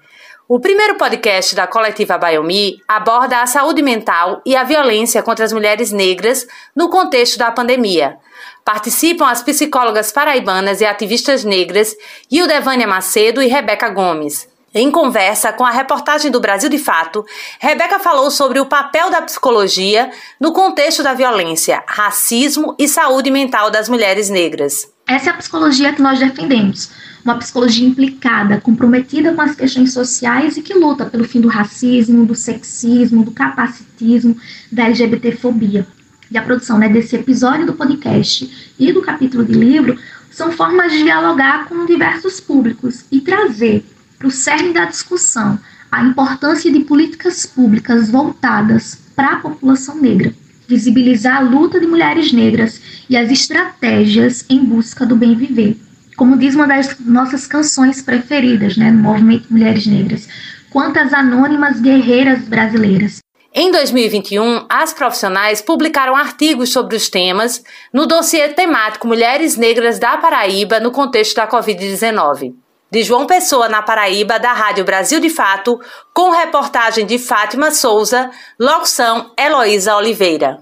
O 0.49 0.59
primeiro 0.59 0.97
podcast 0.97 1.55
da 1.55 1.66
coletiva 1.66 2.16
Biomi 2.16 2.81
aborda 2.89 3.43
a 3.43 3.47
saúde 3.47 3.83
mental 3.83 4.41
e 4.47 4.57
a 4.57 4.64
violência 4.64 5.23
contra 5.23 5.45
as 5.45 5.53
mulheres 5.53 5.93
negras 5.93 6.47
no 6.75 6.89
contexto 6.89 7.37
da 7.37 7.51
pandemia. 7.53 8.16
Participam 8.64 9.27
as 9.27 9.43
psicólogas 9.43 10.11
paraibanas 10.11 10.81
e 10.81 10.87
ativistas 10.87 11.45
negras 11.45 11.95
Hildevânia 12.31 12.87
Macedo 12.87 13.43
e 13.43 13.49
Rebeca 13.49 13.91
Gomes. 13.91 14.49
Em 14.75 14.91
conversa 14.91 15.53
com 15.53 15.66
a 15.66 15.70
reportagem 15.70 16.31
do 16.31 16.41
Brasil 16.41 16.70
de 16.70 16.79
Fato, 16.79 17.27
Rebeca 17.61 17.99
falou 17.99 18.31
sobre 18.31 18.59
o 18.59 18.64
papel 18.64 19.11
da 19.11 19.20
psicologia 19.20 20.11
no 20.41 20.51
contexto 20.55 21.03
da 21.03 21.12
violência, 21.12 21.85
racismo 21.87 22.75
e 22.79 22.89
saúde 22.89 23.31
mental 23.31 23.70
das 23.70 23.87
mulheres 23.87 24.31
negras. 24.31 24.91
Essa 25.07 25.29
é 25.29 25.33
a 25.35 25.37
psicologia 25.37 25.93
que 25.93 26.01
nós 26.01 26.18
defendemos. 26.18 26.91
Uma 27.23 27.37
psicologia 27.37 27.87
implicada, 27.87 28.62
comprometida 28.62 29.35
com 29.35 29.43
as 29.43 29.55
questões 29.55 29.93
sociais 29.93 30.57
e 30.57 30.62
que 30.62 30.73
luta 30.73 31.05
pelo 31.05 31.25
fim 31.25 31.43
do 31.43 31.49
racismo, 31.49 32.25
do 32.25 32.35
sexismo, 32.35 33.25
do 33.25 33.31
capacitismo, 33.31 34.35
da 34.70 34.87
LGBTfobia. 34.87 35.87
E 36.31 36.39
a 36.39 36.43
produção 36.43 36.79
né, 36.79 36.89
desse 36.89 37.14
episódio 37.14 37.66
do 37.66 37.75
podcast 37.75 38.73
e 38.79 38.91
do 38.91 39.03
capítulo 39.03 39.45
de 39.45 39.53
livro 39.53 39.99
são 40.31 40.51
formas 40.51 40.91
de 40.91 41.03
dialogar 41.03 41.68
com 41.68 41.85
diversos 41.85 42.41
públicos 42.41 43.05
e 43.12 43.20
trazer 43.20 43.85
para 44.23 44.29
o 44.29 44.31
cerne 44.31 44.73
da 44.73 44.85
discussão 44.85 45.59
a 45.91 46.05
importância 46.05 46.70
de 46.70 46.79
políticas 46.81 47.45
públicas 47.45 48.09
voltadas 48.09 48.97
para 49.16 49.33
a 49.33 49.37
população 49.41 49.97
negra, 49.97 50.33
visibilizar 50.68 51.39
a 51.39 51.41
luta 51.41 51.81
de 51.81 51.89
mulheres 51.89 52.33
negras 52.33 52.81
e 53.11 53.16
as 53.16 53.31
estratégias 53.33 54.45
em 54.49 54.64
busca 54.64 55.05
do 55.05 55.16
bem 55.16 55.35
viver. 55.35 55.77
Como 56.16 56.39
diz 56.39 56.55
uma 56.55 56.68
das 56.68 56.97
nossas 57.01 57.49
canções 57.49 58.01
preferidas 58.01 58.77
né, 58.77 58.93
no 58.93 59.03
movimento 59.03 59.49
Mulheres 59.51 59.87
Negras, 59.87 60.29
quantas 60.70 61.12
anônimas 61.12 61.81
guerreiras 61.81 62.43
brasileiras. 62.43 63.18
Em 63.53 63.73
2021, 63.73 64.66
as 64.68 64.95
profissionais 64.95 65.61
publicaram 65.61 66.14
artigos 66.14 66.70
sobre 66.70 66.95
os 66.95 67.11
temas 67.11 67.62
no 67.93 68.07
dossiê 68.07 68.49
temático 68.51 69.07
Mulheres 69.07 69.57
Negras 69.57 69.99
da 69.99 70.16
Paraíba 70.16 70.79
no 70.79 70.93
contexto 70.93 71.35
da 71.37 71.49
Covid-19 71.49 72.62
de 72.93 73.03
João 73.03 73.24
Pessoa, 73.26 73.70
na 73.70 73.80
Paraíba, 73.80 74.38
da 74.38 74.53
Rádio 74.53 74.84
Brasil 74.84 75.18
de 75.18 75.30
Fato, 75.30 75.80
com 76.12 76.30
reportagem 76.30 77.07
de 77.07 77.18
Fátima 77.18 77.70
Souza, 77.70 78.30
locução 78.61 79.30
Heloísa 79.34 79.97
Oliveira. 79.97 80.61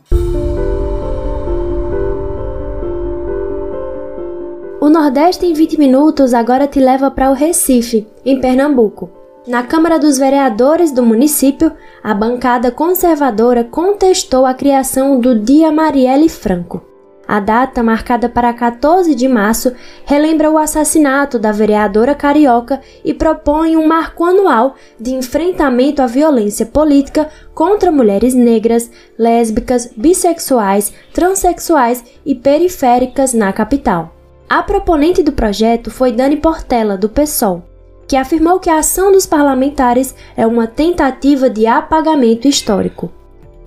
O 4.80 4.88
Nordeste 4.88 5.44
em 5.44 5.52
20 5.52 5.76
minutos 5.76 6.32
agora 6.32 6.68
te 6.68 6.78
leva 6.78 7.10
para 7.10 7.32
o 7.32 7.34
Recife, 7.34 8.06
em 8.24 8.40
Pernambuco. 8.40 9.10
Na 9.44 9.64
Câmara 9.64 9.98
dos 9.98 10.16
Vereadores 10.16 10.92
do 10.92 11.02
município, 11.02 11.72
a 12.00 12.14
bancada 12.14 12.70
conservadora 12.70 13.64
contestou 13.64 14.46
a 14.46 14.54
criação 14.54 15.18
do 15.18 15.36
Dia 15.36 15.72
Marielle 15.72 16.28
Franco. 16.28 16.89
A 17.30 17.38
data, 17.38 17.80
marcada 17.80 18.28
para 18.28 18.52
14 18.52 19.14
de 19.14 19.28
março, 19.28 19.72
relembra 20.04 20.50
o 20.50 20.58
assassinato 20.58 21.38
da 21.38 21.52
vereadora 21.52 22.12
carioca 22.12 22.80
e 23.04 23.14
propõe 23.14 23.76
um 23.76 23.86
marco 23.86 24.24
anual 24.24 24.74
de 24.98 25.14
enfrentamento 25.14 26.02
à 26.02 26.08
violência 26.08 26.66
política 26.66 27.30
contra 27.54 27.92
mulheres 27.92 28.34
negras, 28.34 28.90
lésbicas, 29.16 29.92
bissexuais, 29.96 30.92
transexuais 31.12 32.02
e 32.26 32.34
periféricas 32.34 33.32
na 33.32 33.52
capital. 33.52 34.12
A 34.48 34.60
proponente 34.60 35.22
do 35.22 35.30
projeto 35.30 35.88
foi 35.88 36.10
Dani 36.10 36.36
Portela, 36.36 36.96
do 36.98 37.08
PSOL, 37.08 37.62
que 38.08 38.16
afirmou 38.16 38.58
que 38.58 38.68
a 38.68 38.80
ação 38.80 39.12
dos 39.12 39.24
parlamentares 39.24 40.16
é 40.36 40.44
uma 40.44 40.66
tentativa 40.66 41.48
de 41.48 41.64
apagamento 41.64 42.48
histórico. 42.48 43.19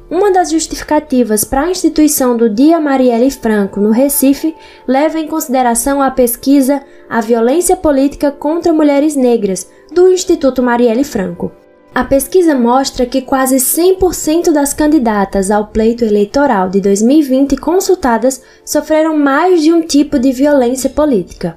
Uma 0.10 0.32
das 0.32 0.52
justificativas 0.52 1.44
para 1.44 1.62
a 1.62 1.72
instituição 1.72 2.36
do 2.36 2.50
Dia 2.50 2.80
Marielle 2.80 3.32
Franco 3.32 3.80
no 3.80 3.90
Recife 3.90 4.54
leva 4.88 5.20
em 5.20 5.28
consideração 5.28 6.02
a 6.02 6.12
pesquisa 6.12 6.82
A 7.10 7.22
Violência 7.22 7.76
Política 7.76 8.32
contra 8.32 8.74
Mulheres 8.74 9.16
Negras, 9.16 9.68
do 9.92 10.10
Instituto 10.10 10.62
Marielle 10.62 11.04
Franco. 11.04 11.52
A 11.96 12.04
pesquisa 12.04 12.56
mostra 12.56 13.06
que 13.06 13.22
quase 13.22 13.58
100% 13.58 14.52
das 14.52 14.74
candidatas 14.74 15.52
ao 15.52 15.68
pleito 15.68 16.04
eleitoral 16.04 16.68
de 16.68 16.82
2020 16.82 17.56
consultadas 17.58 18.42
sofreram 18.66 19.16
mais 19.16 19.62
de 19.62 19.72
um 19.72 19.82
tipo 19.82 20.18
de 20.18 20.32
violência 20.32 20.90
política. 20.90 21.56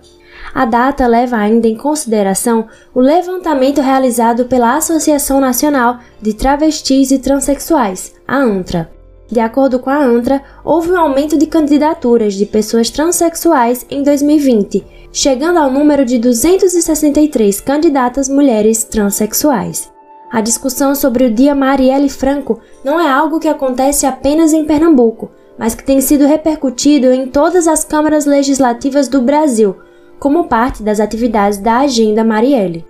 A 0.57 0.65
data 0.65 1.07
leva 1.07 1.37
ainda 1.37 1.69
em 1.69 1.77
consideração 1.77 2.67
o 2.95 2.99
levantamento 2.99 3.83
realizado 3.83 4.47
pela 4.47 4.75
Associação 4.75 5.39
Nacional 5.39 5.99
de 6.19 6.33
Travestis 6.33 7.11
e 7.11 7.19
Transsexuais, 7.19 8.15
a 8.27 8.39
ANTRA. 8.39 8.91
De 9.31 9.39
acordo 9.39 9.79
com 9.79 9.91
a 9.91 9.99
ANTRA, 9.99 10.43
houve 10.65 10.91
um 10.91 10.99
aumento 10.99 11.37
de 11.37 11.45
candidaturas 11.45 12.33
de 12.33 12.47
pessoas 12.47 12.89
transexuais 12.89 13.85
em 13.91 14.03
2020, 14.03 14.83
chegando 15.13 15.59
ao 15.59 15.71
número 15.71 16.07
de 16.07 16.17
263 16.17 17.61
candidatas 17.61 18.27
mulheres 18.27 18.83
transexuais. 18.83 19.93
A 20.33 20.41
discussão 20.41 20.95
sobre 20.95 21.27
o 21.27 21.31
Dia 21.31 21.55
Marielle 21.55 22.09
Franco 22.09 22.61
não 22.83 22.99
é 22.99 23.07
algo 23.07 23.39
que 23.39 23.49
acontece 23.49 24.07
apenas 24.07 24.55
em 24.55 24.65
Pernambuco, 24.65 25.31
mas 25.59 25.75
que 25.75 25.85
tem 25.85 26.01
sido 26.01 26.25
repercutido 26.27 27.13
em 27.13 27.27
todas 27.27 27.69
as 27.69 27.85
câmaras 27.85 28.25
legislativas 28.25 29.07
do 29.07 29.21
Brasil, 29.21 29.77
como 30.19 30.49
parte 30.49 30.83
das 30.83 31.01
atividades 31.01 31.59
da 31.59 31.79
Agenda 31.79 32.25
Marielle. 32.25 32.85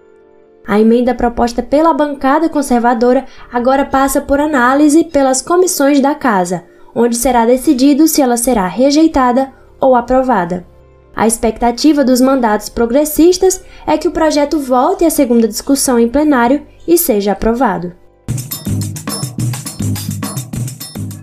A 0.67 0.81
emenda 0.81 1.15
proposta 1.15 1.63
pela 1.63 1.95
bancada 1.95 2.49
conservadora 2.49 3.25
agora 3.53 3.85
passa 3.85 4.21
por 4.21 4.41
análise 4.41 5.05
pelas 5.05 5.41
comissões 5.41 6.01
da 6.01 6.15
Casa, 6.15 6.65
onde 6.95 7.17
será 7.17 7.47
decidido 7.47 8.09
se 8.09 8.21
ela 8.21 8.37
será 8.37 8.67
rejeitada 8.67 9.53
ou 9.81 9.95
aprovada. 9.95 10.67
A 11.15 11.27
expectativa 11.27 12.05
dos 12.05 12.21
mandatos 12.21 12.69
progressistas 12.69 13.63
é 13.87 13.97
que 13.97 14.09
o 14.09 14.11
projeto 14.11 14.59
volte 14.59 15.05
à 15.05 15.11
segunda 15.11 15.47
discussão 15.49 15.99
em 15.99 16.09
plenário 16.09 16.67
e 16.87 16.99
seja 16.99 17.33
aprovado. 17.33 17.93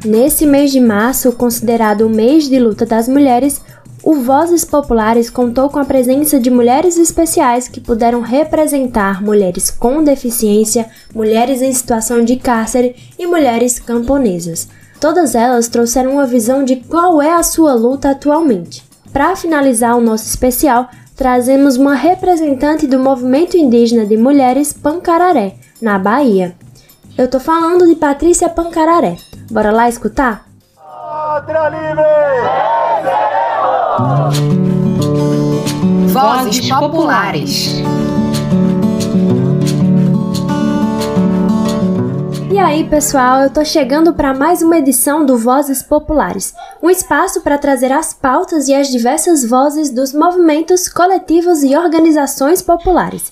Nesse 0.05 0.45
mês 0.45 0.71
de 0.71 0.81
março, 0.81 1.31
considerado 1.31 2.01
o 2.01 2.09
mês 2.09 2.49
de 2.49 2.59
luta 2.59 2.85
das 2.85 3.07
mulheres, 3.07 3.61
o 4.03 4.15
Vozes 4.15 4.65
Populares 4.65 5.29
contou 5.29 5.69
com 5.69 5.79
a 5.79 5.85
presença 5.85 6.37
de 6.37 6.49
mulheres 6.49 6.97
especiais 6.97 7.69
que 7.69 7.79
puderam 7.79 8.19
representar 8.19 9.23
mulheres 9.23 9.71
com 9.71 10.03
deficiência, 10.03 10.89
mulheres 11.15 11.61
em 11.61 11.71
situação 11.71 12.21
de 12.21 12.35
cárcere 12.35 12.95
e 13.17 13.25
mulheres 13.25 13.79
camponesas. 13.79 14.67
Todas 14.99 15.35
elas 15.35 15.69
trouxeram 15.69 16.13
uma 16.13 16.25
visão 16.25 16.65
de 16.65 16.75
qual 16.75 17.21
é 17.21 17.31
a 17.31 17.43
sua 17.43 17.73
luta 17.73 18.11
atualmente. 18.11 18.83
Para 19.13 19.37
finalizar 19.37 19.97
o 19.97 20.01
nosso 20.01 20.25
especial, 20.25 20.89
trazemos 21.15 21.77
uma 21.77 21.95
representante 21.95 22.85
do 22.85 22.99
movimento 22.99 23.55
indígena 23.55 24.05
de 24.05 24.17
mulheres 24.17 24.73
Pancararé, 24.73 25.55
na 25.81 25.97
Bahia. 25.97 26.55
Eu 27.17 27.29
tô 27.29 27.39
falando 27.39 27.87
de 27.87 27.95
Patrícia 27.95 28.49
Pancararé. 28.49 29.15
Bora 29.49 29.71
lá 29.71 29.87
escutar? 29.87 30.45
Pátria 30.75 31.69
Livre! 31.69 32.82
Vozes 36.07 36.67
Populares. 36.67 37.83
E 42.51 42.57
aí, 42.57 42.89
pessoal, 42.89 43.41
eu 43.41 43.51
tô 43.51 43.63
chegando 43.63 44.13
para 44.13 44.33
mais 44.33 44.63
uma 44.63 44.79
edição 44.79 45.23
do 45.23 45.37
Vozes 45.37 45.83
Populares, 45.83 46.55
um 46.81 46.89
espaço 46.89 47.41
para 47.41 47.59
trazer 47.59 47.91
as 47.91 48.15
pautas 48.15 48.67
e 48.67 48.73
as 48.73 48.87
diversas 48.87 49.47
vozes 49.47 49.91
dos 49.91 50.11
movimentos, 50.11 50.89
coletivos 50.89 51.63
e 51.63 51.75
organizações 51.75 52.63
populares. 52.63 53.31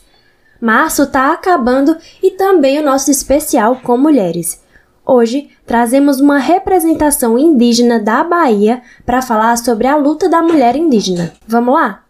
Março 0.59 1.07
tá 1.07 1.33
acabando 1.33 1.97
e 2.21 2.29
também 2.31 2.77
o 2.77 2.83
nosso 2.83 3.09
especial 3.09 3.77
com 3.77 3.97
mulheres. 3.97 4.61
Hoje 5.03 5.49
trazemos 5.71 6.19
uma 6.19 6.37
representação 6.37 7.39
indígena 7.39 7.97
da 7.97 8.25
Bahia 8.25 8.81
para 9.05 9.21
falar 9.21 9.57
sobre 9.57 9.87
a 9.87 9.95
luta 9.95 10.27
da 10.27 10.41
mulher 10.41 10.75
indígena. 10.75 11.31
Vamos 11.47 11.73
lá? 11.73 12.03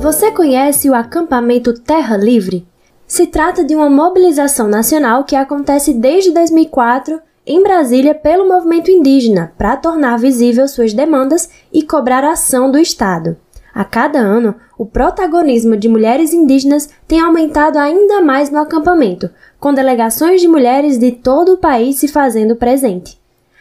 Você 0.00 0.30
conhece 0.30 0.88
o 0.88 0.94
acampamento 0.94 1.74
Terra 1.74 2.16
Livre? 2.16 2.64
Se 3.08 3.26
trata 3.26 3.64
de 3.64 3.74
uma 3.74 3.90
mobilização 3.90 4.68
nacional 4.68 5.24
que 5.24 5.34
acontece 5.34 5.92
desde 5.92 6.30
2004 6.30 7.20
em 7.44 7.60
Brasília 7.60 8.14
pelo 8.14 8.46
movimento 8.46 8.88
indígena 8.88 9.52
para 9.58 9.76
tornar 9.76 10.16
visível 10.16 10.68
suas 10.68 10.94
demandas 10.94 11.50
e 11.72 11.82
cobrar 11.82 12.22
ação 12.22 12.70
do 12.70 12.78
Estado. 12.78 13.36
A 13.74 13.84
cada 13.84 14.18
ano, 14.18 14.54
o 14.76 14.84
protagonismo 14.84 15.76
de 15.76 15.88
mulheres 15.88 16.34
indígenas 16.34 16.90
tem 17.08 17.20
aumentado 17.20 17.78
ainda 17.78 18.20
mais 18.20 18.50
no 18.50 18.58
acampamento, 18.58 19.30
com 19.58 19.72
delegações 19.72 20.40
de 20.40 20.48
mulheres 20.48 20.98
de 20.98 21.10
todo 21.12 21.54
o 21.54 21.58
país 21.58 21.96
se 21.96 22.06
fazendo 22.06 22.56
presente. 22.56 23.18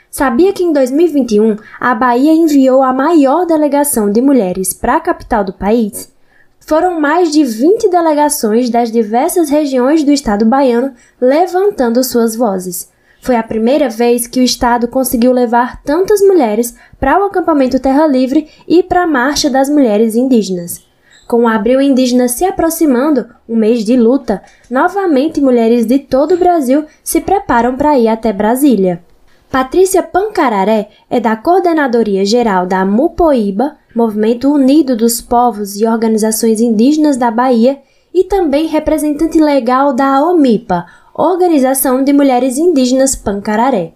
Sabia 0.10 0.52
que 0.52 0.64
em 0.64 0.74
2021 0.74 1.56
a 1.80 1.96
Bahia 1.96 2.34
enviou 2.34 2.84
a 2.84 2.92
maior 2.92 3.46
delegação 3.46 4.12
de 4.12 4.22
mulheres 4.22 4.74
para 4.74 4.98
a 4.98 5.00
capital 5.00 5.46
do 5.46 5.54
país? 5.54 6.12
Foram 6.60 7.00
mais 7.00 7.32
de 7.32 7.46
20 7.46 7.90
delegações 7.90 8.70
das 8.70 8.92
diversas 8.92 9.50
regiões 9.50 10.04
do 10.04 10.12
estado 10.12 10.46
baiano 10.46 10.94
levantando 11.20 12.04
suas 12.04 12.36
vozes. 12.36 12.92
Foi 13.22 13.36
a 13.36 13.44
primeira 13.44 13.88
vez 13.88 14.28
que 14.28 14.40
o 14.40 14.44
estado 14.44 14.88
conseguiu 14.88 15.32
levar 15.32 15.82
tantas 15.84 16.22
mulheres 16.22 16.76
para 17.02 17.20
o 17.20 17.24
acampamento 17.24 17.80
Terra 17.80 18.06
Livre 18.06 18.48
e 18.68 18.84
para 18.84 19.02
a 19.02 19.08
Marcha 19.08 19.50
das 19.50 19.68
Mulheres 19.68 20.14
Indígenas. 20.14 20.86
Com 21.28 21.46
o 21.46 21.48
Abril 21.48 21.82
Indígena 21.82 22.28
se 22.28 22.46
aproximando, 22.46 23.26
um 23.50 23.56
mês 23.56 23.84
de 23.84 23.98
luta, 23.98 24.44
novamente 24.70 25.42
mulheres 25.42 25.88
de 25.88 25.98
todo 25.98 26.36
o 26.36 26.38
Brasil 26.38 26.86
se 27.04 27.20
preparam 27.20 27.76
para 27.76 27.98
ir 27.98 28.08
até 28.08 28.32
Brasília. 28.32 29.02
Patrícia 29.50 30.04
Pancararé 30.04 30.90
é 31.10 31.20
da 31.20 31.36
Coordenadoria 31.36 32.24
Geral 32.24 32.68
da 32.68 32.86
Mupoíba, 32.86 33.78
Movimento 33.96 34.54
Unido 34.54 34.96
dos 34.96 35.22
Povos 35.22 35.82
e 35.82 35.88
Organizações 35.88 36.62
Indígenas 36.62 37.18
da 37.18 37.32
Bahia, 37.32 37.80
e 38.14 38.26
também 38.26 38.68
representante 38.68 39.40
legal 39.40 39.92
da 39.94 40.24
OMIPA, 40.24 40.86
Organização 41.16 42.04
de 42.04 42.14
Mulheres 42.14 42.60
Indígenas 42.60 43.16
Pancararé. 43.16 43.94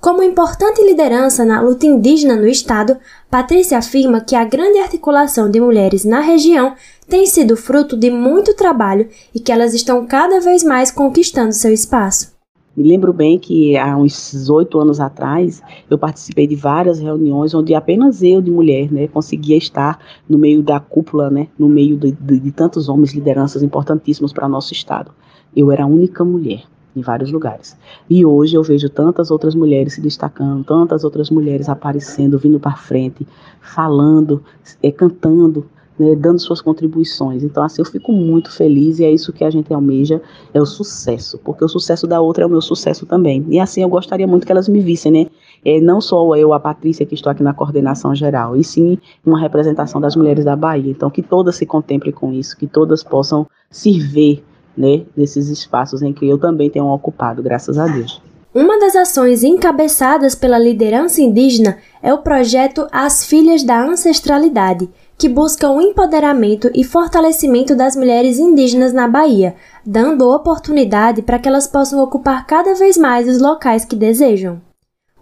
Como 0.00 0.22
importante 0.22 0.82
liderança 0.82 1.44
na 1.44 1.60
luta 1.60 1.84
indígena 1.84 2.34
no 2.34 2.46
estado, 2.46 2.96
Patrícia 3.30 3.76
afirma 3.76 4.22
que 4.22 4.34
a 4.34 4.46
grande 4.46 4.78
articulação 4.78 5.50
de 5.50 5.60
mulheres 5.60 6.06
na 6.06 6.20
região 6.20 6.74
tem 7.06 7.26
sido 7.26 7.54
fruto 7.54 7.98
de 7.98 8.10
muito 8.10 8.56
trabalho 8.56 9.08
e 9.34 9.38
que 9.38 9.52
elas 9.52 9.74
estão 9.74 10.06
cada 10.06 10.40
vez 10.40 10.64
mais 10.64 10.90
conquistando 10.90 11.52
seu 11.52 11.70
espaço. 11.70 12.32
Me 12.74 12.82
lembro 12.82 13.12
bem 13.12 13.38
que 13.38 13.76
há 13.76 13.94
uns 13.94 14.48
oito 14.48 14.80
anos 14.80 15.00
atrás 15.00 15.60
eu 15.90 15.98
participei 15.98 16.46
de 16.46 16.56
várias 16.56 16.98
reuniões 16.98 17.52
onde 17.52 17.74
apenas 17.74 18.22
eu, 18.22 18.40
de 18.40 18.50
mulher, 18.50 18.90
né, 18.90 19.06
conseguia 19.06 19.58
estar 19.58 19.98
no 20.26 20.38
meio 20.38 20.62
da 20.62 20.80
cúpula, 20.80 21.28
né, 21.28 21.48
no 21.58 21.68
meio 21.68 21.98
de, 21.98 22.12
de, 22.12 22.40
de 22.40 22.52
tantos 22.52 22.88
homens, 22.88 23.12
lideranças 23.12 23.62
importantíssimos 23.62 24.32
para 24.32 24.48
nosso 24.48 24.72
estado. 24.72 25.10
Eu 25.54 25.70
era 25.70 25.84
a 25.84 25.86
única 25.86 26.24
mulher 26.24 26.62
em 27.00 27.02
vários 27.02 27.32
lugares. 27.32 27.76
E 28.08 28.24
hoje 28.24 28.56
eu 28.56 28.62
vejo 28.62 28.88
tantas 28.88 29.30
outras 29.30 29.54
mulheres 29.54 29.94
se 29.94 30.00
destacando, 30.00 30.64
tantas 30.64 31.02
outras 31.02 31.30
mulheres 31.30 31.68
aparecendo, 31.68 32.38
vindo 32.38 32.60
para 32.60 32.76
frente, 32.76 33.26
falando, 33.60 34.42
é, 34.82 34.92
cantando, 34.92 35.66
né, 35.98 36.14
dando 36.14 36.38
suas 36.38 36.62
contribuições. 36.62 37.42
Então, 37.42 37.62
assim, 37.62 37.82
eu 37.82 37.86
fico 37.86 38.10
muito 38.12 38.50
feliz 38.50 38.98
e 38.98 39.04
é 39.04 39.10
isso 39.10 39.32
que 39.32 39.44
a 39.44 39.50
gente 39.50 39.72
almeja, 39.72 40.22
é 40.54 40.60
o 40.60 40.64
sucesso, 40.64 41.38
porque 41.44 41.64
o 41.64 41.68
sucesso 41.68 42.06
da 42.06 42.20
outra 42.20 42.44
é 42.44 42.46
o 42.46 42.50
meu 42.50 42.62
sucesso 42.62 43.04
também. 43.04 43.44
E 43.48 43.60
assim, 43.60 43.82
eu 43.82 43.88
gostaria 43.88 44.26
muito 44.26 44.46
que 44.46 44.52
elas 44.52 44.68
me 44.68 44.80
vissem, 44.80 45.12
né? 45.12 45.26
É, 45.62 45.78
não 45.78 46.00
só 46.00 46.34
eu, 46.36 46.54
a 46.54 46.60
Patrícia, 46.60 47.04
que 47.04 47.14
estou 47.14 47.30
aqui 47.30 47.42
na 47.42 47.52
coordenação 47.52 48.14
geral, 48.14 48.56
e 48.56 48.64
sim 48.64 48.96
uma 49.24 49.38
representação 49.38 50.00
das 50.00 50.16
mulheres 50.16 50.44
da 50.44 50.56
Bahia. 50.56 50.90
Então, 50.90 51.10
que 51.10 51.22
todas 51.22 51.56
se 51.56 51.66
contemplem 51.66 52.12
com 52.12 52.32
isso, 52.32 52.56
que 52.56 52.66
todas 52.66 53.02
possam 53.02 53.46
se 53.70 53.98
ver 53.98 54.42
né, 54.80 55.02
nesses 55.14 55.48
espaços 55.48 56.00
em 56.00 56.12
que 56.12 56.26
eu 56.26 56.38
também 56.38 56.70
tenho 56.70 56.86
ocupado, 56.86 57.42
graças 57.42 57.78
a 57.78 57.86
Deus. 57.86 58.22
Uma 58.52 58.80
das 58.80 58.96
ações 58.96 59.44
encabeçadas 59.44 60.34
pela 60.34 60.58
liderança 60.58 61.20
indígena 61.20 61.76
é 62.02 62.12
o 62.12 62.18
projeto 62.18 62.88
As 62.90 63.24
Filhas 63.24 63.62
da 63.62 63.80
Ancestralidade, 63.80 64.88
que 65.16 65.28
busca 65.28 65.70
o 65.70 65.80
empoderamento 65.80 66.70
e 66.74 66.82
fortalecimento 66.82 67.76
das 67.76 67.94
mulheres 67.94 68.38
indígenas 68.38 68.92
na 68.92 69.06
Bahia, 69.06 69.54
dando 69.86 70.28
oportunidade 70.28 71.22
para 71.22 71.38
que 71.38 71.46
elas 71.46 71.66
possam 71.66 72.02
ocupar 72.02 72.46
cada 72.46 72.74
vez 72.74 72.96
mais 72.96 73.28
os 73.28 73.40
locais 73.40 73.84
que 73.84 73.94
desejam. 73.94 74.60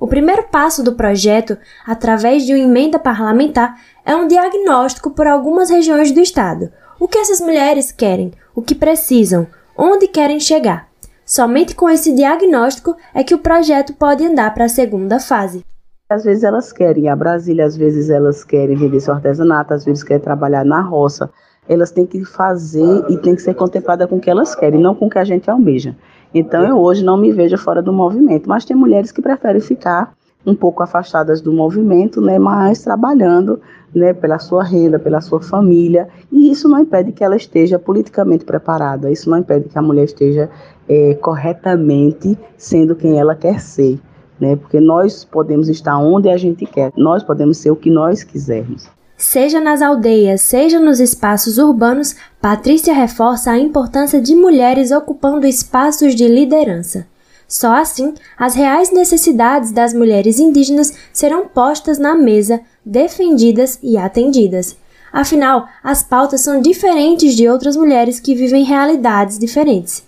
O 0.00 0.06
primeiro 0.06 0.44
passo 0.44 0.82
do 0.82 0.94
projeto, 0.94 1.58
através 1.84 2.46
de 2.46 2.54
uma 2.54 2.64
emenda 2.64 2.98
parlamentar, 2.98 3.78
é 4.06 4.14
um 4.14 4.28
diagnóstico 4.28 5.10
por 5.10 5.26
algumas 5.26 5.68
regiões 5.68 6.12
do 6.12 6.20
estado. 6.20 6.70
O 7.00 7.06
que 7.06 7.18
essas 7.18 7.40
mulheres 7.40 7.92
querem? 7.92 8.32
o 8.58 8.62
que 8.62 8.74
precisam, 8.74 9.46
onde 9.76 10.08
querem 10.08 10.40
chegar. 10.40 10.88
Somente 11.24 11.76
com 11.76 11.88
esse 11.88 12.12
diagnóstico 12.12 12.96
é 13.14 13.22
que 13.22 13.32
o 13.32 13.38
projeto 13.38 13.92
pode 13.92 14.26
andar 14.26 14.52
para 14.52 14.64
a 14.64 14.68
segunda 14.68 15.20
fase. 15.20 15.64
Às 16.10 16.24
vezes 16.24 16.42
elas 16.42 16.72
querem 16.72 17.08
a 17.08 17.14
Brasília, 17.14 17.64
às 17.64 17.76
vezes 17.76 18.10
elas 18.10 18.42
querem 18.42 18.74
vender 18.74 18.98
seu 18.98 19.14
artesanato, 19.14 19.74
às 19.74 19.84
vezes 19.84 20.02
querem 20.02 20.20
trabalhar 20.20 20.64
na 20.64 20.80
roça. 20.80 21.30
Elas 21.68 21.92
têm 21.92 22.04
que 22.04 22.24
fazer 22.24 23.04
e 23.08 23.16
têm 23.18 23.36
que 23.36 23.42
ser 23.42 23.54
contempladas 23.54 24.08
com 24.08 24.16
o 24.16 24.20
que 24.20 24.28
elas 24.28 24.56
querem, 24.56 24.80
não 24.80 24.92
com 24.92 25.06
o 25.06 25.10
que 25.10 25.20
a 25.20 25.24
gente 25.24 25.48
almeja. 25.48 25.94
Então 26.34 26.64
eu 26.64 26.78
hoje 26.78 27.04
não 27.04 27.16
me 27.16 27.30
vejo 27.30 27.56
fora 27.56 27.80
do 27.80 27.92
movimento, 27.92 28.48
mas 28.48 28.64
tem 28.64 28.76
mulheres 28.76 29.12
que 29.12 29.22
preferem 29.22 29.60
ficar 29.60 30.14
um 30.44 30.54
pouco 30.54 30.82
afastadas 30.82 31.40
do 31.40 31.52
movimento, 31.52 32.20
né, 32.20 32.40
mas 32.40 32.82
trabalhando 32.82 33.60
né, 33.94 34.12
pela 34.12 34.38
sua 34.38 34.62
renda, 34.62 34.98
pela 34.98 35.20
sua 35.20 35.40
família, 35.40 36.08
e 36.30 36.50
isso 36.50 36.68
não 36.68 36.78
impede 36.78 37.12
que 37.12 37.24
ela 37.24 37.36
esteja 37.36 37.78
politicamente 37.78 38.44
preparada, 38.44 39.10
isso 39.10 39.28
não 39.30 39.38
impede 39.38 39.68
que 39.68 39.78
a 39.78 39.82
mulher 39.82 40.04
esteja 40.04 40.50
é, 40.88 41.14
corretamente 41.14 42.38
sendo 42.56 42.94
quem 42.94 43.18
ela 43.18 43.34
quer 43.34 43.60
ser, 43.60 43.98
né, 44.40 44.56
porque 44.56 44.80
nós 44.80 45.24
podemos 45.24 45.68
estar 45.68 45.98
onde 45.98 46.28
a 46.28 46.36
gente 46.36 46.66
quer, 46.66 46.92
nós 46.96 47.22
podemos 47.22 47.58
ser 47.58 47.70
o 47.70 47.76
que 47.76 47.90
nós 47.90 48.22
quisermos. 48.22 48.88
Seja 49.16 49.60
nas 49.60 49.82
aldeias, 49.82 50.42
seja 50.42 50.78
nos 50.78 51.00
espaços 51.00 51.58
urbanos, 51.58 52.14
Patrícia 52.40 52.94
reforça 52.94 53.50
a 53.50 53.58
importância 53.58 54.20
de 54.20 54.32
mulheres 54.36 54.92
ocupando 54.92 55.44
espaços 55.44 56.14
de 56.14 56.28
liderança. 56.28 57.04
Só 57.48 57.74
assim, 57.74 58.12
as 58.38 58.54
reais 58.54 58.92
necessidades 58.92 59.72
das 59.72 59.94
mulheres 59.94 60.38
indígenas 60.38 60.92
serão 61.12 61.48
postas 61.48 61.98
na 61.98 62.14
mesa, 62.14 62.60
defendidas 62.88 63.78
e 63.82 63.98
atendidas. 63.98 64.76
Afinal, 65.12 65.68
as 65.84 66.02
pautas 66.02 66.40
são 66.40 66.60
diferentes 66.60 67.34
de 67.34 67.48
outras 67.48 67.76
mulheres 67.76 68.18
que 68.18 68.34
vivem 68.34 68.64
realidades 68.64 69.38
diferentes. 69.38 70.02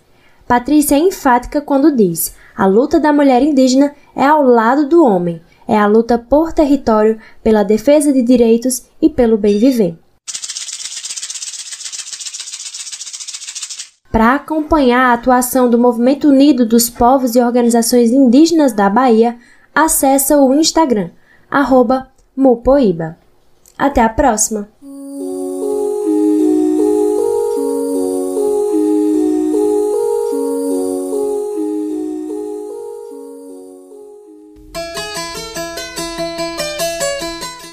Patrícia 0.48 0.94
é 0.94 0.98
enfática 0.98 1.60
quando 1.60 1.94
diz: 1.94 2.34
a 2.56 2.66
luta 2.66 2.98
da 2.98 3.12
mulher 3.12 3.42
indígena 3.42 3.94
é 4.16 4.24
ao 4.24 4.42
lado 4.42 4.88
do 4.88 5.04
homem, 5.04 5.40
é 5.68 5.78
a 5.78 5.86
luta 5.86 6.18
por 6.18 6.52
território, 6.52 7.18
pela 7.42 7.62
defesa 7.62 8.12
de 8.12 8.22
direitos 8.22 8.82
e 9.00 9.08
pelo 9.08 9.36
bem 9.36 9.58
viver. 9.58 9.96
Para 14.10 14.34
acompanhar 14.34 15.10
a 15.10 15.12
atuação 15.12 15.70
do 15.70 15.78
Movimento 15.78 16.28
Unido 16.28 16.66
dos 16.66 16.90
Povos 16.90 17.36
e 17.36 17.40
Organizações 17.40 18.10
Indígenas 18.10 18.72
da 18.72 18.90
Bahia, 18.90 19.36
acesse 19.72 20.34
o 20.34 20.52
Instagram, 20.52 21.10
arroba 21.48 22.10
Mupoíba. 22.40 23.18
Até 23.76 24.00
a 24.00 24.08
próxima! 24.08 24.66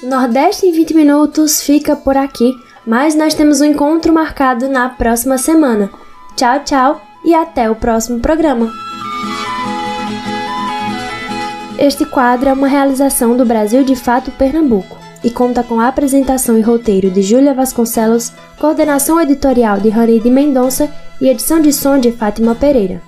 Nordeste 0.02 0.66
em 0.66 0.72
20 0.72 0.92
minutos 0.92 1.62
fica 1.62 1.96
por 1.96 2.18
aqui, 2.18 2.54
mas 2.86 3.14
nós 3.14 3.32
temos 3.32 3.62
um 3.62 3.64
encontro 3.64 4.12
marcado 4.12 4.68
na 4.68 4.90
próxima 4.90 5.38
semana. 5.38 5.90
Tchau, 6.36 6.62
tchau 6.64 7.00
e 7.24 7.34
até 7.34 7.70
o 7.70 7.74
próximo 7.74 8.20
programa. 8.20 8.70
Este 11.78 12.04
quadro 12.04 12.48
é 12.48 12.52
uma 12.52 12.66
realização 12.66 13.36
do 13.36 13.46
Brasil 13.46 13.84
de 13.84 13.94
Fato 13.94 14.32
Pernambuco 14.32 14.98
e 15.22 15.30
conta 15.30 15.62
com 15.62 15.78
a 15.78 15.86
apresentação 15.86 16.58
e 16.58 16.60
roteiro 16.60 17.08
de 17.08 17.22
Júlia 17.22 17.54
Vasconcelos, 17.54 18.32
coordenação 18.58 19.20
editorial 19.20 19.78
de 19.78 19.88
Rani 19.88 20.18
de 20.18 20.28
Mendonça 20.28 20.90
e 21.20 21.28
edição 21.28 21.60
de 21.60 21.72
som 21.72 21.96
de 21.96 22.10
Fátima 22.10 22.56
Pereira. 22.56 23.00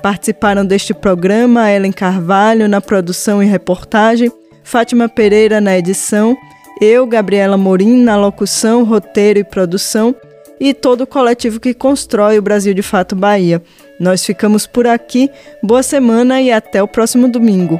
Participaram 0.00 0.64
deste 0.64 0.94
programa 0.94 1.68
Ellen 1.70 1.92
Carvalho 1.92 2.68
na 2.68 2.80
produção 2.80 3.42
e 3.42 3.46
reportagem, 3.46 4.30
Fátima 4.62 5.08
Pereira 5.08 5.60
na 5.60 5.76
edição, 5.76 6.38
eu, 6.80 7.04
Gabriela 7.06 7.56
Morim, 7.56 8.00
na 8.02 8.16
locução, 8.16 8.84
roteiro 8.84 9.40
e 9.40 9.44
produção 9.44 10.14
e 10.60 10.72
todo 10.72 11.02
o 11.02 11.06
coletivo 11.06 11.58
que 11.58 11.74
constrói 11.74 12.38
o 12.38 12.42
Brasil 12.42 12.72
de 12.72 12.82
Fato 12.82 13.16
Bahia. 13.16 13.60
Nós 14.00 14.24
ficamos 14.24 14.66
por 14.66 14.86
aqui. 14.86 15.30
Boa 15.62 15.82
semana 15.82 16.40
e 16.40 16.50
até 16.50 16.82
o 16.82 16.88
próximo 16.88 17.28
domingo. 17.28 17.78